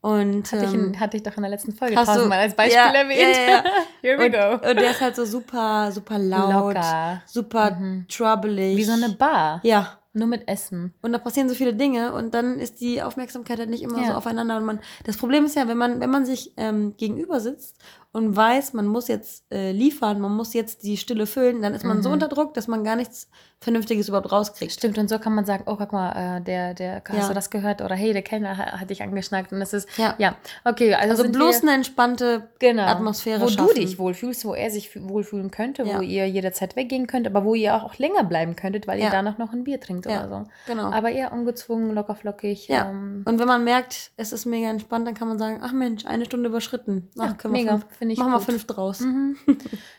Und, 0.00 0.50
hatte, 0.50 0.64
ich 0.64 0.72
ähm, 0.74 0.84
in, 0.94 1.00
hatte 1.00 1.16
ich 1.18 1.22
doch 1.22 1.36
in 1.36 1.42
der 1.42 1.50
letzten 1.50 1.72
Folge 1.72 1.94
tausendmal 1.94 2.38
als 2.40 2.54
Beispiel 2.56 2.76
ja, 2.76 2.90
erwähnt. 2.92 3.36
ja, 3.36 3.52
ja. 3.56 3.64
Here 4.00 4.18
we 4.18 4.24
und, 4.26 4.32
go. 4.32 4.68
und 4.70 4.76
der 4.80 4.90
ist 4.92 5.00
halt 5.02 5.14
so 5.14 5.26
super, 5.26 5.92
super 5.92 6.18
laut, 6.18 6.74
Locker. 6.74 7.22
super 7.26 7.72
Mhm. 7.72 8.06
troublig. 8.08 8.76
Wie 8.78 8.84
so 8.84 8.92
eine 8.92 9.10
Bar. 9.10 9.60
Ja. 9.62 9.98
Nur 10.14 10.26
mit 10.28 10.46
Essen. 10.46 10.92
Und 11.00 11.12
da 11.12 11.18
passieren 11.18 11.48
so 11.48 11.54
viele 11.54 11.72
Dinge 11.72 12.12
und 12.12 12.34
dann 12.34 12.58
ist 12.58 12.82
die 12.82 13.02
Aufmerksamkeit 13.02 13.58
halt 13.58 13.70
nicht 13.70 13.82
immer 13.82 14.04
so 14.04 14.12
aufeinander. 14.12 14.58
Und 14.58 14.64
man, 14.66 14.80
das 15.04 15.16
Problem 15.16 15.46
ist 15.46 15.56
ja, 15.56 15.68
wenn 15.68 15.78
man, 15.78 16.00
wenn 16.00 16.10
man 16.10 16.26
sich 16.26 16.52
ähm, 16.58 16.94
gegenüber 16.98 17.40
sitzt 17.40 17.78
und 18.12 18.36
weiß, 18.36 18.74
man 18.74 18.86
muss 18.86 19.08
jetzt 19.08 19.44
äh, 19.52 19.72
liefern, 19.72 20.20
man 20.20 20.32
muss 20.36 20.52
jetzt 20.54 20.82
die 20.84 20.96
Stille 20.96 21.26
füllen, 21.26 21.62
dann 21.62 21.74
ist 21.74 21.84
man 21.84 22.02
so 22.02 22.08
Mhm. 22.10 22.14
unter 22.14 22.28
Druck, 22.28 22.54
dass 22.54 22.68
man 22.68 22.84
gar 22.84 22.96
nichts 22.96 23.28
Vernünftiges 23.60 24.08
überhaupt 24.08 24.32
rauskriegt. 24.32 24.72
Stimmt, 24.72 24.98
und 24.98 25.08
so 25.08 25.20
kann 25.20 25.34
man 25.36 25.44
sagen, 25.44 25.62
oh, 25.66 25.76
guck 25.76 25.92
mal, 25.92 26.38
äh, 26.38 26.40
der, 26.42 26.74
der, 26.74 27.02
hast 27.08 27.16
Ja. 27.16 27.28
du 27.28 27.34
das 27.34 27.48
gehört? 27.48 27.80
Oder 27.80 27.94
hey, 27.94 28.12
der 28.12 28.22
Kellner 28.22 28.58
ha- 28.58 28.80
hat 28.80 28.90
dich 28.90 29.02
angeschnackt. 29.04 29.52
Und 29.52 29.60
das 29.60 29.72
ist, 29.72 29.88
Ja. 29.96 30.14
ja, 30.18 30.34
okay. 30.64 30.94
Also, 30.94 31.22
Also 31.22 31.32
bloß 31.32 31.62
wir, 31.62 31.68
eine 31.68 31.76
entspannte 31.76 32.48
genau, 32.58 32.82
Atmosphäre 32.86 33.40
Wo 33.40 33.46
schaffen. 33.48 33.68
du 33.68 33.80
dich 33.80 34.00
wohlfühlst, 34.00 34.44
wo 34.44 34.52
er 34.54 34.68
sich 34.70 34.88
fü- 34.88 35.08
wohlfühlen 35.08 35.52
könnte, 35.52 35.84
Ja. 35.84 35.96
wo 35.96 36.02
ihr 36.02 36.28
jederzeit 36.28 36.74
weggehen 36.74 37.06
könnt, 37.06 37.26
aber 37.28 37.44
wo 37.44 37.54
ihr 37.54 37.76
auch 37.76 37.96
länger 37.98 38.24
bleiben 38.24 38.56
könntet, 38.56 38.88
weil 38.88 38.98
ihr 38.98 39.10
danach 39.10 39.38
noch 39.38 39.52
ein 39.52 39.62
Bier 39.62 39.80
trinkt 39.80 40.06
oder 40.06 40.28
so. 40.28 40.44
Genau. 40.66 40.90
Aber 40.90 41.10
eher 41.12 41.32
ungezwungen, 41.32 41.94
lockerflockig. 41.94 42.66
ja. 42.66 42.90
Ähm, 42.90 43.22
und 43.26 43.38
wenn 43.38 43.46
man 43.46 43.62
merkt, 43.62 44.10
es 44.16 44.32
ist 44.32 44.44
mega 44.44 44.68
entspannt, 44.70 45.06
dann 45.06 45.14
kann 45.14 45.28
man 45.28 45.38
sagen, 45.38 45.60
ach 45.62 45.72
Mensch, 45.72 46.04
eine 46.04 46.24
Stunde 46.24 46.48
überschritten. 46.48 47.08
Ach, 47.16 47.36
können 47.38 47.54
wir 47.54 47.60
mega, 47.62 47.78
fünf, 47.78 47.86
finde 48.02 48.14
ich 48.14 48.18
machen 48.18 48.32
wir 48.32 48.40
fünf 48.40 48.66
draus. 48.66 48.98
mhm. 48.98 49.36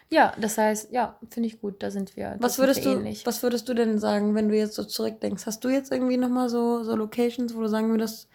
ja, 0.10 0.34
das 0.38 0.58
heißt, 0.58 0.92
ja, 0.92 1.18
finde 1.30 1.48
ich 1.48 1.62
gut, 1.62 1.82
da 1.82 1.90
sind 1.90 2.18
wir. 2.18 2.36
Was 2.40 2.60
würdest 2.60 2.84
wir 2.84 2.96
du, 2.96 3.00
ähnlich. 3.00 3.26
was 3.26 3.42
würdest 3.44 3.70
du 3.70 3.74
denn 3.74 3.98
sagen, 3.98 4.36
wenn 4.36 4.50
du 4.50 4.58
jetzt 4.58 4.76
so 4.76 4.84
zurückdenkst? 4.84 5.46
Hast 5.46 5.64
du 5.64 5.70
jetzt 5.70 5.90
irgendwie 5.90 6.18
nochmal 6.18 6.50
so, 6.50 6.84
so 6.84 6.98
Locations, 6.98 7.56
wo 7.56 7.62
du 7.62 7.70
sagen 7.70 7.92
würdest, 7.92 8.28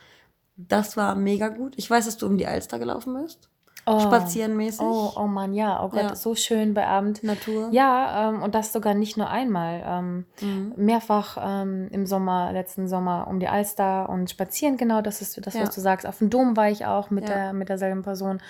das 0.57 0.97
war 0.97 1.15
mega 1.17 1.49
gut? 1.49 1.75
Ich 1.77 1.91
weiß, 1.91 2.07
dass 2.07 2.17
du 2.17 2.25
um 2.25 2.39
die 2.39 2.47
Alster 2.47 2.79
gelaufen 2.79 3.21
bist. 3.23 3.51
Oh. 3.87 4.01
Spazierenmäßig. 4.01 4.81
Oh, 4.87 5.13
oh 5.17 5.27
Mann, 5.27 5.55
ja, 5.55 5.83
oh 5.83 5.89
Gott, 5.89 6.03
Ja. 6.03 6.15
so 6.15 6.35
schön 6.35 6.75
bei 6.75 6.87
Abend. 6.87 7.23
Natur. 7.25 7.69
Ja, 7.73 8.29
ähm, 8.29 8.43
und 8.43 8.55
das 8.55 8.73
sogar 8.73 8.93
nicht 8.93 9.17
nur 9.17 9.31
einmal. 9.31 9.83
Ähm, 9.87 10.27
Mhm. 10.43 10.73
mehrfach 10.77 11.39
ähm, 11.41 11.89
im 11.91 12.05
Sommer, 12.05 12.53
letzten 12.53 12.87
Sommer 12.87 13.27
um 13.29 13.41
die 13.41 13.49
Alster 13.49 14.09
und 14.11 14.29
spazieren, 14.31 14.77
genau, 14.77 15.01
das 15.01 15.23
ist 15.23 15.45
das, 15.47 15.55
Ja. 15.55 15.63
was 15.63 15.75
du 15.75 15.81
sagst. 15.81 16.07
Auf 16.07 16.19
dem 16.19 16.29
Dom 16.29 16.57
war 16.57 16.69
ich 16.69 16.85
auch 16.85 17.09
mit, 17.11 17.29
Ja. 17.29 17.35
der, 17.35 17.53
mit 17.55 17.71
derselben 17.71 18.03
Person. 18.03 18.41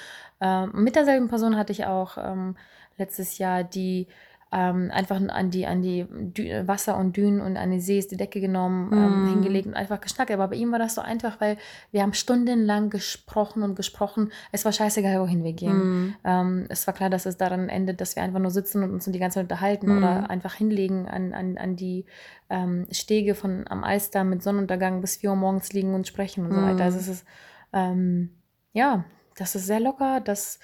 Ähm, 0.40 0.70
mit 0.74 0.96
derselben 0.96 1.28
Person 1.28 1.56
hatte 1.56 1.72
ich 1.72 1.86
auch 1.86 2.16
ähm, 2.18 2.56
letztes 2.96 3.38
Jahr 3.38 3.62
die 3.62 4.08
ähm, 4.50 4.90
einfach 4.92 5.20
an 5.20 5.50
die, 5.50 5.66
an 5.66 5.82
die 5.82 6.06
Dü 6.08 6.66
Wasser 6.66 6.96
und 6.96 7.16
Dünen 7.16 7.40
und 7.40 7.56
an 7.56 7.70
die 7.70 7.80
Sees 7.80 8.08
die 8.08 8.16
Decke 8.16 8.40
genommen, 8.40 8.92
ähm, 8.94 9.22
Mm. 9.24 9.26
hingelegt 9.26 9.66
und 9.66 9.74
einfach 9.74 10.00
geschnackt. 10.00 10.30
Aber 10.30 10.48
bei 10.48 10.56
ihm 10.56 10.72
war 10.72 10.78
das 10.78 10.94
so 10.94 11.02
einfach, 11.02 11.40
weil 11.40 11.58
wir 11.90 12.02
haben 12.02 12.14
stundenlang 12.14 12.88
gesprochen 12.88 13.62
und 13.62 13.74
gesprochen. 13.74 14.32
Es 14.50 14.64
war 14.64 14.72
scheißegal, 14.72 15.20
wohin 15.20 15.44
wir 15.44 15.52
gehen. 15.52 15.78
Mhm. 15.78 16.14
Ähm, 16.24 16.66
es 16.70 16.86
war 16.86 16.94
klar, 16.94 17.10
dass 17.10 17.26
es 17.26 17.36
daran 17.36 17.68
endet, 17.68 18.00
dass 18.00 18.16
wir 18.16 18.22
einfach 18.22 18.40
nur 18.40 18.50
sitzen 18.50 18.82
und 18.82 18.92
uns 18.92 19.04
die 19.04 19.18
ganze 19.18 19.34
Zeit 19.36 19.44
unterhalten 19.44 19.90
Mhm. 19.90 19.96
oder 19.98 20.30
einfach 20.30 20.54
hinlegen 20.54 21.08
an, 21.08 21.34
an, 21.34 21.58
an 21.58 21.76
die 21.76 22.06
ähm, 22.48 22.86
Stege 22.90 23.34
von 23.34 23.66
am 23.68 23.84
Alster 23.84 24.24
mit 24.24 24.42
Sonnenuntergang 24.42 25.00
bis 25.02 25.16
4 25.16 25.30
Uhr 25.30 25.36
morgens 25.36 25.72
liegen 25.74 25.94
und 25.94 26.06
sprechen 26.06 26.46
und 26.46 26.54
so 26.54 26.60
Mhm. 26.60 26.64
weiter. 26.64 26.84
Also 26.84 26.98
es 26.98 27.08
ist, 27.08 27.26
ähm, 27.74 28.30
ja, 28.72 29.04
das 29.36 29.54
ist 29.54 29.66
sehr 29.66 29.80
locker, 29.80 30.20
das 30.20 30.58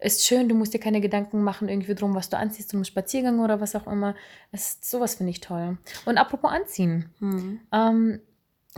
ist 0.00 0.24
schön, 0.26 0.48
du 0.48 0.54
musst 0.54 0.72
dir 0.74 0.80
keine 0.80 1.00
Gedanken 1.00 1.42
machen 1.42 1.68
irgendwie 1.68 1.94
drum, 1.94 2.14
was 2.14 2.30
du 2.30 2.36
anziehst, 2.38 2.70
zum 2.70 2.84
Spaziergang 2.84 3.40
oder 3.40 3.60
was 3.60 3.76
auch 3.76 3.86
immer. 3.86 4.14
Es, 4.50 4.78
sowas 4.82 5.16
finde 5.16 5.30
ich 5.30 5.40
toll. 5.40 5.78
Und 6.06 6.18
apropos 6.18 6.50
Anziehen, 6.50 7.10
Mhm. 7.20 7.60
ähm, 7.72 8.20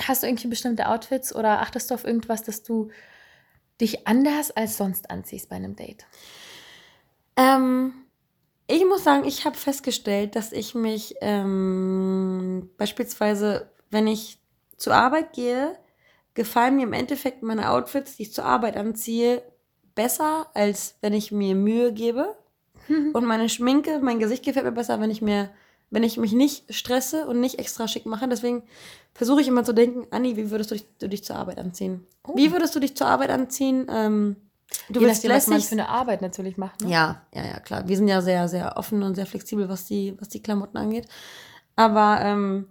hast 0.00 0.22
du 0.22 0.26
irgendwie 0.26 0.48
bestimmte 0.48 0.88
Outfits 0.88 1.34
oder 1.34 1.60
achtest 1.60 1.90
du 1.90 1.94
auf 1.94 2.04
irgendwas, 2.04 2.42
dass 2.42 2.62
du 2.62 2.90
dich 3.80 4.06
anders 4.06 4.50
als 4.50 4.76
sonst 4.76 5.10
anziehst 5.10 5.48
bei 5.48 5.56
einem 5.56 5.76
Date? 5.76 6.06
Ähm, 7.36 7.94
ich 8.66 8.84
muss 8.86 9.04
sagen, 9.04 9.24
ich 9.24 9.44
habe 9.44 9.56
festgestellt, 9.56 10.36
dass 10.36 10.52
ich 10.52 10.74
mich 10.74 11.14
ähm, 11.20 12.70
beispielsweise, 12.78 13.70
wenn 13.90 14.06
ich 14.06 14.38
zur 14.76 14.94
Arbeit 14.94 15.32
gehe, 15.32 15.76
gefallen 16.34 16.76
mir 16.76 16.84
im 16.84 16.92
Endeffekt 16.92 17.42
meine 17.42 17.70
Outfits, 17.70 18.16
die 18.16 18.22
ich 18.22 18.32
zur 18.32 18.44
Arbeit 18.44 18.76
anziehe, 18.76 19.42
besser, 19.94 20.46
als 20.54 20.96
wenn 21.00 21.12
ich 21.12 21.32
mir 21.32 21.54
Mühe 21.54 21.92
gebe. 21.92 22.36
Und 23.12 23.24
meine 23.24 23.48
Schminke, 23.48 24.00
mein 24.00 24.18
Gesicht 24.18 24.44
gefällt 24.44 24.64
mir 24.64 24.72
besser, 24.72 25.00
wenn 25.00 25.10
ich 25.10 25.22
mir, 25.22 25.50
wenn 25.90 26.02
ich 26.02 26.16
mich 26.16 26.32
nicht 26.32 26.74
stresse 26.74 27.26
und 27.26 27.38
nicht 27.38 27.58
extra 27.58 27.86
schick 27.86 28.06
mache. 28.06 28.26
Deswegen 28.26 28.62
versuche 29.14 29.40
ich 29.42 29.48
immer 29.48 29.62
zu 29.62 29.72
denken, 29.72 30.06
Anni, 30.10 30.36
wie 30.36 30.50
würdest 30.50 30.70
du 30.70 30.74
dich, 30.74 30.86
du 30.98 31.08
dich 31.08 31.22
zur 31.22 31.36
Arbeit 31.36 31.58
anziehen? 31.58 32.06
Oh. 32.26 32.34
Wie 32.36 32.50
würdest 32.50 32.74
du 32.74 32.80
dich 32.80 32.96
zur 32.96 33.06
Arbeit 33.06 33.30
anziehen? 33.30 33.86
Ähm, 33.90 34.36
du 34.88 35.00
Je 35.00 35.06
willst 35.06 35.22
nachdem, 35.22 35.36
was 35.36 35.46
man 35.48 35.56
lässig 35.58 35.68
für 35.68 35.74
eine 35.74 35.88
Arbeit 35.90 36.22
natürlich 36.22 36.56
macht. 36.56 36.80
Ne? 36.80 36.90
ja, 36.90 37.22
ja, 37.34 37.44
ja, 37.44 37.60
klar. 37.60 37.86
Wir 37.88 37.96
sind 37.96 38.08
ja 38.08 38.22
sehr, 38.22 38.48
sehr 38.48 38.76
offen 38.78 39.02
und 39.02 39.14
sehr 39.14 39.26
flexibel, 39.26 39.68
was 39.68 39.84
die, 39.84 40.16
was 40.18 40.28
die 40.30 40.42
Klamotten 40.42 40.78
angeht. 40.78 41.06
Aber 41.76 42.18
ähm, 42.22 42.66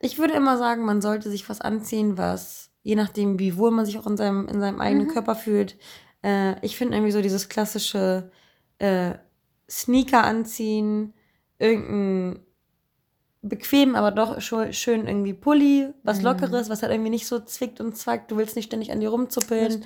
ich 0.00 0.18
würde 0.18 0.34
immer 0.34 0.56
sagen, 0.58 0.84
man 0.84 1.00
sollte 1.02 1.30
sich 1.30 1.48
was 1.48 1.60
anziehen, 1.60 2.16
was, 2.18 2.70
je 2.82 2.96
nachdem, 2.96 3.38
wie 3.38 3.56
wohl 3.58 3.70
man 3.70 3.84
sich 3.86 3.98
auch 3.98 4.06
in 4.06 4.16
seinem, 4.16 4.48
in 4.48 4.60
seinem 4.60 4.80
eigenen 4.80 5.08
Mhm. 5.08 5.12
Körper 5.12 5.34
fühlt. 5.34 5.76
Äh, 6.26 6.56
ich 6.64 6.76
finde 6.76 6.96
irgendwie 6.96 7.12
so 7.12 7.22
dieses 7.22 7.48
klassische 7.48 8.30
äh, 8.78 9.12
Sneaker 9.70 10.24
anziehen, 10.24 11.14
irgendein 11.58 12.40
bequem, 13.42 13.94
aber 13.94 14.10
doch 14.10 14.40
schön 14.40 15.06
irgendwie 15.06 15.32
Pulli, 15.32 15.88
was 16.02 16.22
Lockeres, 16.22 16.68
was 16.68 16.82
halt 16.82 16.90
irgendwie 16.90 17.10
nicht 17.10 17.28
so 17.28 17.38
zwickt 17.38 17.80
und 17.80 17.96
zwackt. 17.96 18.30
Du 18.30 18.36
willst 18.36 18.56
nicht 18.56 18.66
ständig 18.66 18.90
an 18.90 18.98
dir 18.98 19.10
rumzuppeln. 19.10 19.84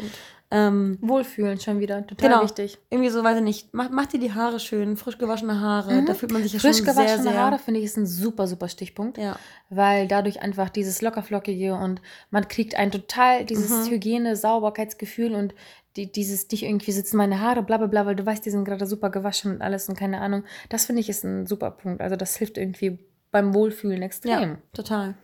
Ähm, 0.53 0.99
Wohlfühlen 1.01 1.61
schon 1.61 1.79
wieder, 1.79 2.05
total 2.05 2.31
genau. 2.31 2.43
wichtig. 2.43 2.77
Irgendwie 2.91 3.11
so, 3.11 3.23
weiß 3.23 3.37
ich 3.37 3.45
nicht. 3.45 3.69
Mach, 3.73 3.89
mach 3.91 4.07
dir 4.07 4.19
die 4.19 4.33
Haare 4.33 4.59
schön, 4.59 4.97
frisch 4.97 5.17
gewaschene 5.17 5.61
Haare. 5.61 6.05
Da 6.05 6.15
fühlt 6.15 6.33
man 6.33 6.43
sich 6.43 6.55
ja 6.55 6.59
Frisch 6.59 6.79
schon 6.79 6.87
gewaschene 6.87 7.23
sehr, 7.23 7.33
sehr. 7.33 7.41
Haare 7.41 7.61
finde 7.61 7.79
ich 7.79 7.87
ist 7.87 7.97
ein 7.97 8.07
super, 8.07 8.49
super 8.49 8.69
Stichpunkt. 8.69 9.17
Ja. 9.17 9.37
Weil 9.69 10.09
dadurch 10.09 10.43
einfach 10.43 10.69
dieses 10.69 11.03
lockerflockige 11.03 11.75
und 11.75 12.03
man 12.31 12.49
kriegt 12.49 12.75
ein 12.75 12.91
total 12.91 13.45
dieses 13.45 13.87
Mhm. 13.87 13.93
Hygiene, 13.93 14.35
Sauberkeitsgefühl 14.35 15.37
und 15.37 15.55
die, 15.97 16.11
dieses 16.11 16.51
nicht 16.51 16.65
irgendwie 16.65 16.93
sitzen 16.93 17.17
meine 17.17 17.41
Haare, 17.41 17.63
bla 17.63 17.79
bla 17.79 17.87
bla, 17.87 18.07
weil 18.07 18.17
du 18.17 18.25
weißt, 18.25 18.45
die 18.45 18.51
sind 18.51 18.65
gerade 18.65 18.87
super 18.87 19.11
gewaschen 19.11 19.53
und 19.53 19.63
alles 19.63 19.89
und 19.89 19.99
keine 19.99 20.21
Ahnung. 20.21 20.45
Das 20.69 20.87
finde 20.87 21.01
ich 21.01 21.09
ist 21.09 21.25
ein 21.25 21.47
super 21.47 21.71
Punkt. 21.71 22.01
Also 22.01 22.17
das 22.17 22.37
hilft 22.37 22.59
irgendwie 22.59 22.99
beim 23.31 23.55
Wohlfühlen 23.55 24.03
extrem. 24.03 24.51
Ja, 24.51 24.59
total. 24.73 25.15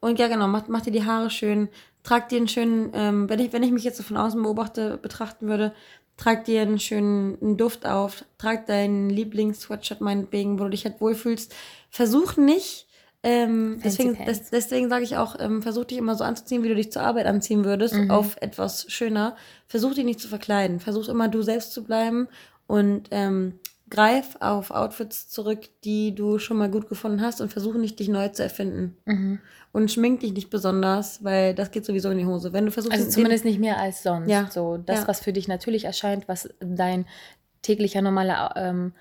Und 0.00 0.18
ja, 0.18 0.28
genau, 0.28 0.46
mach, 0.48 0.68
mach 0.68 0.82
dir 0.82 0.92
die 0.92 1.04
Haare 1.04 1.30
schön, 1.30 1.68
trag 2.02 2.28
dir 2.28 2.36
einen 2.36 2.48
schönen, 2.48 2.90
ähm, 2.94 3.28
wenn, 3.28 3.40
ich, 3.40 3.52
wenn 3.52 3.62
ich 3.62 3.72
mich 3.72 3.84
jetzt 3.84 3.96
so 3.96 4.02
von 4.02 4.16
außen 4.16 4.42
beobachte, 4.42 4.98
betrachten 4.98 5.48
würde, 5.48 5.74
trag 6.16 6.44
dir 6.44 6.62
einen 6.62 6.78
schönen 6.78 7.40
einen 7.40 7.56
Duft 7.56 7.86
auf, 7.86 8.24
trag 8.38 8.66
deinen 8.66 9.10
Lieblings-Sweatshirt 9.10 10.00
meinetwegen, 10.00 10.58
wo 10.58 10.64
du 10.64 10.70
dich 10.70 10.84
halt 10.84 11.00
wohlfühlst. 11.00 11.54
Versuch 11.90 12.36
nicht, 12.36 12.86
ähm, 13.24 13.80
deswegen, 13.82 14.24
des, 14.24 14.50
deswegen 14.50 14.88
sage 14.88 15.04
ich 15.04 15.16
auch, 15.16 15.36
ähm, 15.40 15.62
versuch 15.62 15.84
dich 15.84 15.98
immer 15.98 16.14
so 16.14 16.24
anzuziehen, 16.24 16.62
wie 16.62 16.68
du 16.68 16.74
dich 16.74 16.92
zur 16.92 17.02
Arbeit 17.02 17.26
anziehen 17.26 17.64
würdest, 17.64 17.96
auf 18.10 18.36
etwas 18.40 18.86
schöner. 18.90 19.36
Versuch 19.66 19.94
dich 19.94 20.04
nicht 20.04 20.20
zu 20.20 20.28
verkleiden. 20.28 20.78
Versuch 20.80 21.08
immer 21.08 21.28
du 21.28 21.42
selbst 21.42 21.72
zu 21.72 21.84
bleiben 21.84 22.28
und 22.66 23.08
ähm, 23.10 23.58
greif 23.90 24.36
auf 24.40 24.70
Outfits 24.70 25.28
zurück, 25.28 25.68
die 25.84 26.14
du 26.14 26.38
schon 26.38 26.56
mal 26.56 26.70
gut 26.70 26.88
gefunden 26.88 27.20
hast 27.20 27.40
und 27.40 27.50
versuche 27.52 27.78
nicht, 27.78 27.98
dich 27.98 28.08
neu 28.08 28.28
zu 28.28 28.42
erfinden. 28.42 28.96
Mhm. 29.04 29.38
Und 29.72 29.90
schmink 29.90 30.20
dich 30.20 30.32
nicht 30.32 30.50
besonders, 30.50 31.24
weil 31.24 31.54
das 31.54 31.70
geht 31.72 31.84
sowieso 31.84 32.10
in 32.10 32.18
die 32.18 32.26
Hose. 32.26 32.52
Wenn 32.52 32.64
du 32.64 32.70
versuchst, 32.70 32.96
Also 32.96 33.10
zumindest 33.10 33.44
nicht 33.44 33.58
mehr 33.58 33.78
als 33.78 34.02
sonst. 34.02 34.30
Ja. 34.30 34.48
So 34.50 34.76
das, 34.78 35.00
Ja. 35.00 35.08
was 35.08 35.20
für 35.20 35.32
dich 35.32 35.48
natürlich 35.48 35.84
erscheint, 35.84 36.28
was 36.28 36.48
dein 36.60 37.06
täglicher 37.62 38.00
normaler 38.00 38.54
ähm, 38.56 38.92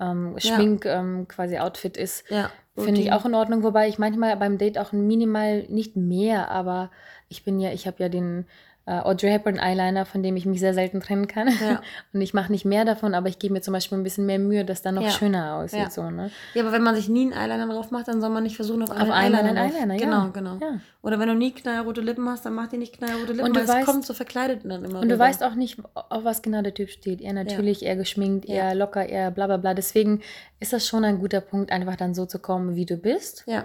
ähm, 0.00 0.36
Schmink 0.38 0.84
ähm, 0.84 1.26
quasi 1.28 1.58
Outfit 1.58 1.96
ist, 1.96 2.28
Ja, 2.30 2.50
finde 2.76 3.00
ich 3.00 3.12
auch 3.12 3.24
in 3.24 3.34
Ordnung. 3.34 3.62
Wobei 3.62 3.88
ich 3.88 3.98
manchmal 3.98 4.36
beim 4.36 4.58
Date 4.58 4.78
auch 4.78 4.92
minimal 4.92 5.62
nicht 5.68 5.96
mehr, 5.96 6.50
aber 6.50 6.90
ich 7.28 7.44
bin 7.44 7.58
ja, 7.58 7.72
ich 7.72 7.86
habe 7.86 8.02
ja 8.02 8.08
den 8.08 8.46
Audrey 8.92 9.30
Hepburn 9.30 9.58
Eyeliner, 9.58 10.06
von 10.06 10.22
dem 10.22 10.36
ich 10.36 10.46
mich 10.46 10.60
sehr 10.60 10.72
selten 10.72 11.00
trennen 11.00 11.26
kann. 11.26 11.48
Ja. 11.48 11.80
Und 12.12 12.20
ich 12.20 12.34
mache 12.34 12.52
nicht 12.52 12.64
mehr 12.64 12.84
davon, 12.84 13.14
aber 13.14 13.28
ich 13.28 13.40
gebe 13.40 13.52
mir 13.54 13.60
zum 13.60 13.72
Beispiel 13.72 13.98
ein 13.98 14.04
bisschen 14.04 14.26
mehr 14.26 14.38
Mühe, 14.38 14.64
dass 14.64 14.80
dann 14.82 14.94
noch 14.94 15.02
Ja. 15.02 15.10
schöner 15.10 15.56
aussieht. 15.56 15.80
Ja. 15.80 15.90
So, 15.90 16.08
ne? 16.08 16.30
Ja, 16.54 16.62
aber 16.62 16.70
wenn 16.70 16.84
man 16.84 16.94
sich 16.94 17.08
nie 17.08 17.22
einen 17.22 17.32
Eyeliner 17.32 17.66
drauf 17.72 17.90
macht, 17.90 18.06
dann 18.06 18.20
soll 18.20 18.30
man 18.30 18.44
nicht 18.44 18.54
versuchen, 18.54 18.82
auf, 18.84 18.90
Auf 18.90 19.10
einen 19.10 19.34
Eyeliner. 19.34 19.60
Eyeliner, 19.62 19.94
ja. 19.94 20.00
Genau, 20.04 20.30
genau. 20.30 20.58
Oder 21.02 21.18
wenn 21.18 21.28
du 21.28 21.34
nie 21.34 21.50
knallrote 21.52 22.00
Lippen 22.00 22.28
hast, 22.28 22.46
dann 22.46 22.54
mach 22.54 22.68
die 22.68 22.78
nicht 22.78 22.96
knallrote 22.96 23.32
Lippen, 23.32 23.46
Und 23.46 23.56
du 23.56 23.60
weil 23.60 23.64
es 23.64 23.70
weißt- 23.74 23.84
kommt 23.84 24.06
so 24.06 24.14
verkleidet 24.14 24.60
dann 24.64 24.84
immer 24.84 25.00
Und 25.00 25.08
du 25.08 25.14
rüber. 25.14 25.24
weißt 25.24 25.42
auch 25.42 25.54
nicht, 25.56 25.78
auf 25.94 26.24
was 26.24 26.42
genau 26.42 26.62
der 26.62 26.74
Typ 26.74 26.88
steht. 26.90 27.20
Eher 27.20 27.32
natürlich, 27.32 27.84
eher 27.84 27.96
geschminkt, 27.96 28.46
eher 28.48 28.72
locker, 28.76 29.04
eher 29.08 29.32
bla 29.32 29.46
bla 29.46 29.56
bla. 29.56 29.74
Deswegen 29.74 30.20
ist 30.60 30.72
das 30.72 30.86
schon 30.86 31.04
ein 31.04 31.18
guter 31.18 31.40
Punkt, 31.40 31.72
einfach 31.72 31.96
dann 31.96 32.14
so 32.14 32.24
zu 32.24 32.38
kommen, 32.38 32.76
wie 32.76 32.86
du 32.86 32.96
bist. 32.96 33.42
Ja. 33.48 33.64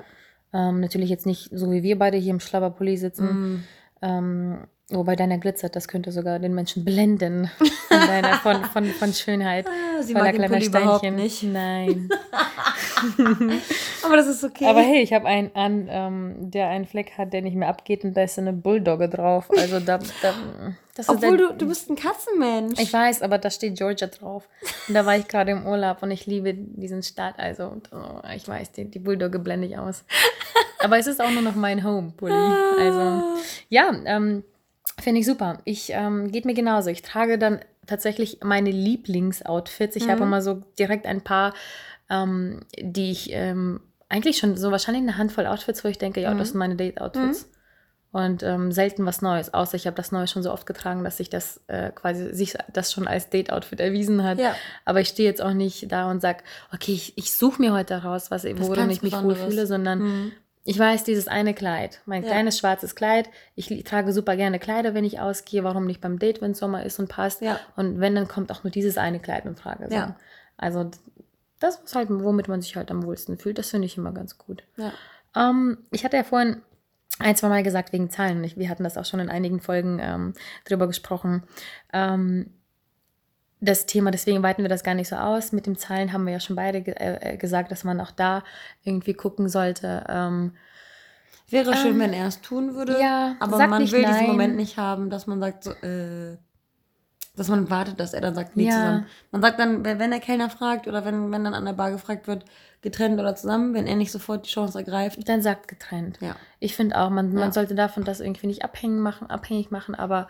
Ähm, 0.54 0.80
natürlich 0.80 1.10
jetzt 1.10 1.26
nicht 1.28 1.50
so 1.54 1.72
wie 1.72 1.84
wir 1.84 1.98
beide 2.00 2.18
hier 2.18 2.32
im 2.32 2.40
Schlabberpulli 2.40 2.98
sitzen. 2.98 3.26
Mm. 3.56 3.64
Ähm, 4.02 4.58
wobei 4.94 5.16
deiner 5.16 5.38
glitzert, 5.38 5.76
das 5.76 5.88
könnte 5.88 6.12
sogar 6.12 6.40
den 6.40 6.54
Menschen 6.54 6.86
blenden 6.86 7.50
von, 7.58 7.68
deiner, 7.90 8.38
von, 8.40 8.64
von, 8.74 8.86
von 8.86 9.14
Schönheit. 9.14 9.68
Ah, 9.68 10.02
sie 10.02 10.14
voller 10.14 10.34
mag 10.34 10.52
den 10.52 10.62
überhaupt 10.62 11.04
nicht. 11.12 11.44
Nein. 11.44 12.10
Aber 14.04 14.18
das 14.18 14.28
ist 14.28 14.44
okay. 14.44 14.66
Aber 14.66 14.82
hey, 14.82 15.02
ich 15.02 15.14
habe 15.14 15.26
einen 15.26 15.56
an, 15.56 15.88
ähm, 15.90 16.52
der 16.52 16.68
einen 16.68 16.86
Fleck 16.86 17.18
hat, 17.18 17.34
der 17.34 17.42
nicht 17.42 17.56
mehr 17.56 17.70
abgeht 17.70 18.04
und 18.04 18.16
da 18.16 18.24
ist 18.24 18.38
eine 18.38 18.54
Bulldogge 18.54 19.10
drauf. 19.10 19.50
Also 19.58 19.80
da, 19.80 20.00
da 20.22 20.34
Obwohl 21.08 21.38
der, 21.38 21.48
du, 21.48 21.54
du 21.54 21.68
bist 21.68 21.90
ein 21.90 21.96
Katzenmensch. 21.96 22.80
Ich 22.80 22.92
weiß, 22.92 23.22
aber 23.22 23.38
da 23.38 23.50
steht 23.50 23.78
Georgia 23.78 24.08
drauf. 24.08 24.48
Und 24.88 24.94
da 24.94 25.06
war 25.06 25.18
ich 25.18 25.28
gerade 25.28 25.52
im 25.52 25.66
Urlaub 25.66 26.04
und 26.04 26.12
ich 26.12 26.26
liebe 26.26 26.54
diesen 26.54 27.04
Staat. 27.04 27.40
Also, 27.40 27.68
und, 27.68 27.90
oh, 27.94 28.22
ich 28.36 28.48
weiß, 28.48 28.72
die, 28.74 28.86
die 28.86 29.00
Bulldogge 29.00 29.40
blende 29.40 29.68
ich 29.68 29.78
aus. 29.78 30.04
Aber 30.80 30.98
es 30.98 31.08
ist 31.08 31.22
auch 31.22 31.32
nur 31.32 31.42
noch 31.42 31.56
mein 31.56 31.84
Home-Pulli. 31.84 32.34
Also, 32.34 33.38
ja, 33.70 33.92
ähm, 34.06 34.44
finde 35.00 35.20
ich 35.22 35.26
super. 35.26 35.60
Ich 35.66 35.92
ähm, 35.92 36.32
geht 36.32 36.46
mir 36.46 36.54
genauso. 36.54 36.90
Ich 36.90 37.02
trage 37.02 37.38
dann 37.38 37.60
tatsächlich 37.88 38.40
meine 38.44 38.72
Lieblingsoutfits. 38.72 39.96
Ich 39.96 40.08
habe 40.10 40.24
immer 40.24 40.42
so 40.42 40.62
direkt 40.78 41.06
ein 41.06 41.22
paar, 41.22 41.54
ähm, 42.10 42.62
die 42.80 43.12
ich 43.12 43.32
ähm, 43.32 43.82
eigentlich 44.10 44.38
schon 44.38 44.58
so 44.58 44.72
wahrscheinlich 44.72 45.04
eine 45.04 45.18
Handvoll 45.18 45.48
Outfits, 45.48 45.84
wo 45.84 45.88
ich 45.88 45.98
denke, 45.98 46.22
ja, 46.22 46.34
das 46.34 46.50
sind 46.50 46.60
meine 46.60 46.76
Date-Outfits. 46.76 47.50
Und 48.14 48.44
ähm, 48.44 48.74
selten 48.74 49.06
was 49.06 49.22
Neues, 49.22 49.54
außer 49.54 49.78
ich 49.78 49.88
habe 49.88 49.96
das 49.96 50.12
Neue 50.12 50.28
schon 50.28 50.44
so 50.44 50.52
oft 50.52 50.66
getragen, 50.66 51.06
dass 51.06 51.16
sich 51.16 51.30
das 51.30 51.62
äh, 51.68 51.92
quasi 51.92 52.34
sich 52.36 52.58
das 52.74 52.92
schon 52.92 53.08
als 53.08 53.30
Date-Outfit 53.30 53.80
erwiesen 53.80 54.24
hat. 54.24 54.38
Ja. 54.38 54.54
Aber 54.84 55.00
ich 55.00 55.08
stehe 55.08 55.30
jetzt 55.30 55.42
auch 55.42 55.54
nicht 55.54 55.90
da 55.94 56.12
und 56.12 56.22
sage, 56.22 56.44
okay, 56.74 56.92
ich, 56.92 57.18
ich 57.18 57.32
suche 57.32 57.62
mir 57.62 57.72
heute 57.72 58.04
raus, 58.04 58.30
was, 58.30 58.44
worin 58.44 58.90
ich 58.90 59.02
mich 59.02 59.14
Besonderes. 59.14 59.44
wohlfühle, 59.44 59.66
sondern 59.66 60.00
Mhm. 60.00 60.32
Ich 60.64 60.78
weiß, 60.78 61.04
dieses 61.04 61.28
eine 61.28 61.54
Kleid, 61.54 62.02
mein 62.06 62.24
Ja. 62.24 62.30
kleines 62.30 62.58
schwarzes 62.60 62.96
Kleid. 62.96 63.30
Ich 63.56 63.84
trage 63.84 64.14
super 64.14 64.36
gerne 64.36 64.60
Kleider, 64.60 64.94
wenn 64.94 65.04
ich 65.04 65.20
ausgehe. 65.20 65.64
Warum 65.64 65.86
nicht 65.86 66.02
beim 66.02 66.20
Date, 66.20 66.42
wenn 66.42 66.52
es 66.52 66.60
Sommer 66.60 66.84
ist 66.86 67.00
und 67.00 67.10
passt? 67.10 67.42
Ja. 67.42 67.60
Und 67.76 68.00
wenn, 68.00 68.16
dann 68.16 68.28
kommt 68.28 68.52
auch 68.52 68.64
nur 68.64 68.72
dieses 68.72 68.98
eine 68.98 69.20
Kleid 69.20 69.46
in 69.46 69.56
Frage. 69.56 69.88
So. 69.90 69.96
Ja. 69.96 70.16
Also 70.58 70.92
das 71.60 71.80
ist 71.80 71.96
halt, 71.96 72.10
womit 72.10 72.48
man 72.48 72.62
sich 72.62 72.76
halt 72.76 72.92
am 72.92 73.04
wohlsten 73.04 73.38
fühlt. 73.38 73.58
Das 73.58 73.70
finde 73.70 73.86
ich 73.88 73.98
immer 73.98 74.12
ganz 74.12 74.38
gut. 74.38 74.64
Ähm, 75.36 75.78
ich 75.92 76.04
hatte 76.04 76.18
ja 76.18 76.24
vorhin 76.24 76.62
ein, 77.20 77.36
zwei 77.36 77.50
Mal 77.50 77.64
gesagt 77.64 77.94
wegen 77.94 78.10
Zahlen. 78.10 78.44
Ich, 78.44 78.58
wir 78.58 78.70
hatten 78.70 78.84
das 78.84 78.98
auch 78.98 79.06
schon 79.06 79.20
in 79.20 79.30
einigen 79.30 79.60
Folgen 79.62 80.00
ähm, 80.02 80.34
drüber 80.66 80.88
gesprochen. 80.88 81.44
Ähm, 81.94 82.52
das 83.64 83.86
Thema, 83.86 84.10
deswegen 84.12 84.42
weiten 84.44 84.64
wir 84.64 84.70
das 84.70 84.84
gar 84.84 84.96
nicht 84.96 85.08
so 85.08 85.16
aus. 85.16 85.52
Mit 85.52 85.68
den 85.68 85.78
Zahlen 85.78 86.12
haben 86.12 86.26
wir 86.26 86.34
ja 86.34 86.40
schon 86.40 86.56
beide 86.56 86.82
ge 86.82 86.96
äh, 86.96 87.34
äh, 87.34 87.38
gesagt, 87.38 87.72
dass 87.72 87.84
man 87.84 88.02
auch 88.02 88.12
da 88.12 88.44
irgendwie 88.84 89.14
gucken 89.14 89.48
sollte. 89.50 90.04
Ähm, 90.10 90.54
Wäre 91.50 91.76
schön, 91.76 91.92
Ähm, 91.94 92.00
wenn 92.00 92.14
er 92.14 92.28
es 92.28 92.42
tun 92.42 92.76
würde. 92.76 93.00
ja, 93.00 93.36
aber 93.40 93.68
man 93.68 93.82
will 93.82 93.88
diesen 94.00 94.12
nein. 94.12 94.28
Moment 94.28 94.56
nicht 94.56 94.78
haben, 94.78 95.10
dass 95.10 95.28
man 95.28 95.40
sagt, 95.40 95.66
so, 95.66 95.72
äh, 95.72 96.38
dass 97.36 97.50
man 97.50 97.70
wartet, 97.70 98.00
dass 98.00 98.14
er 98.14 98.22
dann 98.22 98.36
sagt, 98.36 98.58
nee, 98.58 98.66
Ja. 98.68 98.72
zusammen. 98.72 99.06
Man 99.32 99.42
sagt 99.42 99.60
dann, 99.60 99.86
wenn 99.86 100.00
wenn 100.00 100.12
der 100.12 100.20
Kellner 100.20 100.50
fragt 100.50 100.88
oder 100.88 101.06
wenn, 101.06 101.32
wenn 101.32 101.44
dann 101.44 101.54
an 101.54 101.66
der 101.66 101.74
Bar 101.74 101.92
gefragt 101.92 102.28
wird, 102.28 102.46
getrennt 102.82 103.20
oder 103.20 103.36
zusammen, 103.36 103.74
wenn 103.74 103.86
er 103.86 103.96
nicht 103.96 104.12
sofort 104.12 104.46
die 104.48 104.50
Chance 104.50 104.78
ergreift. 104.80 105.28
dann 105.30 105.42
sagt 105.44 105.68
getrennt. 105.68 106.18
Ja. 106.20 106.36
Ich 106.60 106.76
finde 106.76 106.98
auch, 107.00 107.10
man, 107.10 107.32
Ja. 107.34 107.40
man 107.42 107.52
sollte 107.52 107.76
davon 107.76 108.04
das 108.06 108.22
irgendwie 108.22 108.48
nicht 108.48 108.64
abhängig 108.64 109.00
machen, 109.02 109.30
abhängig 109.30 109.70
machen 109.72 109.94
aber 109.94 110.28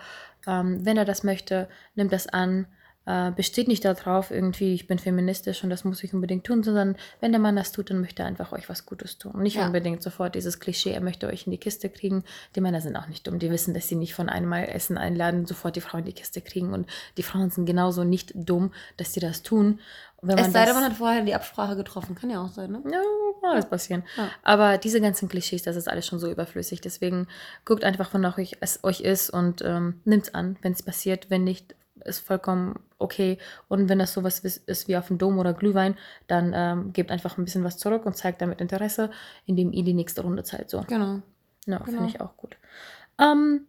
ähm, 0.48 0.86
wenn 0.86 0.98
er 0.98 1.06
das 1.06 1.24
möchte, 1.24 1.70
nimmt 1.96 2.12
das 2.12 2.28
an. 2.28 2.66
Äh, 3.08 3.32
besteht 3.32 3.68
nicht 3.68 3.84
darauf, 3.84 4.30
irgendwie, 4.30 4.76
ich 4.76 4.86
bin 4.86 5.00
feministisch 5.00 5.64
und 5.64 5.72
das 5.72 5.84
muss 5.84 6.04
ich 6.04 6.14
unbedingt 6.14 6.46
tun, 6.46 6.62
sondern 6.62 6.96
wenn 7.20 7.32
der 7.32 7.42
Mann 7.42 7.56
das 7.56 7.72
tut, 7.72 7.90
dann 7.90 8.00
möchte 8.00 8.22
er 8.22 8.28
einfach 8.28 8.52
euch 8.52 8.70
was 8.70 8.86
Gutes 8.86 9.18
tun. 9.18 9.32
Und 9.32 9.42
nicht 9.42 9.56
Ja. 9.56 9.66
unbedingt 9.66 10.04
sofort 10.04 10.36
dieses 10.36 10.60
Klischee, 10.60 10.92
er 10.92 11.02
möchte 11.02 11.26
euch 11.26 11.48
in 11.48 11.52
die 11.52 11.58
Kiste 11.58 11.90
kriegen. 11.90 12.24
Die 12.56 12.62
Männer 12.62 12.80
sind 12.80 12.96
auch 12.96 13.08
nicht 13.08 13.26
dumm. 13.26 13.40
Die 13.40 13.50
wissen, 13.50 13.74
dass 13.74 13.88
sie 13.88 13.96
nicht 13.96 14.14
von 14.14 14.30
einmal 14.30 14.66
Essen 14.70 15.00
einladen, 15.00 15.48
sofort 15.48 15.76
die 15.76 15.82
Frau 15.82 15.98
in 15.98 16.06
die 16.06 16.14
Kiste 16.14 16.42
kriegen. 16.42 16.74
Und 16.74 16.88
die 17.18 17.24
Frauen 17.24 17.50
sind 17.50 17.66
genauso 17.66 18.04
nicht 18.04 18.34
dumm, 18.36 18.72
dass 18.98 19.14
sie 19.14 19.20
das 19.20 19.42
tun. 19.42 19.80
Wenn 20.22 20.38
Es 20.38 20.52
sei 20.52 20.66
denn, 20.66 20.76
man 20.76 20.84
hat 20.84 20.94
vorher 20.94 21.24
die 21.24 21.34
Absprache 21.34 21.76
getroffen. 21.76 22.14
Kann 22.14 22.30
ja 22.30 22.44
auch 22.44 22.52
sein, 22.52 22.72
ne? 22.72 22.84
ja, 22.86 23.02
kann 23.42 23.50
alles 23.54 23.66
passieren. 23.66 24.04
Ja. 24.16 24.30
Aber 24.44 24.78
diese 24.78 25.02
ganzen 25.02 25.28
Klischees, 25.28 25.64
das 25.64 25.76
ist 25.76 25.90
alles 25.90 26.06
schon 26.06 26.20
so 26.20 26.30
überflüssig. 26.30 26.80
Deswegen 26.82 27.28
guckt 27.66 27.84
einfach, 27.84 28.14
wonach 28.14 28.38
euch, 28.38 28.58
es 28.60 28.84
euch 28.84 29.02
ist 29.02 29.32
und 29.32 29.64
ähm, 29.66 30.00
nimmt 30.06 30.26
es 30.28 30.36
an, 30.36 30.58
wenn 30.62 30.74
es 30.74 30.84
passiert. 30.84 31.32
Wenn 31.32 31.44
nicht, 31.44 31.74
ist 32.06 32.20
vollkommen 32.20 32.80
okay. 32.98 33.38
Und 33.68 33.90
wenn 33.90 34.00
das 34.00 34.14
sowas 34.14 34.40
ist, 34.40 34.58
ist 34.68 34.88
wie 34.88 34.98
auf 34.98 35.08
dem 35.08 35.18
Dom 35.18 35.40
oder 35.40 35.54
Glühwein, 35.54 35.96
dann 36.28 36.54
ähm, 36.56 36.94
gebt 36.94 37.12
einfach 37.12 37.38
ein 37.38 37.46
bisschen 37.46 37.64
was 37.64 37.78
zurück 37.78 38.06
und 38.06 38.16
zeigt 38.16 38.42
damit 38.42 38.62
Interesse, 38.62 39.12
indem 39.46 39.72
ihr 39.72 39.84
die 39.84 39.94
nächste 39.94 40.22
Runde 40.22 40.44
zahlt. 40.44 40.70
So. 40.70 40.82
Genau. 40.88 41.22
Ja, 41.66 41.78
Genau. 41.78 41.86
finde 41.86 42.06
ich 42.08 42.22
auch 42.22 42.36
gut. 42.38 42.58
Ähm, 43.20 43.68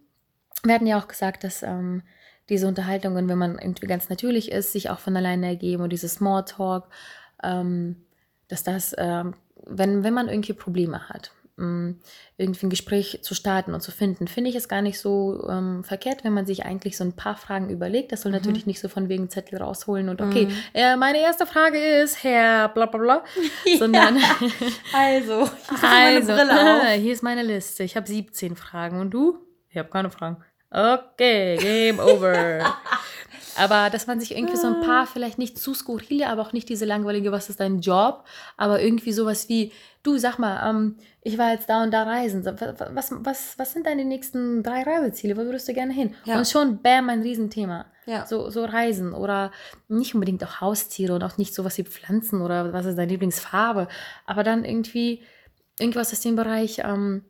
wir 0.65 0.75
hatten 0.75 0.87
ja 0.87 0.99
auch 0.99 1.09
gesagt, 1.09 1.45
dass 1.45 1.63
ähm, 1.63 2.03
diese 2.49 2.67
Unterhaltungen, 2.67 3.29
wenn 3.29 3.39
man 3.39 3.59
irgendwie 3.59 3.87
ganz 3.87 4.09
natürlich 4.09 4.51
ist, 4.51 4.73
sich 4.73 4.91
auch 4.91 4.99
von 4.99 5.17
alleine 5.17 5.47
ergeben 5.47 5.83
und 5.83 5.91
dieses 5.91 6.15
Smalltalk, 6.15 6.85
ähm, 7.43 7.97
dass 8.49 8.63
das, 8.63 8.95
ähm, 8.99 9.35
wenn, 9.67 10.05
wenn 10.05 10.15
man 10.15 10.29
irgendwie 10.29 10.53
Probleme 10.53 11.09
hat, 11.09 11.33
irgendwie 12.37 12.67
ein 12.67 12.71
Gespräch 12.71 13.21
zu 13.23 13.35
starten 13.35 13.75
und 13.75 13.81
zu 13.81 13.91
finden, 13.91 14.29
finde 14.29 14.51
ich 14.51 14.57
es 14.57 14.69
gar 14.69 14.83
nicht 14.83 14.99
so 14.99 15.49
ähm, 15.49 15.85
verkehrt, 15.85 16.25
wenn 16.25 16.33
man 16.33 16.47
sich 16.47 16.65
eigentlich 16.65 16.97
so 16.97 17.05
ein 17.05 17.15
paar 17.15 17.37
Fragen 17.37 17.71
überlegt. 17.71 18.13
Das 18.13 18.23
soll 18.23 18.33
natürlich 18.33 18.67
nicht 18.67 18.81
so 18.81 18.89
von 18.89 19.09
wegen 19.09 19.29
Zettel 19.29 19.59
rausholen 19.59 20.09
und 20.09 20.21
okay, 20.21 20.49
äh, 20.75 20.97
meine 20.97 21.21
erste 21.21 21.47
Frage 21.47 21.79
ist, 21.79 22.23
Herr 22.25 22.69
bla 22.69 22.87
bla 22.87 23.01
bla, 23.01 23.25
sondern 23.79 24.17
Also, 24.93 25.49
ich 25.71 25.83
also, 25.83 26.33
auf. 26.33 26.87
hier 26.97 27.13
ist 27.13 27.23
meine 27.23 27.43
Liste. 27.43 27.83
Ich 27.85 27.97
habe 27.97 28.07
17 28.07 28.57
Fragen. 28.57 29.01
Und 29.01 29.11
du? 29.11 29.39
Ich 29.69 29.77
habe 29.79 29.89
keine 29.89 30.11
Fragen. 30.11 30.43
Okay, 30.73 31.57
Game 31.59 31.99
over. 32.01 32.65
aber 33.57 33.91
dass 33.91 34.07
man 34.07 34.21
sich 34.21 34.35
irgendwie 34.35 34.57
so 34.57 34.67
ein 34.67 34.81
paar, 34.81 35.07
vielleicht 35.07 35.39
nicht 35.39 35.59
zu 35.59 35.75
skurrile, 35.75 36.29
aber 36.29 36.43
auch 36.43 36.53
nicht 36.53 36.69
diese 36.69 36.85
langweilige, 36.85 37.33
was 37.33 37.51
ist 37.51 37.61
dein 37.61 37.81
Job, 37.81 38.25
aber 38.57 38.81
irgendwie 38.81 39.13
sowas 39.13 39.49
wie, 39.49 39.73
du 40.03 40.17
sag 40.17 40.39
mal, 40.39 40.69
ähm, 40.69 40.97
ich 41.21 41.37
war 41.39 41.53
jetzt 41.53 41.69
da 41.69 41.83
und 41.83 41.93
da 41.93 42.05
reisen. 42.05 42.45
Was, 42.45 43.13
was, 43.13 43.59
was 43.59 43.73
sind 43.73 43.87
deine 43.87 44.05
nächsten 44.05 44.63
drei 44.63 44.83
Reiseziele? 44.83 45.37
Wo 45.37 45.43
würdest 45.43 45.69
du 45.69 45.75
gerne 45.75 45.93
hin? 45.93 46.15
Ja. 46.25 46.39
Und 46.39 46.49
schon, 46.49 46.81
bam, 46.81 47.09
ein 47.11 47.23
Riesenthema. 47.23 47.87
Ja. 48.07 48.27
So, 48.27 48.51
so 48.51 48.65
Reisen 48.65 49.13
oder 49.13 49.53
nicht 49.89 50.15
unbedingt 50.15 50.43
auch 50.43 50.61
Haustiere 50.61 51.15
und 51.15 51.23
auch 51.23 51.39
nicht 51.39 51.55
sowas 51.55 51.79
wie 51.79 51.85
Pflanzen 51.85 52.41
oder 52.41 52.73
was 52.73 52.87
ist 52.87 52.99
deine 52.99 53.13
Lieblingsfarbe, 53.13 53.87
aber 54.27 54.43
dann 54.43 54.65
irgendwie 54.65 55.23
irgendwas 55.79 56.13
aus 56.13 56.21
dem 56.21 56.35
Bereich, 56.35 56.81
ähm, 56.81 57.25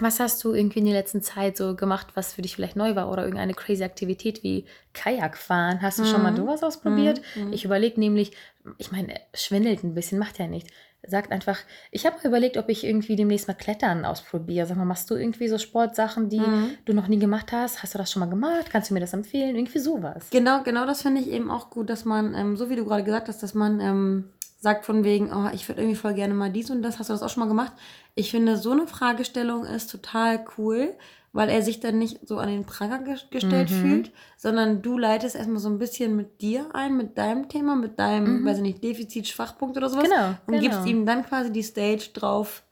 was 0.00 0.20
hast 0.20 0.42
du 0.44 0.52
irgendwie 0.52 0.78
in 0.78 0.84
der 0.84 0.94
letzten 0.94 1.22
Zeit 1.22 1.56
so 1.56 1.74
gemacht, 1.74 2.08
was 2.14 2.32
für 2.32 2.42
dich 2.42 2.54
vielleicht 2.54 2.76
neu 2.76 2.94
war 2.94 3.10
oder 3.10 3.22
irgendeine 3.22 3.54
crazy 3.54 3.82
Aktivität 3.82 4.42
wie 4.42 4.64
Kajakfahren? 4.92 5.82
Hast 5.82 5.98
du 5.98 6.04
mhm. 6.04 6.06
schon 6.06 6.22
mal 6.22 6.36
sowas 6.36 6.60
mhm. 6.60 6.66
ausprobiert? 6.66 7.20
Mhm. 7.34 7.52
Ich 7.52 7.64
überlege 7.64 7.98
nämlich, 7.98 8.32
ich 8.78 8.92
meine, 8.92 9.14
schwindelt 9.34 9.82
ein 9.82 9.94
bisschen, 9.94 10.18
macht 10.18 10.38
ja 10.38 10.46
nicht. 10.46 10.68
Sagt 11.06 11.30
einfach, 11.30 11.58
ich 11.92 12.06
habe 12.06 12.16
mir 12.16 12.28
überlegt, 12.28 12.56
ob 12.56 12.68
ich 12.68 12.84
irgendwie 12.84 13.16
demnächst 13.16 13.46
mal 13.46 13.54
Klettern 13.54 14.04
ausprobiere. 14.04 14.66
Sag 14.66 14.76
mal, 14.76 14.84
machst 14.84 15.08
du 15.10 15.14
irgendwie 15.14 15.48
so 15.48 15.56
Sportsachen, 15.56 16.28
die 16.28 16.40
mhm. 16.40 16.70
du 16.84 16.92
noch 16.92 17.08
nie 17.08 17.18
gemacht 17.18 17.52
hast? 17.52 17.82
Hast 17.82 17.94
du 17.94 17.98
das 17.98 18.10
schon 18.10 18.20
mal 18.20 18.28
gemacht? 18.28 18.66
Kannst 18.70 18.90
du 18.90 18.94
mir 18.94 19.00
das 19.00 19.12
empfehlen? 19.12 19.56
Irgendwie 19.56 19.78
sowas. 19.78 20.26
Genau, 20.30 20.62
genau 20.64 20.86
das 20.86 21.02
finde 21.02 21.20
ich 21.20 21.28
eben 21.28 21.50
auch 21.50 21.70
gut, 21.70 21.88
dass 21.88 22.04
man, 22.04 22.34
ähm, 22.34 22.56
so 22.56 22.68
wie 22.68 22.76
du 22.76 22.84
gerade 22.84 23.04
gesagt 23.04 23.28
hast, 23.28 23.42
dass 23.42 23.54
man 23.54 23.80
ähm, 23.80 24.24
sagt 24.58 24.84
von 24.84 25.04
wegen, 25.04 25.32
oh, 25.32 25.48
ich 25.54 25.68
würde 25.68 25.80
irgendwie 25.80 25.96
voll 25.96 26.14
gerne 26.14 26.34
mal 26.34 26.50
dies 26.50 26.70
und 26.70 26.82
das. 26.82 26.98
Hast 26.98 27.08
du 27.08 27.14
das 27.14 27.22
auch 27.22 27.30
schon 27.30 27.42
mal 27.42 27.48
gemacht? 27.48 27.72
Ich 28.14 28.30
finde, 28.30 28.56
so 28.56 28.72
eine 28.72 28.86
Fragestellung 28.86 29.64
ist 29.64 29.90
total 29.90 30.44
cool, 30.58 30.94
weil 31.32 31.48
er 31.48 31.62
sich 31.62 31.78
dann 31.78 31.98
nicht 31.98 32.26
so 32.26 32.38
an 32.38 32.48
den 32.48 32.64
Pranger 32.64 32.98
gestellt 33.30 33.70
mhm. 33.70 33.74
fühlt, 33.74 34.12
sondern 34.36 34.82
du 34.82 34.98
leitest 34.98 35.36
erstmal 35.36 35.60
so 35.60 35.68
ein 35.68 35.78
bisschen 35.78 36.16
mit 36.16 36.40
dir 36.40 36.66
ein, 36.74 36.96
mit 36.96 37.16
deinem 37.16 37.48
Thema, 37.48 37.76
mit 37.76 37.98
deinem, 37.98 38.40
mhm. 38.40 38.46
weiß 38.46 38.56
ich 38.56 38.62
nicht, 38.62 38.82
Defizit, 38.82 39.28
Schwachpunkt 39.28 39.76
oder 39.76 39.88
sowas. 39.88 40.04
Genau. 40.04 40.34
Und 40.46 40.54
genau. 40.54 40.60
gibst 40.60 40.86
ihm 40.86 41.06
dann 41.06 41.24
quasi 41.24 41.52
die 41.52 41.62
Stage 41.62 42.10
drauf, 42.12 42.64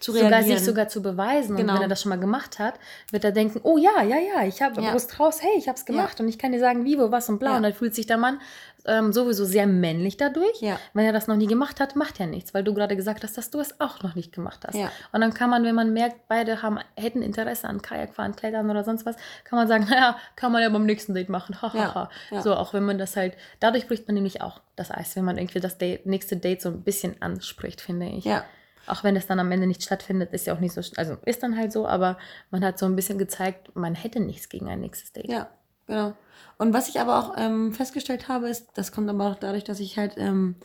zu 0.00 0.12
reagieren. 0.12 0.42
Sogar 0.42 0.58
sich 0.58 0.66
sogar 0.66 0.88
zu 0.88 1.02
beweisen. 1.02 1.56
Genau. 1.56 1.72
Und 1.72 1.78
wenn 1.78 1.82
er 1.86 1.88
das 1.88 2.02
schon 2.02 2.10
mal 2.10 2.18
gemacht 2.18 2.58
hat, 2.58 2.74
wird 3.10 3.24
er 3.24 3.32
denken, 3.32 3.60
oh 3.62 3.78
ja, 3.78 4.02
ja, 4.02 4.16
ja, 4.18 4.44
ich 4.46 4.62
habe 4.62 4.80
ja. 4.80 4.92
Brust 4.92 5.18
raus, 5.18 5.42
hey, 5.42 5.52
ich 5.58 5.68
habe 5.68 5.76
es 5.76 5.84
gemacht 5.84 6.18
ja. 6.18 6.24
und 6.24 6.28
ich 6.28 6.38
kann 6.38 6.52
dir 6.52 6.60
sagen, 6.60 6.84
wie, 6.84 6.98
wo, 6.98 7.10
was 7.10 7.28
und 7.28 7.38
bla. 7.38 7.50
Ja. 7.50 7.56
Und 7.56 7.62
dann 7.62 7.72
fühlt 7.72 7.94
sich 7.94 8.06
der 8.06 8.18
Mann 8.18 8.38
ähm, 8.84 9.12
sowieso 9.12 9.44
sehr 9.44 9.66
männlich 9.66 10.16
dadurch. 10.16 10.60
Ja. 10.60 10.78
Wenn 10.92 11.04
er 11.04 11.12
das 11.12 11.28
noch 11.28 11.36
nie 11.36 11.46
gemacht 11.46 11.80
hat, 11.80 11.96
macht 11.96 12.20
er 12.20 12.26
nichts, 12.26 12.54
weil 12.54 12.64
du 12.64 12.74
gerade 12.74 12.96
gesagt 12.96 13.22
hast, 13.22 13.36
dass 13.38 13.50
du 13.50 13.60
es 13.60 13.80
auch 13.80 14.02
noch 14.02 14.14
nicht 14.14 14.32
gemacht 14.32 14.64
hast. 14.66 14.76
Ja. 14.76 14.90
Und 15.12 15.20
dann 15.20 15.34
kann 15.34 15.50
man, 15.50 15.64
wenn 15.64 15.74
man 15.74 15.92
merkt, 15.92 16.28
beide 16.28 16.62
haben, 16.62 16.78
hätten 16.96 17.22
Interesse 17.22 17.68
an 17.68 17.82
Kajakfahren, 17.82 18.34
Klettern 18.34 18.68
oder 18.70 18.84
sonst 18.84 19.06
was, 19.06 19.16
kann 19.44 19.58
man 19.58 19.68
sagen, 19.68 19.86
naja, 19.90 20.16
kann 20.36 20.52
man 20.52 20.62
ja 20.62 20.68
beim 20.68 20.86
nächsten 20.86 21.14
Date 21.14 21.28
machen. 21.28 21.56
Ha. 21.72 22.10
So, 22.42 22.54
auch 22.54 22.74
wenn 22.74 22.84
man 22.84 22.98
das 22.98 23.16
halt, 23.16 23.34
dadurch 23.60 23.86
bricht 23.86 24.06
man 24.06 24.14
nämlich 24.14 24.42
auch 24.42 24.60
das 24.76 24.90
Eis, 24.90 25.16
wenn 25.16 25.24
man 25.24 25.38
irgendwie 25.38 25.60
das 25.60 25.78
Date, 25.78 26.06
nächste 26.06 26.36
Date 26.36 26.60
so 26.60 26.68
ein 26.68 26.82
bisschen 26.82 27.20
anspricht, 27.22 27.80
finde 27.80 28.06
ich. 28.06 28.24
Ja. 28.24 28.44
Auch 28.86 29.04
wenn 29.04 29.16
es 29.16 29.26
dann 29.26 29.38
am 29.38 29.50
Ende 29.52 29.66
nicht 29.66 29.82
stattfindet, 29.82 30.32
ist 30.32 30.46
ja 30.46 30.54
auch 30.54 30.60
nicht 30.60 30.72
so, 30.72 30.80
also 30.96 31.16
ist 31.24 31.42
dann 31.42 31.56
halt 31.56 31.72
so, 31.72 31.86
aber 31.86 32.18
man 32.50 32.64
hat 32.64 32.78
so 32.78 32.86
ein 32.86 32.96
bisschen 32.96 33.18
gezeigt, 33.18 33.74
man 33.74 33.94
hätte 33.94 34.20
nichts 34.20 34.48
gegen 34.48 34.68
ein 34.68 34.80
nächstes 34.80 35.12
Date. 35.12 35.28
Ja, 35.28 35.48
genau. 35.86 36.14
Und 36.58 36.72
was 36.74 36.88
ich 36.88 37.00
aber 37.00 37.18
auch 37.18 37.34
ähm, 37.36 37.72
festgestellt 37.72 38.28
habe, 38.28 38.48
ist, 38.48 38.68
das 38.74 38.92
kommt 38.92 39.08
aber 39.08 39.30
auch 39.30 39.36
dadurch, 39.36 39.64
dass 39.64 39.80
ich 39.80 39.98
halt 39.98 40.14
ähm, 40.16 40.56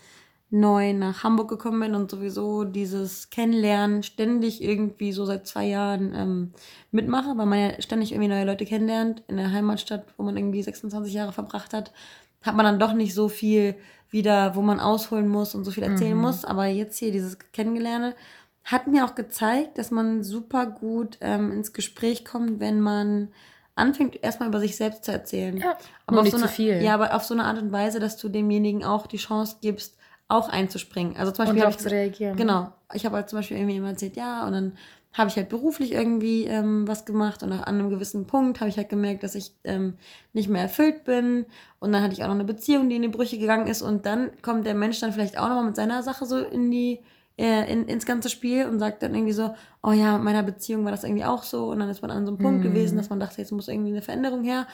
neu 0.50 0.94
nach 0.94 1.24
Hamburg 1.24 1.50
gekommen 1.50 1.80
bin 1.82 1.96
und 1.96 2.10
sowieso 2.10 2.64
dieses 2.64 3.30
Kennenlernen 3.30 4.04
ständig 4.04 4.64
irgendwie 4.64 5.12
so 5.12 5.26
seit 5.26 5.46
zwei 5.46 5.66
Jahren 5.66 6.14
ähm, 6.16 6.54
mitmache, 6.92 7.38
weil 7.38 7.46
man 7.46 7.60
ja 7.60 7.82
ständig 7.82 8.12
irgendwie 8.12 8.30
neue 8.30 8.46
Leute 8.46 8.66
kennenlernt 8.66 9.24
in 9.28 9.38
der 9.38 9.52
Heimatstadt, 9.52 10.06
wo 10.16 10.24
man 10.24 10.38
irgendwie 10.38 10.64
26 10.64 11.14
Jahre 11.14 11.34
verbracht 11.34 11.74
hat, 11.74 11.92
hat 12.48 12.56
man 12.56 12.66
dann 12.66 12.80
doch 12.80 12.94
nicht 12.94 13.14
so 13.14 13.30
viel 13.30 13.76
wieder, 14.10 14.56
wo 14.56 14.62
man 14.62 14.80
ausholen 14.80 15.28
muss 15.28 15.54
und 15.54 15.64
so 15.64 15.72
viel 15.72 15.84
erzählen 15.84 16.16
mhm. 16.16 16.22
muss. 16.22 16.46
Aber 16.46 16.66
jetzt 16.66 16.98
hier 16.98 17.12
dieses 17.12 17.38
Kennengelerne 17.52 18.16
hat 18.64 18.88
mir 18.88 19.06
auch 19.06 19.16
gezeigt, 19.16 19.78
dass 19.78 19.92
man 19.92 20.24
super 20.24 20.66
gut 20.66 21.18
ähm, 21.22 21.52
ins 21.52 21.74
Gespräch 21.74 22.26
kommt, 22.26 22.60
wenn 22.60 22.82
man 22.82 23.30
anfängt, 23.76 24.22
erstmal 24.24 24.50
über 24.50 24.60
sich 24.60 24.76
selbst 24.76 25.06
zu 25.06 25.12
erzählen. 25.12 25.58
Ja, 25.58 25.78
aber 26.06 26.24
nicht 26.24 26.32
so 26.32 26.38
eine, 26.38 26.48
zu 26.48 26.52
viel. 26.52 26.82
Ja, 26.82 26.94
aber 26.94 27.16
auf 27.16 27.24
so 27.24 27.34
eine 27.34 27.46
Art 27.46 27.62
und 27.62 27.72
Weise, 27.72 28.00
dass 28.00 28.18
du 28.18 28.28
demjenigen 28.28 28.84
auch 28.84 29.08
die 29.08 29.18
Chance 29.18 29.58
gibst, 29.62 29.98
auch 30.28 30.50
einzuspringen. 30.50 31.16
Also 31.16 31.32
zum 31.32 31.46
Beispiel. 31.46 31.56
Und 31.56 31.62
darauf 31.62 31.78
zu 31.78 31.92
reagieren. 31.92 32.36
Genau. 32.36 32.74
Ich 32.94 33.06
habe 33.06 33.16
halt 33.16 33.30
zum 33.30 33.40
Beispiel 33.40 33.58
irgendwie 33.58 33.78
immer 33.78 33.90
erzählt, 33.90 34.16
ja, 34.16 34.46
und 34.46 34.54
dann 34.54 34.78
habe 35.14 35.30
ich 35.30 35.36
halt 35.36 35.50
beruflich 35.50 35.94
irgendwie 35.94 36.46
ähm, 36.46 36.88
was 36.88 37.06
gemacht 37.06 37.42
und 37.42 37.52
an 37.52 37.64
einem 37.64 37.90
gewissen 37.90 38.28
Punkt 38.28 38.60
habe 38.60 38.70
ich 38.70 38.78
halt 38.78 38.90
gemerkt, 38.90 39.24
dass 39.24 39.36
ich 39.36 39.52
ähm, 39.64 39.96
nicht 40.34 40.48
mehr 40.48 40.62
erfüllt 40.62 41.06
bin. 41.06 41.46
Und 41.80 41.92
dann 41.92 42.04
hatte 42.04 42.14
ich 42.14 42.24
auch 42.24 42.28
noch 42.28 42.36
eine 42.36 42.44
Beziehung, 42.44 42.90
die 42.90 42.98
in 42.98 43.02
die 43.02 43.08
Brüche 43.08 43.38
gegangen 43.38 43.68
ist. 43.68 43.82
Und 43.82 44.06
dann 44.06 44.30
kommt 44.42 44.66
der 44.66 44.76
Mensch 44.76 45.00
dann 45.00 45.14
vielleicht 45.14 45.38
auch 45.38 45.48
nochmal 45.48 45.66
mit 45.66 45.76
seiner 45.76 46.04
Sache 46.04 46.26
so 46.26 46.38
in 46.38 46.70
die 46.70 47.00
äh, 47.38 47.72
in, 47.72 47.86
ins 47.86 48.06
ganze 48.06 48.30
Spiel 48.30 48.66
und 48.66 48.80
sagt 48.80 49.04
dann 49.04 49.14
irgendwie 49.14 49.34
so, 49.34 49.54
oh 49.84 49.92
ja, 49.92 50.18
in 50.18 50.24
meiner 50.24 50.44
Beziehung 50.44 50.84
war 50.86 50.92
das 50.92 51.04
irgendwie 51.04 51.26
auch 51.26 51.44
so. 51.44 51.70
Und 51.70 51.80
dann 51.80 51.90
ist 51.90 52.02
man 52.02 52.12
an 52.12 52.26
so 52.26 52.32
einem 52.32 52.40
Punkt 52.40 52.60
mhm. 52.60 52.70
gewesen, 52.70 52.98
dass 52.98 53.10
man 53.10 53.20
dachte, 53.20 53.40
jetzt 53.40 53.52
muss 53.52 53.68
irgendwie 53.68 53.92
eine 53.92 54.02
Veränderung 54.02 54.44
her. 54.44 54.68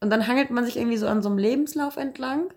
Und 0.00 0.10
dann 0.10 0.26
hangelt 0.26 0.50
man 0.50 0.64
sich 0.64 0.76
irgendwie 0.76 0.96
so 0.96 1.06
an 1.06 1.22
so 1.22 1.28
einem 1.28 1.38
Lebenslauf 1.38 1.96
entlang. 1.96 2.52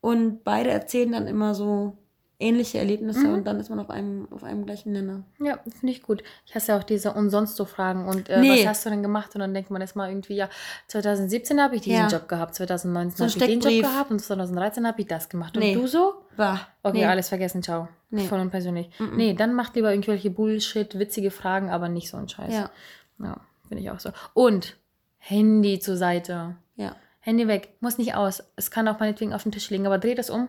Und 0.00 0.44
beide 0.44 0.70
erzählen 0.70 1.12
dann 1.12 1.26
immer 1.26 1.54
so 1.54 1.96
ähnliche 2.38 2.78
Erlebnisse 2.78 3.26
mhm. 3.26 3.34
und 3.34 3.44
dann 3.46 3.58
ist 3.58 3.70
man 3.70 3.78
auf 3.78 3.88
einem, 3.88 4.28
auf 4.30 4.44
einem 4.44 4.66
gleichen 4.66 4.92
Nenner. 4.92 5.24
Ja, 5.38 5.58
finde 5.62 5.92
ich 5.92 6.02
gut. 6.02 6.22
Ich 6.44 6.54
hasse 6.54 6.72
ja 6.72 6.78
auch 6.78 6.82
diese 6.82 7.12
und 7.12 7.30
sonst 7.30 7.56
so 7.56 7.64
Fragen 7.64 8.06
und 8.06 8.28
äh, 8.28 8.40
nee. 8.40 8.60
was 8.60 8.66
hast 8.66 8.86
du 8.86 8.90
denn 8.90 9.02
gemacht? 9.02 9.34
Und 9.34 9.40
dann 9.40 9.54
denkt 9.54 9.70
man 9.70 9.80
erstmal 9.80 10.10
irgendwie, 10.10 10.34
ja, 10.34 10.48
2017 10.88 11.60
habe 11.60 11.76
ich 11.76 11.82
diesen 11.82 12.00
ja. 12.00 12.08
Job 12.08 12.28
gehabt, 12.28 12.54
2019 12.54 13.16
so 13.16 13.40
habe 13.40 13.52
ich 13.52 13.60
den 13.60 13.80
Job 13.80 13.90
gehabt 13.90 14.10
und 14.10 14.18
2013 14.18 14.86
habe 14.86 15.00
ich 15.00 15.06
das 15.06 15.28
gemacht. 15.28 15.56
Und 15.56 15.62
nee. 15.62 15.74
du 15.74 15.86
so? 15.86 16.14
Bah. 16.36 16.60
Okay, 16.82 16.98
nee. 16.98 17.04
alles 17.06 17.28
vergessen, 17.28 17.62
ciao. 17.62 17.88
Nee. 18.10 18.24
Voll 18.24 18.40
und 18.40 18.50
persönlich. 18.50 18.88
Mm 18.98 19.04
-mm. 19.04 19.16
Nee, 19.16 19.34
dann 19.34 19.54
macht 19.54 19.74
lieber 19.74 19.90
irgendwelche 19.90 20.30
Bullshit, 20.30 20.98
witzige 20.98 21.30
Fragen, 21.30 21.70
aber 21.70 21.88
nicht 21.88 22.10
so 22.10 22.16
ein 22.18 22.28
Scheiß. 22.28 22.52
Ja. 22.52 22.70
Ja, 23.18 23.40
finde 23.66 23.82
ich 23.82 23.90
auch 23.90 23.98
so. 23.98 24.10
Und 24.34 24.76
Handy 25.16 25.80
zur 25.80 25.96
Seite. 25.96 26.56
Ja. 26.76 26.94
Handy 27.20 27.48
weg, 27.48 27.70
muss 27.80 27.98
nicht 27.98 28.14
aus. 28.14 28.44
Es 28.54 28.70
kann 28.70 28.86
auch 28.86 29.00
meinetwegen 29.00 29.32
auf 29.32 29.42
dem 29.42 29.50
Tisch 29.50 29.70
liegen, 29.70 29.86
aber 29.86 29.98
dreh 29.98 30.14
das 30.14 30.30
um 30.30 30.48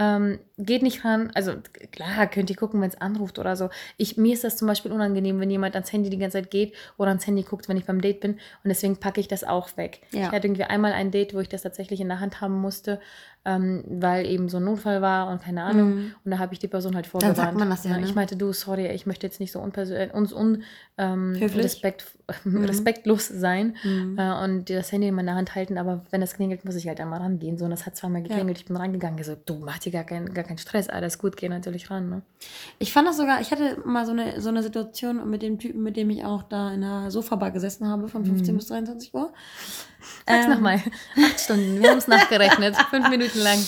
ähm, 0.00 0.38
geht 0.56 0.82
nicht 0.82 1.04
ran. 1.04 1.30
Also 1.34 1.52
klar, 1.92 2.26
könnt 2.26 2.48
ihr 2.48 2.56
gucken, 2.56 2.80
wenn 2.80 2.88
es 2.88 2.98
anruft 2.98 3.38
oder 3.38 3.54
so. 3.54 3.68
Ich, 3.98 4.16
mir 4.16 4.32
ist 4.32 4.44
das 4.44 4.56
zum 4.56 4.66
Beispiel 4.66 4.92
unangenehm, 4.92 5.38
wenn 5.40 5.50
jemand 5.50 5.74
ans 5.74 5.92
Handy 5.92 6.08
die 6.08 6.16
ganze 6.16 6.38
Zeit 6.38 6.50
geht 6.50 6.74
oder 6.96 7.08
ans 7.08 7.26
Handy 7.26 7.42
guckt, 7.42 7.68
wenn 7.68 7.76
ich 7.76 7.84
beim 7.84 8.00
Date 8.00 8.20
bin. 8.20 8.32
Und 8.32 8.40
deswegen 8.64 8.96
packe 8.96 9.20
ich 9.20 9.28
das 9.28 9.44
auch 9.44 9.76
weg. 9.76 10.00
Ja. 10.10 10.22
Ich 10.22 10.30
hatte 10.30 10.46
irgendwie 10.46 10.64
einmal 10.64 10.94
ein 10.94 11.10
Date, 11.10 11.34
wo 11.34 11.40
ich 11.40 11.50
das 11.50 11.62
tatsächlich 11.62 12.00
in 12.00 12.08
der 12.08 12.18
Hand 12.18 12.40
haben 12.40 12.58
musste 12.58 12.98
ähm, 13.44 13.84
weil 13.88 14.26
eben 14.26 14.48
so 14.50 14.58
ein 14.58 14.64
Notfall 14.64 15.00
war 15.00 15.28
und 15.28 15.42
keine 15.42 15.64
Ahnung. 15.64 15.94
Mhm. 15.94 16.14
Und 16.24 16.30
da 16.30 16.38
habe 16.38 16.52
ich 16.52 16.58
die 16.58 16.68
Person 16.68 16.94
halt 16.94 17.06
vorgewarnt. 17.06 17.38
Dann 17.38 17.44
sagt 17.46 17.58
man 17.58 17.70
das 17.70 17.84
ja, 17.84 17.96
ne? 17.96 18.04
Ich 18.04 18.14
meinte, 18.14 18.36
du, 18.36 18.52
sorry, 18.52 18.88
ich 18.88 19.06
möchte 19.06 19.26
jetzt 19.26 19.40
nicht 19.40 19.50
so 19.50 19.60
unpersönlich, 19.60 20.12
uns 20.12 20.32
un, 20.32 20.62
ähm, 20.98 21.34
Respekt, 21.36 22.04
mhm. 22.44 22.64
respektlos 22.64 23.26
sein 23.28 23.76
mhm. 23.82 24.18
äh, 24.18 24.44
und 24.44 24.68
das 24.68 24.92
Handy 24.92 25.08
in 25.08 25.14
meiner 25.14 25.34
Hand 25.34 25.54
halten, 25.54 25.78
aber 25.78 26.04
wenn 26.10 26.20
das 26.20 26.34
klingelt, 26.34 26.66
muss 26.66 26.74
ich 26.74 26.86
halt 26.86 27.00
einmal 27.00 27.20
rangehen. 27.20 27.56
So, 27.56 27.64
und 27.64 27.70
das 27.70 27.86
hat 27.86 27.96
zweimal 27.96 28.22
geklingelt, 28.22 28.58
ja. 28.58 28.60
ich 28.60 28.66
bin 28.66 28.76
rangegangen, 28.76 29.16
gesagt, 29.16 29.48
du 29.48 29.58
mach 29.58 29.78
dir 29.78 29.92
gar, 29.92 30.04
kein, 30.04 30.34
gar 30.34 30.44
keinen 30.44 30.58
Stress, 30.58 30.90
alles 30.90 31.18
gut, 31.18 31.38
geh 31.38 31.48
natürlich 31.48 31.90
ran. 31.90 32.10
Ne? 32.10 32.22
Ich 32.78 32.92
fand 32.92 33.08
das 33.08 33.16
sogar, 33.16 33.40
ich 33.40 33.50
hatte 33.50 33.78
mal 33.86 34.04
so 34.04 34.12
eine, 34.12 34.38
so 34.42 34.50
eine 34.50 34.62
Situation 34.62 35.30
mit 35.30 35.40
dem 35.40 35.58
Typen, 35.58 35.82
mit 35.82 35.96
dem 35.96 36.10
ich 36.10 36.26
auch 36.26 36.42
da 36.42 36.72
in 36.74 36.82
der 36.82 37.10
Sofabar 37.10 37.50
gesessen 37.50 37.88
habe, 37.88 38.08
von 38.08 38.26
15 38.26 38.52
mhm. 38.54 38.58
bis 38.58 38.66
23 38.66 39.14
Uhr. 39.14 39.32
Sag's 40.26 40.46
ähm, 40.46 40.50
nochmal. 40.50 40.82
Acht 41.16 41.40
Stunden. 41.40 41.80
Wir 41.80 41.90
haben 41.90 41.98
es 41.98 42.08
nachgerechnet. 42.08 42.76
Fünf 42.90 43.08
Minuten 43.08 43.38
lang. 43.38 43.58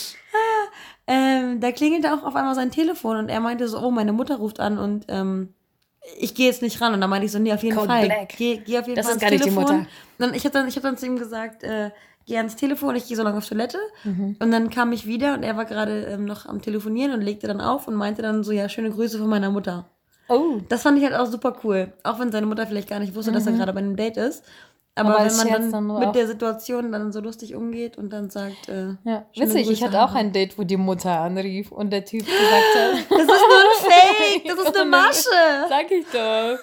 Ähm, 1.07 1.61
da 1.61 1.72
klingelte 1.72 2.14
auch 2.14 2.22
auf 2.22 2.37
einmal 2.37 2.55
sein 2.55 2.70
Telefon 2.70 3.16
und 3.16 3.28
er 3.28 3.41
meinte 3.41 3.66
so, 3.68 3.80
oh, 3.80 3.91
meine 3.91 4.12
Mutter 4.12 4.37
ruft 4.37 4.61
an 4.61 4.78
und 4.78 5.07
ähm, 5.09 5.53
ich 6.18 6.35
gehe 6.35 6.47
jetzt 6.47 6.62
nicht 6.62 6.80
ran. 6.80 6.95
Und 6.95 7.01
dann 7.01 7.11
meinte 7.11 7.26
ich 7.26 7.33
so, 7.33 7.39
nee, 7.39 7.53
auf 7.53 7.62
jeden 7.62 7.76
Code 7.76 7.89
Fall. 7.89 8.07
Black. 8.07 8.35
Geh, 8.37 8.59
geh 8.59 8.78
auf 8.78 8.87
jeden 8.87 8.97
das 8.97 9.07
Fall 9.07 9.16
ist 9.16 9.22
ans 9.22 9.30
gar 9.30 9.30
Telefon. 9.30 9.62
nicht 9.62 9.70
die 9.70 9.74
Mutter. 9.74 9.87
dann, 10.18 10.35
ich 10.35 10.45
habe 10.45 10.53
dann, 10.53 10.70
hab 10.70 10.83
dann 10.83 10.97
zu 10.97 11.07
ihm 11.07 11.18
gesagt, 11.18 11.64
äh, 11.64 11.91
geh 12.26 12.37
ans 12.37 12.57
Telefon, 12.57 12.97
ich 12.97 13.07
gehe 13.07 13.16
so 13.16 13.22
lange 13.22 13.39
auf 13.39 13.49
Toilette. 13.49 13.78
Mhm. 14.05 14.37
Und 14.39 14.51
dann 14.51 14.70
kam 14.70 14.93
ich 14.93 15.07
wieder 15.07 15.35
und 15.35 15.43
er 15.43 15.57
war 15.57 15.64
gerade 15.64 16.05
ähm, 16.05 16.24
noch 16.24 16.47
am 16.47 16.62
Telefonieren 16.62 17.12
und 17.12 17.20
legte 17.20 17.47
dann 17.47 17.61
auf 17.61 17.89
und 17.89 17.95
meinte 17.95 18.22
dann 18.22 18.45
so, 18.45 18.53
ja, 18.53 18.68
schöne 18.68 18.91
Grüße 18.91 19.18
von 19.18 19.28
meiner 19.28 19.51
Mutter. 19.51 19.87
Oh. 20.28 20.61
Das 20.68 20.83
fand 20.83 20.99
ich 20.99 21.05
halt 21.05 21.14
auch 21.14 21.26
super 21.26 21.57
cool. 21.64 21.93
Auch 22.05 22.18
wenn 22.18 22.33
seine 22.33 22.47
Mutter 22.47 22.66
vielleicht 22.66 22.89
gar 22.89 23.01
nicht 23.01 23.14
wusste, 23.14 23.30
mhm. 23.33 23.35
dass 23.35 23.47
er 23.47 23.53
mhm. 23.53 23.59
gerade 23.59 23.72
bei 23.72 23.80
einem 23.80 23.97
Date 23.97 24.16
ist. 24.16 24.45
Aber, 24.95 25.18
Aber 25.18 25.24
wenn 25.24 25.36
man 25.36 25.49
dann, 25.49 25.72
dann 25.72 25.99
mit 26.01 26.14
der 26.14 26.26
Situation 26.26 26.93
dann 26.93 27.12
so 27.12 27.20
lustig 27.20 27.55
umgeht 27.55 27.97
und 27.97 28.12
dann 28.12 28.28
sagt, 28.28 28.68
äh, 28.68 28.95
ja, 29.05 29.24
witzig, 29.34 29.70
ich 29.70 29.82
hatte 29.82 30.03
auch 30.03 30.14
ein 30.14 30.32
Date, 30.32 30.59
wo 30.59 30.64
die 30.64 30.76
Mutter 30.76 31.18
anrief 31.18 31.72
und 31.72 31.90
der 31.90 32.05
Typ 32.05 32.26
gesagt 32.26 32.74
hat, 32.76 32.93
das 33.11 33.22
ist 33.22 33.26
nur 33.26 33.26
ein 33.26 33.90
Fake, 33.90 34.45
das 34.45 34.59
ist 34.59 34.76
eine 34.76 34.90
Masche. 34.90 35.66
Sag 35.70 35.90
ich 35.90 36.05
doch. 36.12 36.59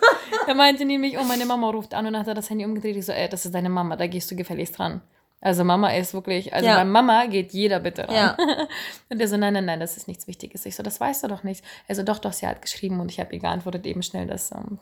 Er 0.48 0.56
meinte 0.56 0.86
nämlich, 0.86 1.18
oh, 1.18 1.24
meine 1.24 1.48
Mama 1.48 1.72
ruft 1.72 1.96
an 1.96 2.06
und 2.06 2.18
hat 2.18 2.28
er 2.28 2.36
das 2.36 2.52
Handy 2.52 2.66
umgedreht. 2.66 2.96
Ich 2.98 3.06
so, 3.08 3.14
ey, 3.14 3.28
das 3.28 3.46
ist 3.46 3.56
deine 3.56 3.70
Mama, 3.70 3.96
da 3.96 4.06
gehst 4.06 4.30
du 4.30 4.36
gefälligst 4.36 4.78
dran. 4.78 5.02
Also 5.42 5.64
Mama 5.64 5.90
ist 5.94 6.14
wirklich, 6.14 6.54
also 6.54 6.68
ja. 6.68 6.76
bei 6.76 6.86
Mama 6.86 7.26
geht 7.26 7.52
jeder 7.54 7.80
bitte 7.80 8.08
ran. 8.08 8.16
Ja. 8.16 8.38
Und 9.10 9.20
er 9.20 9.28
so, 9.28 9.38
nein, 9.38 9.54
nein, 9.54 9.66
nein, 9.66 9.80
das 9.80 9.98
ist 9.98 10.08
nichts 10.08 10.28
Wichtiges. 10.28 10.68
Ich 10.68 10.76
so, 10.76 10.84
das 10.84 11.00
weißt 11.00 11.24
du 11.24 11.28
doch 11.30 11.44
nicht. 11.44 11.64
Er 11.88 11.96
so, 11.96 12.04
doch, 12.04 12.20
doch, 12.20 12.34
sie 12.34 12.46
hat 12.46 12.62
geschrieben 12.62 13.00
und 13.00 13.10
ich 13.10 13.20
habe 13.20 13.34
ihr 13.34 13.40
geantwortet 13.40 13.88
eben 13.88 14.04
schnell, 14.04 14.28
dass, 14.28 14.52
ähm, 14.52 14.78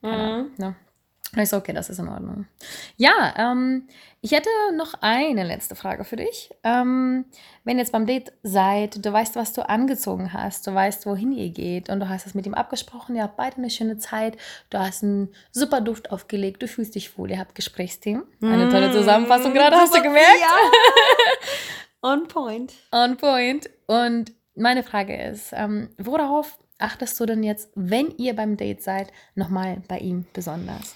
keine 0.00 0.16
mhm. 0.16 0.22
Ahnung, 0.22 0.50
ne? 0.56 0.76
Ist 1.36 1.52
okay, 1.52 1.72
das 1.72 1.90
ist 1.90 1.98
in 1.98 2.08
Ordnung. 2.08 2.46
Ja, 2.96 3.34
ähm, 3.36 3.86
ich 4.20 4.32
hätte 4.32 4.48
noch 4.74 4.94
eine 5.00 5.44
letzte 5.44 5.76
Frage 5.76 6.04
für 6.04 6.16
dich. 6.16 6.50
Ähm, 6.64 7.26
wenn 7.64 7.76
ihr 7.76 7.82
jetzt 7.82 7.92
beim 7.92 8.06
Date 8.06 8.32
seid, 8.42 9.04
du 9.04 9.12
weißt, 9.12 9.36
was 9.36 9.52
du 9.52 9.68
angezogen 9.68 10.32
hast, 10.32 10.66
du 10.66 10.74
weißt, 10.74 11.06
wohin 11.06 11.32
ihr 11.32 11.50
geht 11.50 11.90
und 11.90 12.00
du 12.00 12.08
hast 12.08 12.26
es 12.26 12.34
mit 12.34 12.46
ihm 12.46 12.54
abgesprochen, 12.54 13.14
ihr 13.14 13.22
habt 13.22 13.36
beide 13.36 13.58
eine 13.58 13.70
schöne 13.70 13.98
Zeit, 13.98 14.38
du 14.70 14.78
hast 14.78 15.04
einen 15.04 15.28
super 15.52 15.80
Duft 15.80 16.10
aufgelegt, 16.10 16.62
du 16.62 16.68
fühlst 16.68 16.94
dich 16.94 17.16
wohl, 17.18 17.30
ihr 17.30 17.38
habt 17.38 17.54
Gesprächsthemen. 17.54 18.24
Eine 18.40 18.70
tolle 18.70 18.90
Zusammenfassung 18.90 19.52
gerade, 19.52 19.76
hast 19.76 19.94
du 19.94 20.02
gemerkt? 20.02 20.40
Ja. 20.40 20.48
On 22.10 22.26
point. 22.26 22.72
On 22.90 23.16
point. 23.16 23.68
Und 23.86 24.32
meine 24.54 24.82
Frage 24.82 25.20
ist, 25.20 25.52
ähm, 25.52 25.90
worauf 25.98 26.58
achtest 26.78 27.18
du 27.20 27.26
denn 27.26 27.42
jetzt, 27.42 27.70
wenn 27.74 28.10
ihr 28.16 28.34
beim 28.34 28.56
Date 28.56 28.82
seid, 28.82 29.12
nochmal 29.34 29.82
bei 29.88 29.98
ihm 29.98 30.26
besonders? 30.32 30.94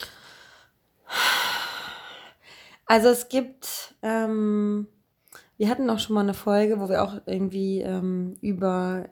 Also 2.87 3.09
es 3.09 3.29
gibt, 3.29 3.95
ähm, 4.03 4.87
wir 5.57 5.71
hatten 5.71 5.89
auch 5.89 5.99
schon 5.99 6.15
mal 6.15 6.21
eine 6.21 6.35
Folge, 6.35 6.79
wo 6.79 6.89
wir 6.89 7.03
auch 7.03 7.23
irgendwie 7.27 7.81
ähm, 7.81 8.37
über 8.41 9.07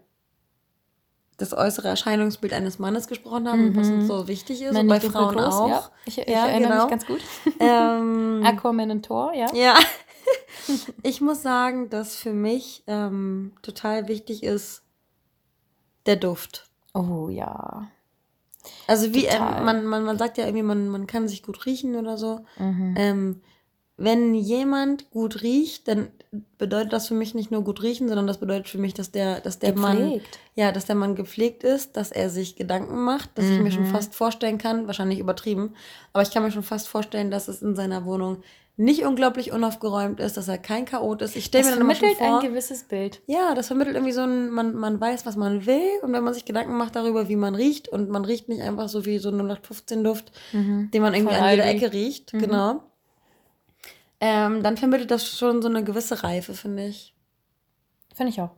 das 1.41 1.55
äußere 1.55 1.89
Erscheinungsbild 1.89 2.53
eines 2.53 2.79
Mannes 2.79 3.07
gesprochen 3.07 3.49
haben, 3.49 3.71
mhm. 3.71 3.77
was 3.77 3.89
uns 3.89 4.07
so 4.07 4.29
wichtig 4.29 4.63
ist. 4.63 4.77
und 4.77 4.87
bei 4.87 5.01
Frauen 5.01 5.35
groß, 5.35 5.55
auch. 5.55 5.69
Ja. 5.69 5.91
Ich, 6.05 6.19
ich 6.19 6.29
ja, 6.29 6.47
erinnere 6.47 6.73
genau. 6.73 6.83
mich 6.83 6.91
ganz 6.91 7.07
gut. 7.07 7.21
Ähm, 7.61 8.43
Aquaman 8.45 8.91
und 8.91 9.07
Thor, 9.07 9.33
ja. 9.35 9.47
Ja. 9.55 9.79
ich 11.03 11.21
muss 11.21 11.43
sagen, 11.43 11.89
dass 11.89 12.17
für 12.17 12.33
mich 12.33 12.85
ähm, 12.87 13.53
total 13.63 14.09
wichtig 14.09 14.43
ist 14.43 14.83
der 16.07 16.17
Duft. 16.17 16.71
Oh 16.93 17.29
ja. 17.31 17.89
Also 18.87 19.15
wie 19.15 19.27
ähm, 19.27 19.65
man, 19.65 19.85
man, 19.85 20.05
man 20.05 20.19
sagt 20.19 20.39
ja 20.39 20.45
irgendwie, 20.45 20.63
man, 20.63 20.89
man 20.89 21.07
kann 21.07 21.29
sich 21.29 21.43
gut 21.43 21.67
riechen 21.67 21.97
oder 21.97 22.17
so. 22.17 22.41
Mhm. 22.59 22.95
Ähm, 22.97 23.41
wenn 23.97 24.35
jemand 24.35 25.11
gut 25.11 25.43
riecht, 25.43 25.87
dann 25.87 26.09
bedeutet 26.57 26.93
das 26.93 27.09
für 27.09 27.15
mich 27.15 27.35
nicht 27.35 27.51
nur 27.51 27.63
gut 27.63 27.83
riechen, 27.83 28.09
sondern 28.09 28.27
das 28.27 28.39
bedeutet 28.39 28.69
für 28.69 28.79
mich, 28.79 28.95
dass 28.95 29.11
der, 29.11 29.41
dass 29.41 29.59
der 29.59 29.77
Mann, 29.77 30.23
ja, 30.55 30.73
dass 30.73 30.87
der 30.87 30.95
Mann 30.95 31.17
gepflegt 31.17 31.65
ist, 31.65 31.99
dass 31.99 32.11
er 32.11 32.31
sich 32.31 32.57
Gedanken 32.57 33.05
macht, 33.05 33.37
dass 33.37 33.45
mhm. 33.45 33.53
ich 33.53 33.61
mir 33.61 33.73
schon 33.73 33.89
mhm. 33.89 33.93
fast 33.93 34.15
vorstellen 34.15 34.57
kann, 34.57 34.87
wahrscheinlich 34.87 35.19
übertrieben, 35.19 35.75
aber 36.15 36.23
ich 36.23 36.31
kann 36.31 36.43
mir 36.43 36.51
schon 36.51 36.63
fast 36.63 36.89
vorstellen, 36.89 37.31
dass 37.31 37.49
es 37.49 37.61
in 37.61 37.77
seiner 37.77 38.07
Wohnung 38.07 38.43
nicht 38.77 39.05
unglaublich 39.05 39.53
unaufgeräumt 39.53 40.21
ist, 40.21 40.37
dass 40.37 40.49
er 40.49 40.57
kein 40.59 40.87
Chaot 40.87 41.21
ist. 41.23 41.37
Ich 41.37 41.45
stelle 41.45 41.65
mir 41.65 41.71
dann 41.73 41.81
immer 41.83 41.95
schon 41.95 42.15
vor, 42.17 42.41
ein 42.41 42.49
gewisses 42.49 42.85
Bild. 42.85 43.21
Ja, 43.27 43.55
das 43.55 43.67
vermittelt 43.67 43.95
irgendwie 43.97 44.13
so 44.13 44.23
ein, 44.23 44.51
man, 44.51 44.75
man 44.75 45.01
weiß, 45.01 45.27
was 45.27 45.37
man 45.37 45.67
will 45.67 45.83
und 46.03 46.13
wenn 46.13 46.25
man 46.25 46.33
sich 46.33 46.45
Gedanken 46.47 46.77
macht 46.77 46.97
darüber, 46.97 47.29
wie 47.29 47.37
man 47.37 47.55
riecht 47.55 47.89
und 47.89 48.09
man 48.09 48.25
riecht 48.25 48.49
nicht 48.49 48.63
einfach 48.63 48.89
so 48.89 49.05
wie 49.05 49.19
so 49.19 49.29
0815 49.31 50.03
Duft, 50.03 50.33
mhm. 50.53 50.91
den 50.93 51.03
man 51.03 51.15
irgendwie 51.15 51.35
Voll 51.35 51.45
an 51.45 51.51
jeder 51.51 51.67
Ecke 51.67 51.93
riecht, 51.93 52.33
mhm. 52.33 52.39
genau. 52.39 52.83
Ähm, 54.21 54.63
dann 54.63 54.77
vermittelt 54.77 55.11
das 55.11 55.27
schon 55.27 55.63
so 55.63 55.69
eine 55.69 55.83
gewisse 55.85 56.23
Reife, 56.23 56.55
finde 56.55 56.87
ich. 56.87 57.15
Finde 58.15 58.33
ich 58.33 58.41
auch. 58.41 58.51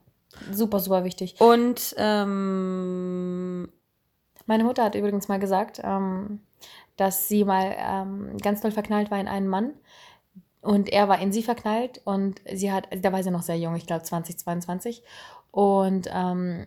Super, 0.50 0.80
super 0.80 1.04
wichtig. 1.04 1.40
Und 1.40 1.94
ähm, 1.98 3.68
meine 4.46 4.64
Mutter 4.64 4.84
hat 4.84 4.94
übrigens 4.94 5.28
mal 5.28 5.38
gesagt, 5.38 5.80
ähm, 5.84 6.40
dass 6.96 7.28
sie 7.28 7.44
mal 7.44 7.74
ähm, 7.78 8.36
ganz 8.38 8.60
doll 8.60 8.72
verknallt 8.72 9.10
war 9.10 9.20
in 9.20 9.28
einen 9.28 9.48
Mann, 9.48 9.74
und 10.62 10.90
er 10.90 11.08
war 11.08 11.20
in 11.20 11.32
sie 11.32 11.42
verknallt 11.42 12.00
und 12.04 12.40
sie 12.50 12.72
hat, 12.72 12.86
da 13.02 13.12
war 13.12 13.22
sie 13.22 13.32
noch 13.32 13.42
sehr 13.42 13.58
jung, 13.58 13.74
ich 13.74 13.86
glaube 13.86 14.04
20, 14.04 14.38
22. 14.38 15.02
Und 15.50 16.08
ähm, 16.12 16.66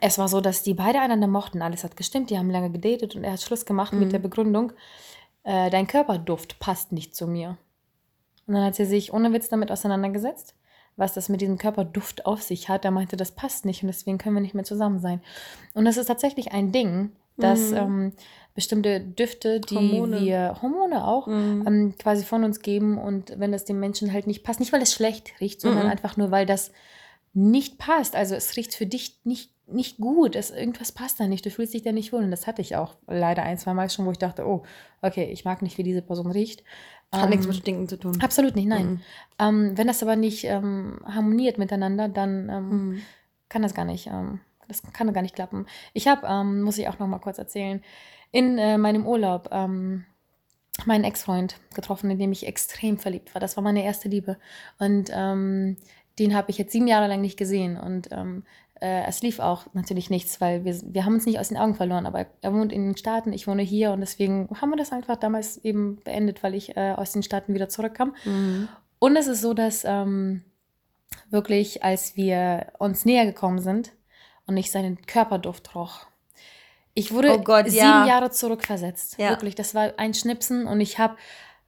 es 0.00 0.16
war 0.16 0.28
so, 0.28 0.40
dass 0.40 0.62
die 0.62 0.74
beide 0.74 1.00
einander 1.00 1.26
mochten. 1.26 1.60
Alles 1.60 1.82
hat 1.82 1.96
gestimmt, 1.96 2.30
die 2.30 2.38
haben 2.38 2.50
lange 2.50 2.70
gedatet 2.70 3.16
und 3.16 3.24
er 3.24 3.32
hat 3.32 3.42
Schluss 3.42 3.66
gemacht 3.66 3.92
mhm. 3.92 3.98
mit 3.98 4.12
der 4.12 4.20
Begründung, 4.20 4.72
äh, 5.42 5.70
dein 5.70 5.88
Körperduft 5.88 6.60
passt 6.60 6.92
nicht 6.92 7.16
zu 7.16 7.26
mir. 7.26 7.58
Und 8.46 8.54
dann 8.54 8.64
hat 8.64 8.76
sie 8.76 8.84
sich 8.84 9.12
ohne 9.12 9.32
Witz 9.32 9.48
damit 9.48 9.72
auseinandergesetzt, 9.72 10.54
was 10.94 11.12
das 11.12 11.28
mit 11.28 11.40
diesem 11.40 11.58
Körperduft 11.58 12.26
auf 12.26 12.42
sich 12.42 12.68
hat. 12.68 12.84
Er 12.84 12.92
meinte, 12.92 13.16
das 13.16 13.32
passt 13.32 13.64
nicht 13.64 13.82
und 13.82 13.88
deswegen 13.88 14.18
können 14.18 14.36
wir 14.36 14.40
nicht 14.40 14.54
mehr 14.54 14.64
zusammen 14.64 15.00
sein. 15.00 15.20
Und 15.74 15.84
das 15.84 15.96
ist 15.96 16.06
tatsächlich 16.06 16.52
ein 16.52 16.70
Ding, 16.70 17.10
dass 17.36 17.72
mhm. 17.72 17.76
ähm, 17.76 18.12
bestimmte 18.56 19.00
Düfte, 19.00 19.60
die 19.60 19.76
Hormone. 19.76 20.20
wir, 20.20 20.58
Hormone 20.60 21.06
auch, 21.06 21.28
mhm. 21.28 21.64
ähm, 21.66 21.94
quasi 21.98 22.24
von 22.24 22.42
uns 22.42 22.60
geben 22.60 22.98
und 22.98 23.38
wenn 23.38 23.52
das 23.52 23.64
dem 23.64 23.78
Menschen 23.78 24.12
halt 24.12 24.26
nicht 24.26 24.42
passt, 24.42 24.58
nicht 24.58 24.72
weil 24.72 24.82
es 24.82 24.92
schlecht 24.92 25.34
riecht, 25.40 25.60
sondern 25.60 25.84
mhm. 25.84 25.90
einfach 25.92 26.16
nur, 26.16 26.32
weil 26.32 26.46
das 26.46 26.72
nicht 27.34 27.78
passt. 27.78 28.16
Also 28.16 28.34
es 28.34 28.56
riecht 28.56 28.74
für 28.74 28.86
dich 28.86 29.20
nicht, 29.24 29.52
nicht 29.66 29.98
gut, 29.98 30.34
es, 30.34 30.50
irgendwas 30.50 30.90
passt 30.90 31.20
da 31.20 31.26
nicht, 31.26 31.44
du 31.44 31.50
fühlst 31.50 31.74
dich 31.74 31.82
da 31.82 31.92
nicht 31.92 32.12
wohl 32.12 32.24
und 32.24 32.30
das 32.30 32.46
hatte 32.46 32.62
ich 32.62 32.76
auch 32.76 32.96
leider 33.06 33.42
ein, 33.42 33.58
zwei 33.58 33.74
Mal 33.74 33.90
schon, 33.90 34.06
wo 34.06 34.10
ich 34.10 34.18
dachte, 34.18 34.46
oh, 34.46 34.62
okay, 35.02 35.30
ich 35.30 35.44
mag 35.44 35.60
nicht, 35.60 35.76
wie 35.76 35.82
diese 35.82 36.02
Person 36.02 36.30
riecht. 36.30 36.64
Hat 37.12 37.24
ähm, 37.24 37.30
nichts 37.30 37.46
mit 37.46 37.56
Stinken 37.56 37.88
zu 37.88 37.98
tun. 37.98 38.18
Absolut 38.22 38.56
nicht, 38.56 38.66
nein. 38.66 38.86
Mhm. 38.86 39.00
Ähm, 39.38 39.78
wenn 39.78 39.86
das 39.86 40.02
aber 40.02 40.16
nicht 40.16 40.44
ähm, 40.44 40.98
harmoniert 41.04 41.58
miteinander, 41.58 42.08
dann 42.08 42.48
ähm, 42.48 42.68
mhm. 42.68 43.02
kann 43.50 43.62
das 43.62 43.74
gar 43.74 43.84
nicht 43.84 44.06
ähm, 44.06 44.40
das 44.68 44.82
kann 44.92 45.12
gar 45.12 45.22
nicht 45.22 45.34
klappen. 45.34 45.66
Ich 45.92 46.08
habe, 46.08 46.26
ähm, 46.26 46.62
muss 46.62 46.78
ich 46.78 46.88
auch 46.88 46.98
noch 46.98 47.06
mal 47.06 47.18
kurz 47.18 47.38
erzählen, 47.38 47.82
in 48.32 48.58
äh, 48.58 48.78
meinem 48.78 49.06
Urlaub 49.06 49.48
ähm, 49.52 50.04
meinen 50.84 51.04
Ex-Freund 51.04 51.56
getroffen, 51.74 52.10
in 52.10 52.18
dem 52.18 52.32
ich 52.32 52.46
extrem 52.46 52.98
verliebt 52.98 53.34
war. 53.34 53.40
Das 53.40 53.56
war 53.56 53.64
meine 53.64 53.84
erste 53.84 54.08
Liebe. 54.08 54.36
Und 54.78 55.10
ähm, 55.12 55.76
den 56.18 56.34
habe 56.34 56.50
ich 56.50 56.58
jetzt 56.58 56.72
sieben 56.72 56.86
Jahre 56.86 57.08
lang 57.08 57.20
nicht 57.20 57.38
gesehen. 57.38 57.78
Und 57.78 58.08
ähm, 58.12 58.44
äh, 58.80 59.04
es 59.06 59.22
lief 59.22 59.38
auch 59.38 59.66
natürlich 59.72 60.10
nichts, 60.10 60.40
weil 60.40 60.64
wir, 60.64 60.78
wir 60.82 61.04
haben 61.04 61.14
uns 61.14 61.26
nicht 61.26 61.38
aus 61.38 61.48
den 61.48 61.56
Augen 61.56 61.74
verloren. 61.74 62.06
Aber 62.06 62.26
er 62.42 62.52
wohnt 62.52 62.72
in 62.72 62.84
den 62.84 62.96
Staaten, 62.96 63.32
ich 63.32 63.46
wohne 63.46 63.62
hier. 63.62 63.92
Und 63.92 64.00
deswegen 64.00 64.48
haben 64.60 64.70
wir 64.70 64.76
das 64.76 64.92
einfach 64.92 65.16
damals 65.16 65.58
eben 65.58 65.96
beendet, 66.04 66.42
weil 66.42 66.54
ich 66.54 66.76
äh, 66.76 66.92
aus 66.92 67.12
den 67.12 67.22
Staaten 67.22 67.54
wieder 67.54 67.68
zurückkam. 67.68 68.14
Mhm. 68.24 68.68
Und 68.98 69.16
es 69.16 69.28
ist 69.28 69.40
so, 69.40 69.54
dass 69.54 69.84
ähm, 69.84 70.42
wirklich, 71.30 71.84
als 71.84 72.16
wir 72.16 72.72
uns 72.78 73.04
näher 73.04 73.26
gekommen 73.26 73.60
sind, 73.60 73.92
und 74.46 74.56
ich 74.56 74.70
seinen 74.70 75.04
Körperduft 75.06 75.74
roch. 75.74 76.06
Ich 76.94 77.12
wurde 77.12 77.32
oh 77.32 77.38
Gott, 77.38 77.66
sieben 77.66 77.84
ja. 77.84 78.06
Jahre 78.06 78.30
zurückversetzt. 78.30 79.18
Ja. 79.18 79.30
Wirklich, 79.30 79.54
das 79.54 79.74
war 79.74 79.92
ein 79.98 80.14
Schnipsen 80.14 80.66
und 80.66 80.80
ich 80.80 80.98
habe 80.98 81.16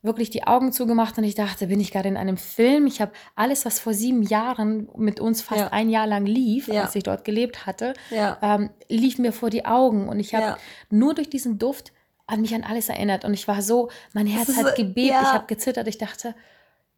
wirklich 0.01 0.31
die 0.31 0.47
Augen 0.47 0.73
zugemacht 0.73 1.19
und 1.19 1.25
ich 1.25 1.35
dachte, 1.35 1.67
bin 1.67 1.81
ich 1.81 1.91
gerade 1.91 2.09
in 2.09 2.17
einem 2.17 2.37
Film? 2.37 2.87
Ich 2.87 3.01
habe 3.01 3.13
alles, 3.35 3.67
was 3.67 3.81
vor 3.81 3.95
sieben 3.95 4.23
Jahren 4.23 4.89
mit 4.97 5.21
uns 5.21 5.43
fast 5.43 5.61
ja. 5.61 5.69
ein 5.69 5.91
Jahr 5.91 6.07
lang 6.07 6.25
lief, 6.25 6.71
als 6.71 6.95
ich 6.95 7.03
dort 7.03 7.25
gelebt 7.25 7.67
hatte, 7.67 7.95
ähm, 8.11 8.71
lief 8.89 9.19
mir 9.19 9.33
vor 9.33 9.51
die 9.51 9.67
Augen 9.67 10.09
und 10.09 10.21
ich 10.21 10.35
habe 10.35 10.57
nur 10.89 11.15
durch 11.15 11.29
diesen 11.29 11.59
Duft 11.59 11.93
an 12.27 12.43
mich 12.43 12.55
an 12.55 12.63
alles 12.63 12.89
erinnert 12.89 13.25
und 13.25 13.35
ich 13.35 13.49
war 13.49 13.61
so, 13.61 13.91
mein 14.13 14.27
Herz 14.27 14.57
hat 14.57 14.77
gebebt, 14.77 15.11
ich 15.11 15.33
habe 15.33 15.47
gezittert, 15.47 15.89
ich 15.89 15.99
dachte, 15.99 16.35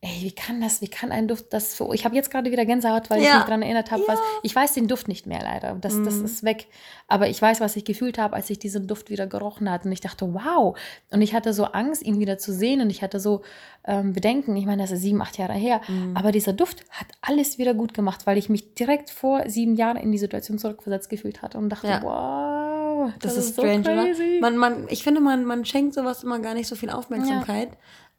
ey, 0.03 0.23
wie 0.23 0.33
kann 0.33 0.63
das, 0.63 0.81
wie 0.81 0.89
kann 0.89 1.13
ein 1.13 1.29
Duft 1.29 1.53
das 1.53 1.77
so, 1.77 1.93
ich 1.93 2.07
habe 2.07 2.15
jetzt 2.15 2.31
gerade 2.31 2.51
wieder 2.51 2.65
Gänsehaut, 2.65 3.11
weil 3.11 3.21
ja. 3.21 3.29
ich 3.29 3.35
mich 3.35 3.45
daran 3.45 3.61
erinnert 3.61 3.91
habe, 3.91 4.03
ja. 4.03 4.09
was, 4.09 4.19
ich 4.43 4.57
weiß 4.57 4.73
den 4.73 4.89
Duft 4.89 5.09
nicht 5.09 5.27
mehr 5.27 5.43
leider, 5.43 5.75
das, 5.79 5.95
mhm. 5.95 6.05
das 6.07 6.17
ist 6.17 6.43
weg, 6.43 6.69
aber 7.07 7.29
ich 7.29 7.41
weiß, 7.41 7.61
was 7.61 7.77
ich 7.77 7.85
gefühlt 7.85 8.17
habe, 8.17 8.35
als 8.35 8.49
ich 8.49 8.59
diesen 8.59 8.87
Duft 8.87 9.11
wieder 9.11 9.27
gerochen 9.27 9.71
hatte 9.71 9.89
und 9.89 9.93
ich 9.93 10.01
dachte, 10.01 10.33
wow, 10.33 10.75
und 11.11 11.21
ich 11.21 11.35
hatte 11.35 11.53
so 11.53 11.65
Angst, 11.67 12.03
ihn 12.03 12.19
wieder 12.19 12.39
zu 12.39 12.51
sehen 12.55 12.81
und 12.81 12.89
ich 12.89 13.03
hatte 13.03 13.21
so 13.21 13.43
ähm, 13.85 14.15
Bedenken, 14.15 14.57
ich 14.57 14.65
meine, 14.65 14.81
das 14.81 14.91
ist 14.91 15.03
sieben, 15.03 15.21
acht 15.21 15.37
Jahre 15.37 15.53
her, 15.53 15.83
mhm. 15.87 16.17
aber 16.17 16.33
dieser 16.33 16.55
Duft 16.55 16.83
hat 16.91 17.09
alles 17.21 17.59
wieder 17.59 17.75
gut 17.75 17.93
gemacht, 17.93 18.27
weil 18.27 18.39
ich 18.39 18.49
mich 18.49 18.73
direkt 18.73 19.11
vor 19.11 19.51
sieben 19.51 19.75
Jahren 19.75 19.99
in 19.99 20.13
die 20.13 20.19
Situation 20.19 20.59
zurückversetzt 20.59 21.11
gefühlt 21.11 21.43
hatte 21.43 21.59
und 21.59 21.69
dachte, 21.69 21.89
ja. 21.89 22.03
wow, 22.03 23.13
das, 23.19 23.35
das 23.35 23.45
ist, 23.45 23.51
ist 23.51 23.61
strange, 23.61 24.15
so? 24.15 24.23
Man, 24.41 24.57
man, 24.57 24.87
ich 24.89 25.03
finde, 25.03 25.21
man, 25.21 25.45
man 25.45 25.67
schenkt 25.67 25.93
sowas 25.93 26.23
immer 26.23 26.39
gar 26.39 26.55
nicht 26.55 26.69
so 26.69 26.75
viel 26.75 26.89
Aufmerksamkeit. 26.89 27.69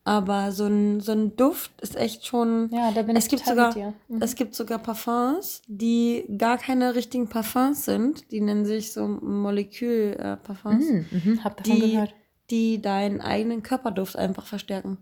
Aber 0.03 0.51
so 0.51 0.65
ein, 0.65 0.99
so 0.99 1.11
ein 1.11 1.35
Duft 1.35 1.79
ist 1.81 1.95
echt 1.95 2.25
schon. 2.25 2.69
Ja, 2.71 2.91
da 2.91 3.03
bin 3.03 3.15
es 3.15 3.25
ich 3.25 3.29
gibt 3.29 3.45
sogar, 3.45 3.75
mhm. 3.77 4.19
Es 4.19 4.33
gibt 4.33 4.55
sogar 4.55 4.79
Parfums, 4.79 5.61
die 5.67 6.25
gar 6.37 6.57
keine 6.57 6.95
richtigen 6.95 7.27
Parfums 7.27 7.85
sind. 7.85 8.31
Die 8.31 8.41
nennen 8.41 8.65
sich 8.65 8.93
so 8.93 9.07
Molekülparfums. 9.07 10.85
Mhm, 10.85 11.05
mhm, 11.11 11.43
hab 11.43 11.57
davon 11.57 11.75
die, 11.75 11.91
gehört. 11.91 12.15
Die 12.49 12.81
deinen 12.81 13.21
eigenen 13.21 13.61
Körperduft 13.61 14.15
einfach 14.15 14.47
verstärken. 14.47 14.97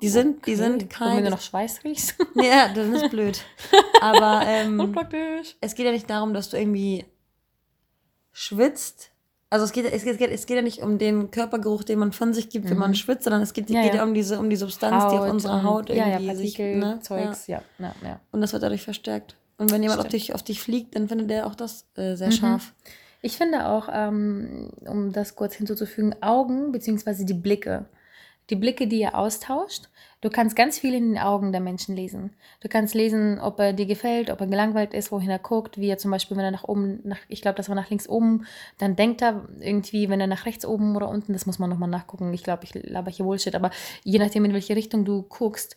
Die 0.00 0.08
sind, 0.08 0.38
okay. 0.38 0.50
die 0.50 0.56
sind 0.56 0.90
kein. 0.90 1.18
wenn 1.18 1.24
du 1.24 1.30
noch 1.30 1.40
Schweiß 1.40 1.84
riechst. 1.84 2.16
ja, 2.34 2.68
das 2.74 2.88
ist 2.88 3.10
blöd. 3.10 3.40
Aber 4.00 4.42
ähm, 4.46 4.92
es 5.60 5.76
geht 5.76 5.86
ja 5.86 5.92
nicht 5.92 6.10
darum, 6.10 6.34
dass 6.34 6.50
du 6.50 6.58
irgendwie 6.58 7.04
schwitzt, 8.32 9.11
also 9.52 9.66
es 9.66 9.72
geht, 9.72 9.84
es, 9.84 10.02
geht, 10.02 10.30
es 10.30 10.46
geht 10.46 10.56
ja 10.56 10.62
nicht 10.62 10.78
um 10.78 10.96
den 10.96 11.30
Körpergeruch, 11.30 11.84
den 11.84 11.98
man 11.98 12.12
von 12.12 12.32
sich 12.32 12.48
gibt, 12.48 12.64
mhm. 12.64 12.70
wenn 12.70 12.78
man 12.78 12.90
mhm. 12.92 12.94
schwitzt, 12.94 13.24
sondern 13.24 13.42
es 13.42 13.52
geht 13.52 13.68
ja, 13.68 13.82
geht 13.82 13.94
ja. 13.94 14.02
um 14.02 14.14
diese 14.14 14.38
um 14.38 14.48
die 14.48 14.56
Substanz, 14.56 15.04
Haut, 15.04 15.12
die 15.12 15.18
auf 15.18 15.30
unserer 15.30 15.62
Haut 15.62 15.90
irgendwie 15.90 16.10
ja, 16.10 16.18
ja, 16.18 16.32
Partikel, 16.32 16.72
sich, 16.74 16.82
ne? 16.82 16.98
Zeugs, 17.02 17.46
ja. 17.48 17.60
Ja, 17.78 17.94
ja. 18.02 18.20
Und 18.30 18.40
das 18.40 18.54
wird 18.54 18.62
dadurch 18.62 18.82
verstärkt. 18.82 19.36
Und 19.58 19.70
wenn 19.70 19.82
jemand 19.82 20.00
auf 20.00 20.08
dich, 20.08 20.34
auf 20.34 20.42
dich 20.42 20.62
fliegt, 20.62 20.96
dann 20.96 21.06
findet 21.06 21.28
der 21.28 21.46
auch 21.46 21.54
das 21.54 21.86
äh, 21.96 22.14
sehr 22.14 22.28
mhm. 22.28 22.32
scharf. 22.32 22.72
Ich 23.20 23.36
finde 23.36 23.68
auch, 23.68 23.90
ähm, 23.92 24.70
um 24.86 25.12
das 25.12 25.36
kurz 25.36 25.54
hinzuzufügen, 25.54 26.14
Augen 26.22 26.72
bzw. 26.72 27.24
die 27.24 27.34
Blicke 27.34 27.84
die 28.50 28.56
Blicke, 28.56 28.86
die 28.86 29.00
ihr 29.00 29.16
austauscht. 29.16 29.88
Du 30.20 30.30
kannst 30.30 30.54
ganz 30.54 30.78
viel 30.78 30.94
in 30.94 31.14
den 31.14 31.18
Augen 31.18 31.50
der 31.50 31.60
Menschen 31.60 31.96
lesen. 31.96 32.30
Du 32.60 32.68
kannst 32.68 32.94
lesen, 32.94 33.40
ob 33.40 33.58
er 33.58 33.72
dir 33.72 33.86
gefällt, 33.86 34.30
ob 34.30 34.40
er 34.40 34.46
gelangweilt 34.46 34.94
ist, 34.94 35.10
wohin 35.10 35.30
er 35.30 35.40
guckt, 35.40 35.78
wie 35.78 35.88
er 35.88 35.98
zum 35.98 36.12
Beispiel, 36.12 36.36
wenn 36.36 36.44
er 36.44 36.52
nach 36.52 36.64
oben, 36.64 37.00
nach, 37.02 37.18
ich 37.28 37.42
glaube, 37.42 37.56
das 37.56 37.68
war 37.68 37.74
nach 37.74 37.90
links 37.90 38.08
oben, 38.08 38.46
dann 38.78 38.94
denkt 38.94 39.20
er 39.20 39.48
irgendwie, 39.58 40.08
wenn 40.08 40.20
er 40.20 40.28
nach 40.28 40.46
rechts 40.46 40.64
oben 40.64 40.94
oder 40.94 41.08
unten, 41.08 41.32
das 41.32 41.46
muss 41.46 41.58
man 41.58 41.70
nochmal 41.70 41.88
nachgucken. 41.88 42.32
Ich 42.32 42.44
glaube, 42.44 42.62
ich 42.64 42.74
laber 42.74 43.10
hier 43.10 43.24
Bullshit, 43.24 43.56
aber 43.56 43.72
je 44.04 44.20
nachdem, 44.20 44.44
in 44.44 44.52
welche 44.52 44.76
Richtung 44.76 45.04
du 45.04 45.22
guckst, 45.22 45.74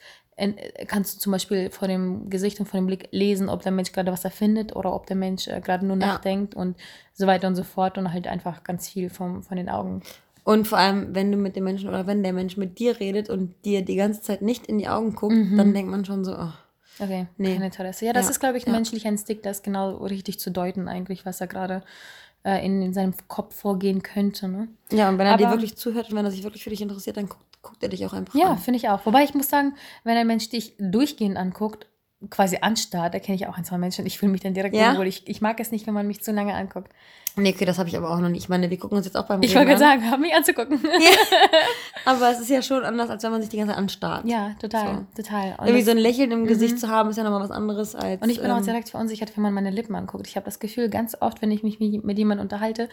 kannst 0.88 1.16
du 1.16 1.20
zum 1.20 1.32
Beispiel 1.32 1.72
vor 1.72 1.88
dem 1.88 2.30
Gesicht 2.30 2.59
und 2.59 2.66
vor 2.66 2.80
dem 2.80 2.88
Blick 2.88 3.07
lesen, 3.11 3.47
ob 3.47 3.61
der 3.61 3.72
Mensch 3.72 3.93
gerade 3.93 4.11
was 4.11 4.26
erfindet 4.26 4.76
oder 4.76 4.93
ob 4.93 5.07
der 5.07 5.16
Mensch 5.16 5.47
äh, 5.47 5.61
gerade 5.61 5.86
nur 5.86 5.95
nachdenkt 5.95 6.55
ja. 6.55 6.61
und 6.61 6.76
so 7.13 7.26
weiter 7.26 7.47
und 7.47 7.55
so 7.55 7.63
fort 7.63 7.97
und 7.97 8.11
halt 8.11 8.28
einfach 8.28 8.63
ganz 8.63 8.89
viel 8.89 9.09
vom, 9.09 9.43
von 9.43 9.55
den 9.55 9.70
Augen. 9.70 10.01
Und 10.46 10.68
vor 10.68 10.78
allem, 10.78 11.14
wenn 11.14 11.32
du 11.32 11.38
mit 11.38 11.58
dem 11.58 11.66
Menschen 11.66 11.89
oder 11.89 12.08
wenn 12.08 12.24
der 12.24 12.32
Mensch 12.32 12.56
mit 12.56 12.80
dir 12.80 13.00
redet 13.00 13.30
und 13.30 13.54
dir 13.66 13.84
die 13.84 13.96
ganze 13.96 14.22
Zeit 14.22 14.41
nicht 14.41 14.68
in 14.68 14.78
die 14.78 14.88
Augen 14.88 15.16
guckt, 15.16 15.34
mhm. 15.34 15.58
dann 15.58 15.74
denkt 15.74 15.91
man 15.91 16.06
schon 16.06 16.24
so, 16.24 16.34
oh, 16.38 16.52
Okay, 17.00 17.28
nee. 17.38 17.54
kein 17.54 17.64
Interesse. 17.64 18.06
Ja, 18.06 18.14
das 18.14 18.26
ja. 18.26 18.32
ist, 18.32 18.39
glaube 18.39 18.58
ich, 18.58 18.66
ein 18.66 18.72
ja. 18.72 18.78
menschlicher 18.78 19.10
Instinkt, 19.10 19.46
das 19.46 19.64
genau 19.64 19.98
richtig 19.98 20.39
zu 20.39 20.50
deuten, 20.50 20.88
eigentlich, 20.88 21.26
was 21.26 21.41
er 21.41 21.48
gerade 21.48 21.84
äh, 22.43 22.66
in, 22.66 22.82
in 22.82 22.93
seinem 22.93 23.14
Kopf 23.28 23.56
vorgehen 23.56 24.02
könnte. 24.02 24.48
Ne? 24.48 24.70
Ja, 24.91 25.10
und 25.10 25.18
wenn 25.18 25.28
er 25.28 25.34
Aber, 25.34 25.43
dir 25.43 25.52
wirklich 25.52 25.76
zuhört 25.76 26.10
und 26.10 26.16
wenn 26.16 26.26
er 26.26 26.32
sich 26.32 26.43
wirklich 26.43 26.64
für 26.64 26.70
dich 26.70 26.82
interessiert, 26.82 27.18
dann 27.18 27.28
guckt, 27.28 27.43
guckt 27.62 27.84
er 27.84 27.89
dich 27.89 28.06
auch 28.06 28.14
einfach 28.14 28.36
ja, 28.36 28.46
an. 28.46 28.52
Ja, 28.54 28.58
finde 28.58 28.78
ich 28.78 28.88
auch. 28.88 29.06
Wobei 29.06 29.24
ich 29.24 29.34
muss 29.34 29.50
sagen, 29.50 29.74
wenn 30.04 30.16
ein 30.16 30.28
Mensch 30.28 30.50
dich 30.50 30.76
durchgehend 30.78 31.38
anguckt, 31.38 31.88
quasi 32.30 32.57
anstarrt, 32.61 33.13
da 33.13 33.20
kenne 33.20 33.36
ich 33.36 33.47
auch 33.47 33.57
ein, 33.57 33.66
zwei 33.66 33.78
Menschen, 33.78 34.05
ich 34.05 34.18
fühle 34.18 34.32
mich 34.32 34.41
dann 34.41 34.53
direkt 34.53 34.76
ja? 34.76 34.97
wohl. 34.97 35.07
Ich, 35.07 35.28
ich 35.28 35.41
mag 35.41 35.59
es 35.59 35.72
nicht, 35.72 35.86
wenn 35.88 35.93
man 35.93 36.07
mich 36.07 36.22
zu 36.22 36.32
lange 36.32 36.53
anguckt. 36.53 36.91
Nee, 37.38 37.53
okay, 37.53 37.66
das 37.66 37.78
habe 37.78 37.89
ich 37.89 37.97
aber 37.97 38.11
auch 38.11 38.20
noch 38.20 38.30
nicht. 38.30 38.43
Ich 38.43 38.49
meine, 38.49 38.70
wir 38.70 38.80
gucken 38.80 38.97
uns 38.97 39.05
jetzt 39.05 39.18
auch 39.18 39.26
beim 39.26 39.41
Ich 39.41 39.53
wollte 39.55 39.68
gerade 39.68 39.80
sagen, 39.80 40.09
haben 40.09 40.22
mich 40.22 40.34
anzugucken. 40.34 40.80
Ja. 40.84 41.49
Aber 42.05 42.32
es 42.32 42.39
ist 42.39 42.49
ja 42.49 42.61
schon 42.61 42.84
anders, 42.84 43.09
als 43.09 43.24
wenn 43.24 43.32
man 43.32 43.41
sich 43.41 43.49
die 43.49 43.57
ganze 43.57 43.74
Zeit 43.74 43.80
anstarrt. 43.80 44.26
Ja, 44.26 44.55
total, 44.61 45.05
so. 45.16 45.24
total. 45.24 45.55
Und 45.57 45.68
Irgendwie 45.68 45.82
so 45.84 45.91
ein 45.91 45.97
Lächeln 45.97 46.32
im 46.32 46.43
mhm. 46.43 46.47
Gesicht 46.47 46.80
zu 46.80 46.88
haben, 46.88 47.09
ist 47.09 47.18
ja 47.18 47.24
nochmal 47.24 47.41
was 47.41 47.51
anderes 47.51 47.93
als. 47.93 48.22
Und 48.22 48.30
ich 48.30 48.39
bin 48.39 48.49
ähm, 48.49 48.55
auch 48.55 48.61
direkt 48.61 48.89
verunsichert, 48.89 49.36
wenn 49.36 49.43
man 49.43 49.53
meine 49.53 49.70
Lippen 49.70 49.95
anguckt. 49.95 50.28
Ich 50.28 50.38
habe 50.38 50.45
das 50.45 50.59
Gefühl, 50.59 50.89
ganz 50.89 51.18
oft, 51.20 51.41
wenn 51.41 51.51
ich 51.51 51.61
mich 51.61 51.80
mit 51.80 52.18
jemandem 52.18 52.45
unterhalte? 52.45 52.88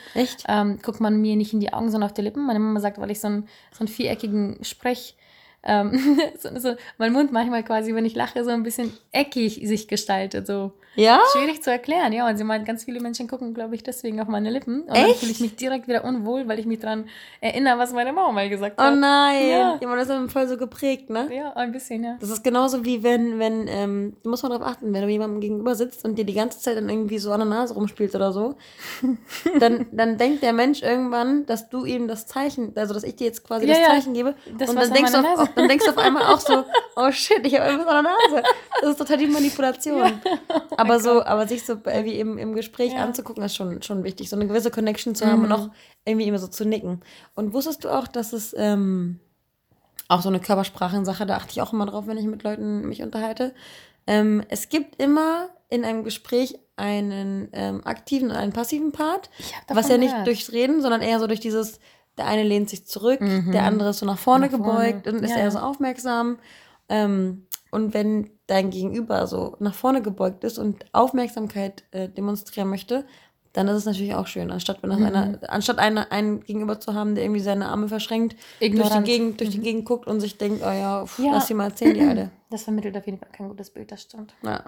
Ähm, 0.49 0.81
guckt 0.83 1.01
man 1.01 1.21
mir 1.21 1.37
nicht 1.37 1.53
in 1.53 1.61
die 1.61 1.73
Augen, 1.73 1.91
sondern 1.91 2.11
auf 2.11 2.15
die 2.15 2.23
Lippen. 2.23 2.45
Meine 2.45 2.59
Mama 2.59 2.81
sagt, 2.81 2.99
weil 2.99 3.13
ich 3.13 3.21
so, 3.21 3.29
ein, 3.29 3.49
so 3.71 3.81
einen 3.81 3.89
viereckigen 3.89 4.59
Sprech 4.63 5.17
ähm, 5.65 6.19
so, 6.39 6.59
so, 6.59 6.75
mein 6.99 7.13
Mund 7.13 7.33
manchmal 7.33 7.63
quasi, 7.63 7.95
wenn 7.95 8.05
ich 8.05 8.15
lache, 8.15 8.45
so 8.45 8.51
ein 8.51 8.63
bisschen 8.63 8.93
eckig 9.13 9.61
sich 9.67 9.89
gestaltet. 9.89 10.47
So 10.47 10.73
ja? 10.95 11.21
schwierig 11.33 11.63
zu 11.63 11.71
erklären. 11.71 12.13
Ja, 12.13 12.29
und 12.29 12.37
sie 12.37 12.45
meint, 12.45 12.67
ganz 12.67 12.85
viele 12.85 13.01
Menschen 13.01 13.29
gucken, 13.29 13.55
glaube 13.55 13.75
ich, 13.75 13.83
deswegen 13.83 14.21
auf 14.21 14.29
meine 14.29 14.51
Lippen. 14.51 14.83
Und 14.83 14.95
Echt? 14.95 15.09
dann 15.09 15.15
fühle 15.15 15.33
ich 15.33 15.41
mich 15.41 15.57
direkt 15.57 15.89
wieder 15.89 16.05
unwohl, 16.05 16.49
weil 16.49 16.59
ich 16.59 16.67
mich 16.67 16.81
daran 16.81 17.07
erinnere, 17.41 17.79
was 17.79 17.93
meine 17.93 18.13
Mama 18.13 18.33
mal 18.33 18.49
gesagt 18.49 18.77
oh 18.79 18.83
hat. 18.83 18.93
Oh 18.93 18.97
nein, 18.97 19.49
ja. 19.49 19.79
ja, 19.81 19.89
man 19.89 19.99
ist 19.99 20.33
voll 20.33 20.49
so 20.49 20.57
geprägt, 20.57 21.09
ne? 21.09 21.29
Ja, 21.35 21.53
ein 21.55 21.73
bisschen, 21.73 22.05
ja. 22.05 22.17
Das 22.21 22.31
ist 22.31 22.45
genauso 22.45 22.85
wie 22.85 23.03
wenn, 23.03 23.39
wenn, 23.39 23.67
ähm, 23.69 24.17
du 24.23 24.31
musst 24.31 24.43
mal 24.43 24.51
darauf 24.51 24.67
achten, 24.67 24.93
wenn 24.93 25.03
du 25.03 25.09
jemandem 25.09 25.41
gegenüber 25.41 25.75
sitzt 25.75 26.05
und 26.05 26.19
dir 26.19 26.25
die 26.25 26.35
ganze 26.35 26.61
Zeit 26.61 26.77
dann 26.77 26.89
irgendwie 26.89 27.19
so 27.19 27.33
an 27.33 27.41
der 27.41 27.49
Nase 27.49 27.75
rumspielst 27.75 28.15
oder 28.15 28.33
so, 28.33 28.57
dann, 29.61 29.87
dann 29.93 30.19
denkt 30.19 30.43
der 30.43 30.53
Mensch 30.53 30.83
irgendwann, 30.83 31.47
dass 31.47 31.71
du 31.71 31.85
ihm 31.85 32.07
das 32.09 32.27
Zeichen, 32.27 32.73
also 32.77 32.93
dass 32.93 33.05
ich 33.05 33.17
dir 33.17 33.27
jetzt 33.27 33.45
quasi 33.45 33.67
ja, 33.67 33.75
das 33.75 33.87
Zeichen 33.87 34.15
gebe. 34.15 34.35
Das 34.59 34.69
und 34.69 34.77
dann 34.77 34.93
denkst, 34.93 35.13
du 35.13 35.19
auf, 35.19 35.52
dann 35.55 35.69
denkst 35.69 35.85
du 35.85 35.91
auf 35.91 35.99
einmal 35.99 36.25
auch 36.25 36.41
so, 36.41 36.65
oh 36.97 37.11
shit, 37.11 37.45
ich 37.47 37.55
habe 37.59 37.71
irgendwas 37.71 37.89
an 37.89 38.05
der 38.05 38.13
Nase. 38.13 38.49
Das 38.81 38.91
ist 38.91 38.99
total 38.99 39.19
die 39.19 39.27
Manipulation. 39.27 40.21
aber 40.77 41.01
so, 41.01 41.25
aber 41.25 41.47
sich 41.47 41.65
so 41.65 41.85
wie 41.85 42.19
im, 42.19 42.39
im 42.39 42.55
Gespräch 42.55 42.93
ja. 42.93 43.05
anzugucken, 43.05 43.43
ist 43.43 43.57
schon, 43.57 43.83
schon 43.83 44.05
wichtig. 44.05 44.29
So 44.29 44.37
eine 44.37 44.47
gewisse 44.47 44.71
Connection 44.71 45.15
zu 45.15 45.27
haben 45.27 45.41
mhm. 45.41 45.45
und 45.45 45.53
auch 45.53 45.71
irgendwie 46.05 46.27
immer 46.27 46.39
so 46.39 46.49
zu 46.49 46.65
nicken. 46.65 47.01
Und 47.35 47.53
wusstest 47.53 47.85
du 47.85 47.91
auch, 47.91 48.07
dass 48.07 48.33
es 48.33 48.55
ähm, 48.57 49.21
auch 50.09 50.23
so 50.23 50.29
eine 50.29 50.41
Körpersprachensache, 50.41 51.27
da 51.27 51.37
achte 51.37 51.53
ich 51.53 51.63
auch 51.63 51.73
immer 51.73 51.87
drauf, 51.87 52.07
wenn 52.07 52.19
ich 52.19 52.27
mit 52.27 52.43
Leuten 52.43 52.89
mich 52.89 53.03
unterhalte. 53.03 53.55
Ähm, 54.07 54.43
es 54.49 54.69
gibt 54.69 55.01
immer 55.01 55.49
in 55.69 55.85
einem 55.85 56.05
Gespräch 56.05 56.59
einen 56.77 57.49
ähm, 57.53 57.81
aktiven 57.85 58.31
und 58.31 58.37
einen 58.37 58.53
passiven 58.53 58.93
Part, 58.93 59.31
was 59.69 59.89
ja 59.89 59.97
nicht 59.97 60.11
gehört. 60.11 60.27
durchs 60.27 60.53
Reden, 60.53 60.83
sondern 60.83 61.01
eher 61.01 61.19
so 61.19 61.27
durch 61.27 61.41
dieses, 61.41 61.79
der 62.19 62.27
eine 62.27 62.43
lehnt 62.43 62.69
sich 62.69 62.87
zurück, 62.87 63.21
mhm. 63.21 63.53
der 63.53 63.65
andere 63.65 63.91
ist 63.91 63.99
so 63.99 64.07
nach 64.07 64.19
vorne, 64.19 64.47
nach 64.47 64.59
vorne. 64.59 64.93
gebeugt 64.93 65.07
und 65.07 65.23
ist 65.23 65.31
ja. 65.31 65.39
eher 65.39 65.51
so 65.51 65.59
aufmerksam. 65.59 66.39
Ähm, 66.89 67.47
und 67.71 67.95
wenn 67.95 68.31
dein 68.47 68.71
Gegenüber 68.71 69.27
so 69.27 69.57
nach 69.59 69.75
vorne 69.75 70.03
gebeugt 70.03 70.45
ist 70.45 70.59
und 70.59 70.85
Aufmerksamkeit 70.93 71.85
äh, 71.91 72.09
demonstrieren 72.09 72.69
möchte, 72.69 73.07
dann 73.53 73.69
ist 73.69 73.77
es 73.77 73.85
natürlich 73.85 74.15
auch 74.15 74.27
schön, 74.27 74.51
anstatt, 74.51 74.83
wenn 74.83 74.91
das 74.91 74.99
mhm. 74.99 75.07
einer, 75.07 75.39
anstatt 75.49 75.79
eine, 75.79 76.11
einen 76.11 76.41
Gegenüber 76.41 76.81
zu 76.81 76.95
haben, 76.95 77.15
der 77.15 77.25
irgendwie 77.25 77.41
seine 77.41 77.69
Arme 77.69 77.89
verschränkt, 77.89 78.37
durch, 78.61 78.71
die 78.71 79.03
Gegend, 79.03 79.41
durch 79.41 79.51
mhm. 79.51 79.55
die 79.55 79.61
Gegend 79.61 79.85
guckt 79.85 80.07
und 80.07 80.21
sich 80.21 80.39
denkt, 80.39 80.63
oh 80.63 80.71
ja, 80.71 81.05
pff, 81.05 81.19
ja. 81.19 81.33
lass 81.33 81.49
sie 81.49 81.55
mal 81.55 81.65
erzählen, 81.65 81.95
die 81.95 82.01
Alte. 82.01 82.31
Das 82.53 82.65
vermittelt 82.65 82.95
auf 82.99 83.07
jeden 83.07 83.17
Fall 83.17 83.31
kein 83.33 83.49
gutes 83.49 83.71
Bild, 83.71 83.91
das 83.93 84.03
stimmt. 84.03 84.35
Ja, 84.43 84.63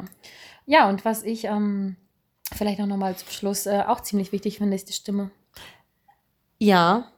ja 0.65 0.89
und 0.89 1.05
was 1.05 1.23
ich 1.23 1.45
ähm, 1.45 1.97
vielleicht 2.51 2.81
auch 2.81 2.87
nochmal 2.87 3.15
zum 3.15 3.29
Schluss 3.29 3.67
äh, 3.67 3.83
auch 3.87 4.01
ziemlich 4.01 4.33
wichtig 4.33 4.57
finde, 4.57 4.75
ist 4.75 4.89
die 4.89 4.95
Stimme. 4.95 5.31
Ja, 6.59 7.13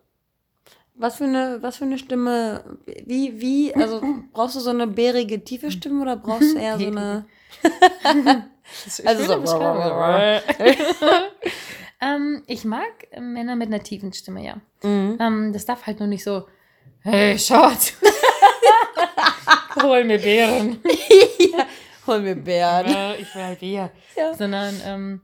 was 0.99 1.17
für 1.17 1.25
eine, 1.25 1.59
was 1.63 1.77
für 1.77 1.85
eine 1.85 1.99
Stimme, 1.99 2.79
wie, 3.05 3.41
wie, 3.41 3.75
also 3.75 4.03
brauchst 4.33 4.57
du 4.57 4.61
so 4.61 4.71
eine 4.71 4.87
bärige, 4.87 5.43
tiefe 5.43 5.71
Stimme 5.71 6.03
oder 6.03 6.17
brauchst 6.17 6.55
du 6.55 6.59
eher 6.59 6.79
so 6.79 6.87
eine. 6.87 7.27
also 9.05 9.47
so. 9.47 9.61
ähm, 12.01 12.43
ich 12.47 12.65
mag 12.65 13.09
Männer 13.19 13.57
mit 13.57 13.69
einer 13.69 13.83
tiefen 13.83 14.13
Stimme, 14.13 14.45
ja. 14.45 14.57
Mhm. 14.83 15.19
Ähm, 15.21 15.53
das 15.53 15.65
darf 15.65 15.87
halt 15.87 16.01
nur 16.01 16.09
nicht 16.09 16.25
so, 16.25 16.47
hey, 17.01 17.39
Schatz, 17.39 17.95
hol 19.83 20.05
mir 20.05 20.19
Bären. 20.19 20.81
ja, 21.39 21.67
hol 22.07 22.21
mir 22.21 22.37
Bären. 22.37 23.15
Ich 23.21 23.35
will 23.35 23.43
halt 23.43 23.61
Bier. 23.61 23.91
Ja. 24.17 24.35
Sondern, 24.35 24.81
ähm, 24.85 25.21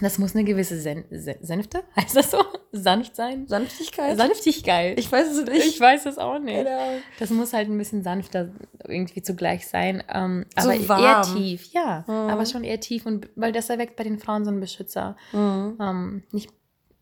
das 0.00 0.18
muss 0.18 0.34
eine 0.34 0.44
gewisse 0.44 0.80
Sen 0.80 1.04
Senfte, 1.10 1.84
heißt 1.96 2.16
das 2.16 2.30
so? 2.30 2.38
Sanft 2.72 3.14
sein? 3.14 3.46
Sanftigkeit? 3.46 4.16
Sanftigkeit. 4.16 4.98
Ich 4.98 5.10
weiß 5.10 5.28
es 5.30 5.44
nicht. 5.46 5.66
Ich 5.66 5.80
weiß 5.80 6.06
es 6.06 6.18
auch 6.18 6.38
nicht. 6.38 6.64
Genau. 6.64 6.98
Das 7.18 7.30
muss 7.30 7.52
halt 7.52 7.68
ein 7.68 7.78
bisschen 7.78 8.02
sanfter 8.02 8.50
irgendwie 8.86 9.22
zugleich 9.22 9.68
sein. 9.68 10.02
Ähm, 10.12 10.46
so 10.58 10.70
aber 10.70 10.88
warm. 10.88 11.04
eher 11.04 11.22
tief, 11.22 11.72
ja. 11.72 12.04
Mhm. 12.06 12.12
Aber 12.12 12.46
schon 12.46 12.64
eher 12.64 12.80
tief. 12.80 13.06
Und 13.06 13.28
weil 13.36 13.52
das 13.52 13.70
erweckt 13.70 13.96
bei 13.96 14.04
den 14.04 14.18
Frauen 14.18 14.44
so 14.44 14.50
einen 14.50 14.60
Beschützer. 14.60 15.16
Mhm. 15.32 15.78
Ähm, 15.80 16.22
nicht 16.32 16.50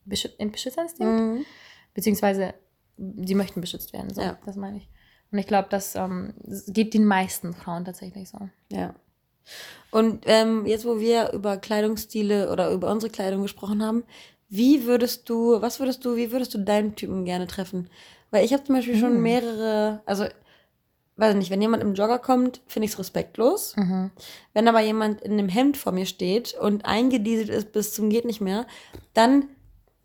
Beschü 0.05 0.29
Beschützerinstinkt, 0.39 1.21
mhm. 1.21 1.45
beziehungsweise 1.95 2.55
sie 2.97 3.35
möchten 3.35 3.61
beschützt 3.61 3.93
werden. 3.93 4.13
So, 4.13 4.21
ja. 4.21 4.39
Das 4.45 4.57
meine 4.57 4.79
ich. 4.79 4.89
Und 5.31 5.39
ich 5.39 5.47
glaube, 5.47 5.69
das, 5.71 5.95
ähm, 5.95 6.35
das 6.43 6.67
geht 6.67 6.93
den 6.93 7.07
meisten 7.07 7.55
Frauen 7.55 7.85
tatsächlich 7.85 8.29
so. 8.29 8.51
Ja. 8.71 8.95
Und 9.91 10.25
ähm, 10.27 10.65
jetzt, 10.67 10.85
wo 10.85 11.01
wir 11.01 11.33
über 11.33 11.57
Kleidungsstile 11.59 12.51
oder 12.51 12.71
über 12.71 12.91
unsere 12.91 13.13
Kleidung 13.13 13.43
gesprochen 13.43 13.85
haben, 13.85 14.05
wie 14.49 14.85
würdest 14.85 15.29
du, 15.29 15.61
was 15.61 15.81
würdest 15.81 16.05
du, 16.05 16.17
wie 16.17 16.31
würdest 16.31 16.55
du 16.55 16.59
deinen 16.59 16.95
Typen 16.95 17.25
gerne 17.25 17.47
treffen? 17.47 17.89
Weil 18.31 18.45
ich 18.45 18.53
habe 18.53 18.65
zum 18.65 18.75
Beispiel 18.75 18.99
schon 18.99 19.17
mhm. 19.17 19.23
mehrere, 19.23 20.03
also 20.07 20.25
weiß 21.17 21.35
nicht, 21.37 21.51
wenn 21.51 21.63
jemand 21.63 21.83
im 21.83 21.95
Jogger 21.95 22.19
kommt, 22.19 22.61
finde 22.67 22.87
ich 22.87 22.93
es 22.93 22.99
respektlos. 22.99 23.77
Mhm. 23.77 24.11
Wenn 24.55 24.69
aber 24.69 24.81
jemand 24.81 25.21
in 25.23 25.33
einem 25.33 25.49
Hemd 25.49 25.77
vor 25.77 25.93
mir 25.93 26.07
steht 26.07 26.55
und 26.55 26.85
eingedieselt 26.85 27.49
ist 27.49 27.73
bis 27.73 27.95
zum 27.95 28.11
geht 28.11 28.25
nicht 28.25 28.41
mehr, 28.41 28.67
dann 29.15 29.49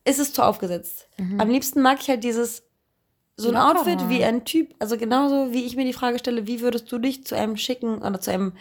ist 0.06 0.20
es 0.20 0.34
zu 0.34 0.44
aufgesetzt. 0.44 1.08
Mhm. 1.18 1.40
Am 1.40 1.50
liebsten 1.50 1.82
mag 1.82 2.00
ich 2.02 2.10
halt 2.10 2.24
dieses 2.24 2.64
so 3.36 3.50
ein. 3.50 3.56
Outfit 3.56 4.10
wie 4.10 4.24
ein 4.24 4.46
Typ, 4.46 4.74
also 4.80 4.98
genauso 4.98 5.54
wie 5.54 5.66
ich 5.66 5.76
mir 5.76 5.86
die 5.86 5.94
Frage 5.94 6.20
stelle, 6.20 6.48
wie 6.48 6.62
würdest 6.62 6.92
du 6.92 6.98
dich 6.98 7.26
zu 7.26 7.36
einem 7.36 7.58
schicken 7.58 8.00
oder 8.00 8.20
zu 8.20 8.32
einem 8.32 8.54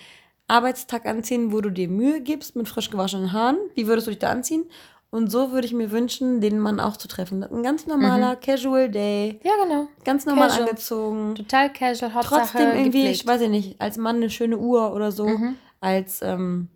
Arbeitstag 0.49 1.07
anziehen, 1.07 1.53
wo 1.53 1.61
du 1.61 1.71
dir 1.71 1.89
Mühe 1.89 2.21
gibst 2.21 2.57
mit 2.57 2.69
frisch 2.69 2.91
gewaschenen 2.91 3.33
Haaren. 3.33 3.59
Wie 3.75 3.87
würdest 3.87 4.07
du 4.07 4.11
dich 4.11 4.21
da 4.21 4.31
anziehen? 4.31 4.65
Und 5.11 5.31
so 5.31 5.53
würde 5.53 5.67
ich 5.67 5.73
mir 5.73 5.91
wünschen, 5.93 6.41
den 6.41 6.59
Mann 6.59 6.81
auch 6.81 6.97
zu 6.97 7.09
treffen. 7.09 7.43
Ein 7.43 7.63
ganz 7.63 7.87
normaler 7.87 8.35
mhm. 8.35 8.41
Casual 8.41 8.91
Day. 8.91 9.41
Ja, 9.43 9.53
genau. 9.63 9.89
Ganz 10.05 10.27
normal 10.27 10.49
casual. 10.49 10.69
angezogen. 10.69 11.35
Total 11.37 11.73
casual, 11.73 12.15
Hauptsache 12.15 12.41
Trotzdem 12.41 12.69
irgendwie, 12.69 12.85
gepflegt. 12.85 13.21
ich 13.21 13.27
weiß 13.27 13.41
ja 13.41 13.49
nicht, 13.49 13.81
als 13.81 13.97
Mann 13.97 14.17
eine 14.17 14.31
schöne 14.31 14.59
Uhr 14.59 14.93
oder 14.93 15.13
so. 15.13 15.27
Mhm. 15.27 15.57
Als, 15.81 16.23
ähm, 16.23 16.69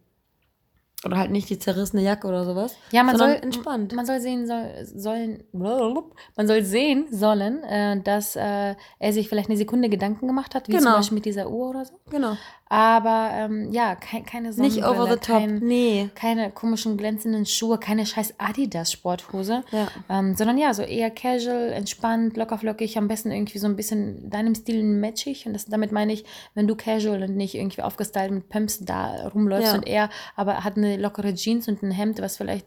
oder 1.05 1.17
halt 1.17 1.31
nicht 1.31 1.49
die 1.51 1.59
zerrissene 1.59 2.03
Jacke 2.03 2.29
oder 2.29 2.45
sowas. 2.45 2.77
Ja, 2.93 3.03
man 3.03 3.17
soll 3.17 3.31
entspannt. 3.31 3.95
Man 3.95 4.07
soll 4.07 4.21
sehen 4.21 4.47
soll, 4.47 4.71
sollen, 4.85 5.45
man 5.53 6.47
soll 6.47 6.63
sehen 6.63 7.07
sollen, 7.11 7.63
äh, 7.65 8.01
dass 8.03 8.37
äh, 8.37 8.75
er 8.99 9.13
sich 9.13 9.29
vielleicht 9.29 9.49
eine 9.49 9.57
Sekunde 9.57 9.89
Gedanken 9.89 10.27
gemacht 10.27 10.55
hat, 10.55 10.69
wie 10.69 10.73
genau. 10.73 10.85
zum 10.85 10.93
Beispiel 10.95 11.15
mit 11.17 11.25
dieser 11.25 11.51
Uhr 11.51 11.71
oder 11.71 11.85
so. 11.85 11.95
Genau. 12.11 12.37
Aber 12.73 13.31
ähm, 13.35 13.73
ja, 13.73 13.97
kein, 13.97 14.25
keine 14.25 14.53
Sonnenbrille, 14.53 14.87
Nicht 14.87 14.89
over 14.89 15.11
the 15.11 15.19
top, 15.19 15.41
kein, 15.41 15.59
nee. 15.59 16.09
Keine 16.15 16.53
komischen 16.53 16.97
glänzenden 16.97 17.45
Schuhe, 17.45 17.79
keine 17.79 18.07
scheiß 18.07 18.35
Adidas-Sporthose. 18.39 19.65
Ja. 19.73 19.89
Ähm, 20.09 20.37
sondern 20.37 20.57
ja, 20.57 20.73
so 20.73 20.83
eher 20.83 21.11
casual, 21.11 21.73
entspannt, 21.73 22.37
lockerflockig, 22.37 22.97
am 22.97 23.09
besten 23.09 23.33
irgendwie 23.33 23.59
so 23.59 23.67
ein 23.67 23.75
bisschen 23.75 24.31
deinem 24.31 24.55
Stil 24.55 24.85
matchig. 24.85 25.47
Und 25.47 25.55
das, 25.55 25.67
damit 25.67 25.91
meine 25.91 26.13
ich, 26.13 26.25
wenn 26.55 26.69
du 26.69 26.77
casual 26.77 27.25
und 27.25 27.37
nicht 27.37 27.57
irgendwie 27.57 27.83
aufgestylt 27.83 28.31
mit 28.31 28.49
Pumps 28.49 28.79
da 28.79 29.27
rumläufst 29.35 29.73
ja. 29.73 29.75
und 29.77 29.89
er 29.89 30.09
aber 30.37 30.63
hat 30.63 30.77
eine 30.77 30.97
lockere 30.97 31.35
Jeans 31.35 31.67
und 31.67 31.83
ein 31.83 31.91
Hemd, 31.91 32.23
was 32.23 32.37
vielleicht 32.37 32.67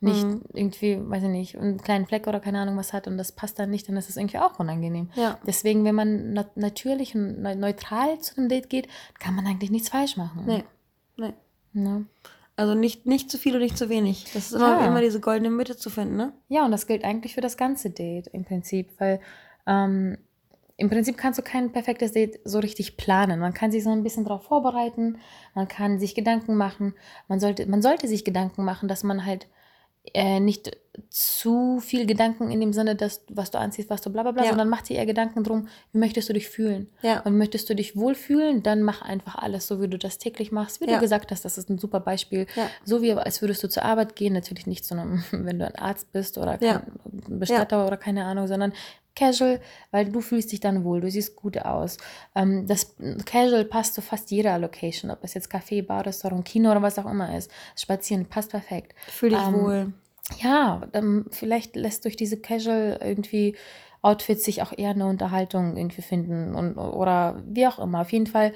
nicht 0.00 0.24
mhm. 0.24 0.42
irgendwie, 0.54 0.98
weiß 0.98 1.24
ich 1.24 1.28
nicht, 1.28 1.56
einen 1.58 1.78
kleinen 1.78 2.06
Fleck 2.06 2.26
oder 2.26 2.40
keine 2.40 2.60
Ahnung 2.60 2.76
was 2.76 2.92
hat 2.92 3.06
und 3.06 3.18
das 3.18 3.32
passt 3.32 3.58
dann 3.58 3.70
nicht, 3.70 3.88
dann 3.88 3.96
ist 3.96 4.08
das 4.08 4.16
irgendwie 4.16 4.38
auch 4.38 4.58
unangenehm. 4.58 5.10
Ja. 5.14 5.38
Deswegen, 5.46 5.84
wenn 5.84 5.94
man 5.94 6.32
nat 6.32 6.56
natürlich 6.56 7.14
und 7.14 7.42
neutral 7.42 8.18
zu 8.18 8.38
einem 8.38 8.48
Date 8.48 8.70
geht, 8.70 8.88
kann 9.18 9.34
man 9.34 9.46
eigentlich 9.46 9.70
nichts 9.70 9.90
falsch 9.90 10.16
machen. 10.16 10.44
Nee. 10.46 10.64
Nee. 11.16 11.34
Ja. 11.74 12.02
Also 12.56 12.74
nicht, 12.74 13.06
nicht 13.06 13.30
zu 13.30 13.38
viel 13.38 13.54
und 13.54 13.62
nicht 13.62 13.78
zu 13.78 13.88
wenig. 13.88 14.24
Das 14.34 14.46
ist 14.46 14.52
immer, 14.52 14.80
ja. 14.80 14.86
immer 14.86 15.00
diese 15.00 15.20
goldene 15.20 15.50
Mitte 15.50 15.76
zu 15.76 15.90
finden, 15.90 16.16
ne? 16.16 16.32
Ja, 16.48 16.64
und 16.64 16.72
das 16.72 16.86
gilt 16.86 17.04
eigentlich 17.04 17.34
für 17.34 17.40
das 17.40 17.56
ganze 17.56 17.90
Date 17.90 18.26
im 18.28 18.44
Prinzip, 18.44 18.88
weil 18.98 19.20
ähm, 19.66 20.18
im 20.76 20.88
Prinzip 20.88 21.18
kannst 21.18 21.38
du 21.38 21.42
kein 21.42 21.72
perfektes 21.72 22.12
Date 22.12 22.40
so 22.44 22.58
richtig 22.58 22.96
planen. 22.96 23.38
Man 23.38 23.52
kann 23.52 23.70
sich 23.70 23.84
so 23.84 23.90
ein 23.90 24.02
bisschen 24.02 24.24
darauf 24.24 24.44
vorbereiten, 24.44 25.18
man 25.54 25.68
kann 25.68 25.98
sich 25.98 26.14
Gedanken 26.14 26.54
machen, 26.54 26.94
man 27.28 27.38
sollte, 27.38 27.66
man 27.66 27.82
sollte 27.82 28.08
sich 28.08 28.24
Gedanken 28.24 28.64
machen, 28.64 28.88
dass 28.88 29.04
man 29.04 29.26
halt 29.26 29.46
äh, 30.14 30.40
nicht 30.40 30.76
zu 31.08 31.80
viel 31.80 32.06
Gedanken 32.06 32.50
in 32.50 32.60
dem 32.60 32.72
Sinne, 32.72 32.96
dass 32.96 33.24
was 33.28 33.50
du 33.50 33.58
anziehst, 33.58 33.90
was 33.90 34.00
du 34.00 34.10
bla 34.10 34.22
bla 34.22 34.32
bla, 34.32 34.44
ja. 34.44 34.50
sondern 34.50 34.68
mach 34.68 34.82
dir 34.82 34.96
eher 34.96 35.06
Gedanken 35.06 35.44
drum, 35.44 35.68
wie 35.92 35.98
möchtest 35.98 36.28
du 36.28 36.32
dich 36.32 36.48
fühlen? 36.48 36.88
Ja. 37.02 37.20
Und 37.20 37.38
möchtest 37.38 37.68
du 37.70 37.74
dich 37.74 37.96
wohlfühlen, 37.96 38.62
dann 38.62 38.82
mach 38.82 39.02
einfach 39.02 39.36
alles 39.36 39.66
so, 39.66 39.80
wie 39.80 39.88
du 39.88 39.98
das 39.98 40.18
täglich 40.18 40.52
machst. 40.52 40.80
Wie 40.80 40.88
ja. 40.88 40.94
du 40.94 41.00
gesagt 41.00 41.30
hast, 41.30 41.44
das 41.44 41.58
ist 41.58 41.70
ein 41.70 41.78
super 41.78 42.00
Beispiel. 42.00 42.46
So 42.84 43.02
wie 43.02 43.12
als 43.12 43.40
würdest 43.40 43.62
du 43.62 43.68
zur 43.68 43.84
Arbeit 43.84 44.16
gehen, 44.16 44.32
natürlich 44.32 44.66
nicht 44.66 44.84
so, 44.84 44.94
wenn 45.30 45.58
du 45.58 45.66
ein 45.66 45.76
Arzt 45.76 46.12
bist 46.12 46.38
oder 46.38 46.58
kein 46.58 46.82
Bestatter 47.28 47.86
oder 47.86 47.96
keine 47.96 48.24
Ahnung, 48.24 48.46
sondern 48.46 48.72
Casual, 49.16 49.60
weil 49.90 50.10
du 50.10 50.20
fühlst 50.20 50.52
dich 50.52 50.60
dann 50.60 50.84
wohl, 50.84 51.00
du 51.00 51.10
siehst 51.10 51.36
gut 51.36 51.58
aus. 51.58 51.98
Ähm, 52.34 52.66
das 52.66 52.94
Casual 53.26 53.64
passt 53.64 53.94
zu 53.94 54.02
fast 54.02 54.30
jeder 54.30 54.58
Location, 54.58 55.10
ob 55.10 55.22
es 55.22 55.34
jetzt 55.34 55.52
Café, 55.52 55.82
Bar, 55.84 56.06
Restaurant, 56.06 56.44
Kino 56.44 56.70
oder 56.70 56.82
was 56.82 56.98
auch 56.98 57.10
immer 57.10 57.36
ist. 57.36 57.50
Spazieren 57.76 58.26
passt 58.26 58.50
perfekt. 58.50 58.94
Fühl 59.08 59.30
dich 59.30 59.38
ähm, 59.38 59.54
wohl. 59.54 59.92
Ja, 60.38 60.82
dann 60.92 61.26
vielleicht 61.30 61.76
lässt 61.76 62.04
durch 62.04 62.16
diese 62.16 62.40
Casual 62.40 62.98
irgendwie 63.02 63.56
Outfits 64.02 64.44
sich 64.44 64.62
auch 64.62 64.76
eher 64.76 64.90
eine 64.90 65.06
Unterhaltung 65.06 65.76
irgendwie 65.76 66.02
finden 66.02 66.54
und, 66.54 66.78
oder 66.78 67.42
wie 67.46 67.66
auch 67.66 67.78
immer. 67.78 68.00
Auf 68.00 68.12
jeden 68.12 68.26
Fall, 68.26 68.52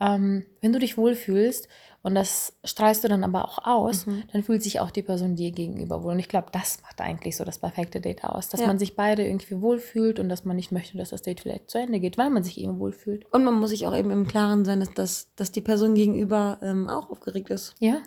ähm, 0.00 0.44
wenn 0.60 0.72
du 0.72 0.78
dich 0.78 0.96
wohlfühlst, 0.96 1.68
und 2.02 2.14
das 2.14 2.56
strahlst 2.64 3.02
du 3.02 3.08
dann 3.08 3.24
aber 3.24 3.44
auch 3.44 3.58
aus, 3.66 4.06
mhm. 4.06 4.22
dann 4.32 4.42
fühlt 4.44 4.62
sich 4.62 4.78
auch 4.80 4.90
die 4.90 5.02
Person 5.02 5.34
dir 5.34 5.50
gegenüber 5.50 6.02
wohl. 6.02 6.12
Und 6.12 6.20
ich 6.20 6.28
glaube, 6.28 6.48
das 6.52 6.80
macht 6.82 7.00
eigentlich 7.00 7.36
so 7.36 7.44
das 7.44 7.58
perfekte 7.58 8.00
Date 8.00 8.24
aus, 8.24 8.48
dass 8.48 8.60
ja. 8.60 8.66
man 8.68 8.78
sich 8.78 8.94
beide 8.94 9.26
irgendwie 9.26 9.60
wohlfühlt 9.60 10.20
und 10.20 10.28
dass 10.28 10.44
man 10.44 10.56
nicht 10.56 10.70
möchte, 10.70 10.96
dass 10.96 11.10
das 11.10 11.22
Date 11.22 11.40
vielleicht 11.40 11.68
zu 11.68 11.78
Ende 11.78 11.98
geht, 11.98 12.16
weil 12.16 12.30
man 12.30 12.44
sich 12.44 12.60
eben 12.60 12.78
wohlfühlt. 12.78 13.26
Und 13.32 13.44
man 13.44 13.54
muss 13.54 13.70
sich 13.70 13.86
auch 13.86 13.96
eben 13.96 14.10
im 14.10 14.28
Klaren 14.28 14.64
sein, 14.64 14.80
dass, 14.80 14.94
dass, 14.94 15.34
dass 15.34 15.50
die 15.50 15.60
Person 15.60 15.94
gegenüber 15.94 16.58
ähm, 16.62 16.88
auch 16.88 17.10
aufgeregt 17.10 17.50
ist. 17.50 17.74
Ja. 17.80 17.98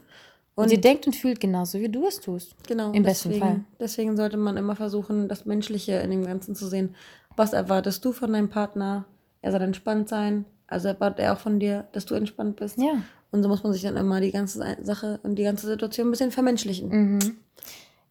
Und, 0.61 0.65
und, 0.65 0.69
sie 0.69 0.81
denkt 0.81 1.07
und 1.07 1.15
fühlt 1.15 1.39
genauso, 1.39 1.79
wie 1.79 1.89
du 1.89 2.05
es 2.05 2.19
tust. 2.19 2.55
Genau. 2.67 2.91
Im 2.91 3.03
besten 3.03 3.29
deswegen, 3.29 3.45
Fall. 3.45 3.59
Deswegen 3.79 4.17
sollte 4.17 4.37
man 4.37 4.57
immer 4.57 4.75
versuchen, 4.75 5.27
das 5.27 5.45
Menschliche 5.45 5.93
in 5.93 6.11
dem 6.11 6.25
Ganzen 6.25 6.55
zu 6.55 6.67
sehen. 6.67 6.95
Was 7.35 7.53
erwartest 7.53 8.03
du 8.05 8.11
von 8.11 8.33
deinem 8.33 8.49
Partner? 8.49 9.05
Er 9.41 9.51
soll 9.51 9.61
entspannt 9.61 10.09
sein. 10.09 10.45
Also 10.67 10.87
erwartet 10.87 11.19
er 11.19 11.33
auch 11.33 11.39
von 11.39 11.59
dir, 11.59 11.87
dass 11.91 12.05
du 12.05 12.15
entspannt 12.15 12.55
bist. 12.57 12.77
Ja. 12.77 13.01
Und 13.31 13.43
so 13.43 13.49
muss 13.49 13.63
man 13.63 13.73
sich 13.73 13.81
dann 13.81 13.97
immer 13.97 14.21
die 14.21 14.31
ganze 14.31 14.77
Sache 14.81 15.19
und 15.23 15.35
die 15.35 15.43
ganze 15.43 15.67
Situation 15.67 16.07
ein 16.07 16.11
bisschen 16.11 16.31
vermenschlichen. 16.31 16.89
Mhm. 16.89 17.37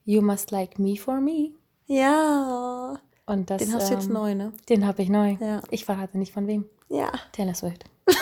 You 0.04 0.22
must 0.22 0.50
like 0.50 0.78
me 0.78 0.96
for 0.96 1.20
me. 1.20 1.50
Ja. 1.86 2.98
Und 3.26 3.50
das, 3.50 3.62
den 3.62 3.72
hast 3.74 3.90
du 3.90 3.94
jetzt 3.94 4.06
ähm, 4.06 4.14
neu, 4.14 4.34
ne? 4.34 4.52
Den 4.68 4.86
habe 4.86 5.02
ich 5.02 5.08
neu. 5.08 5.36
Ja. 5.40 5.60
Ich 5.70 5.84
verrate 5.84 6.18
nicht 6.18 6.32
von 6.32 6.46
wem. 6.46 6.64
Ja. 6.88 7.12
Taylor 7.32 7.54
Swift. 7.54 7.84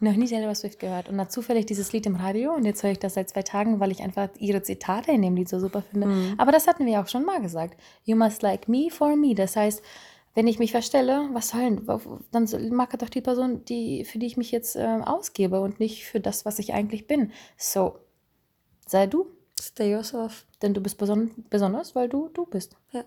Noch 0.00 0.14
nie 0.14 0.26
Taylor 0.26 0.54
Swift 0.54 0.78
gehört. 0.78 1.08
Und 1.08 1.18
dann 1.18 1.30
zufällig 1.30 1.66
dieses 1.66 1.92
Lied 1.92 2.06
im 2.06 2.16
Radio 2.16 2.54
und 2.54 2.64
jetzt 2.64 2.82
höre 2.82 2.90
ich 2.90 2.98
das 2.98 3.14
seit 3.14 3.28
zwei 3.30 3.42
Tagen, 3.42 3.80
weil 3.80 3.90
ich 3.90 4.02
einfach 4.02 4.28
ihre 4.38 4.62
Zitate 4.62 5.12
in 5.12 5.22
dem 5.22 5.36
Lied 5.36 5.48
so 5.48 5.58
super 5.58 5.82
finde. 5.82 6.08
Mhm. 6.08 6.34
Aber 6.38 6.52
das 6.52 6.66
hatten 6.66 6.86
wir 6.86 7.00
auch 7.00 7.08
schon 7.08 7.24
mal 7.24 7.40
gesagt. 7.40 7.80
You 8.04 8.16
must 8.16 8.42
like 8.42 8.68
me 8.68 8.88
for 8.90 9.16
me. 9.16 9.34
Das 9.34 9.56
heißt, 9.56 9.82
wenn 10.34 10.46
ich 10.46 10.58
mich 10.58 10.70
verstelle, 10.70 11.30
was 11.32 11.48
soll 11.48 11.80
dann 12.30 12.74
mag 12.74 12.98
doch 12.98 13.08
die 13.08 13.22
Person, 13.22 13.64
die, 13.64 14.04
für 14.04 14.18
die 14.18 14.26
ich 14.26 14.36
mich 14.36 14.50
jetzt 14.50 14.76
äh, 14.76 15.00
ausgebe 15.02 15.60
und 15.60 15.80
nicht 15.80 16.04
für 16.04 16.20
das, 16.20 16.44
was 16.44 16.58
ich 16.58 16.74
eigentlich 16.74 17.06
bin. 17.06 17.32
So, 17.56 17.98
sei 18.86 19.06
du. 19.06 19.28
Stay 19.58 19.90
yourself. 19.90 20.46
Denn 20.60 20.74
du 20.74 20.82
bist 20.82 20.98
beson 20.98 21.30
besonders, 21.48 21.94
weil 21.94 22.10
du 22.10 22.28
du 22.28 22.44
bist. 22.44 22.76
Ja. 22.92 23.04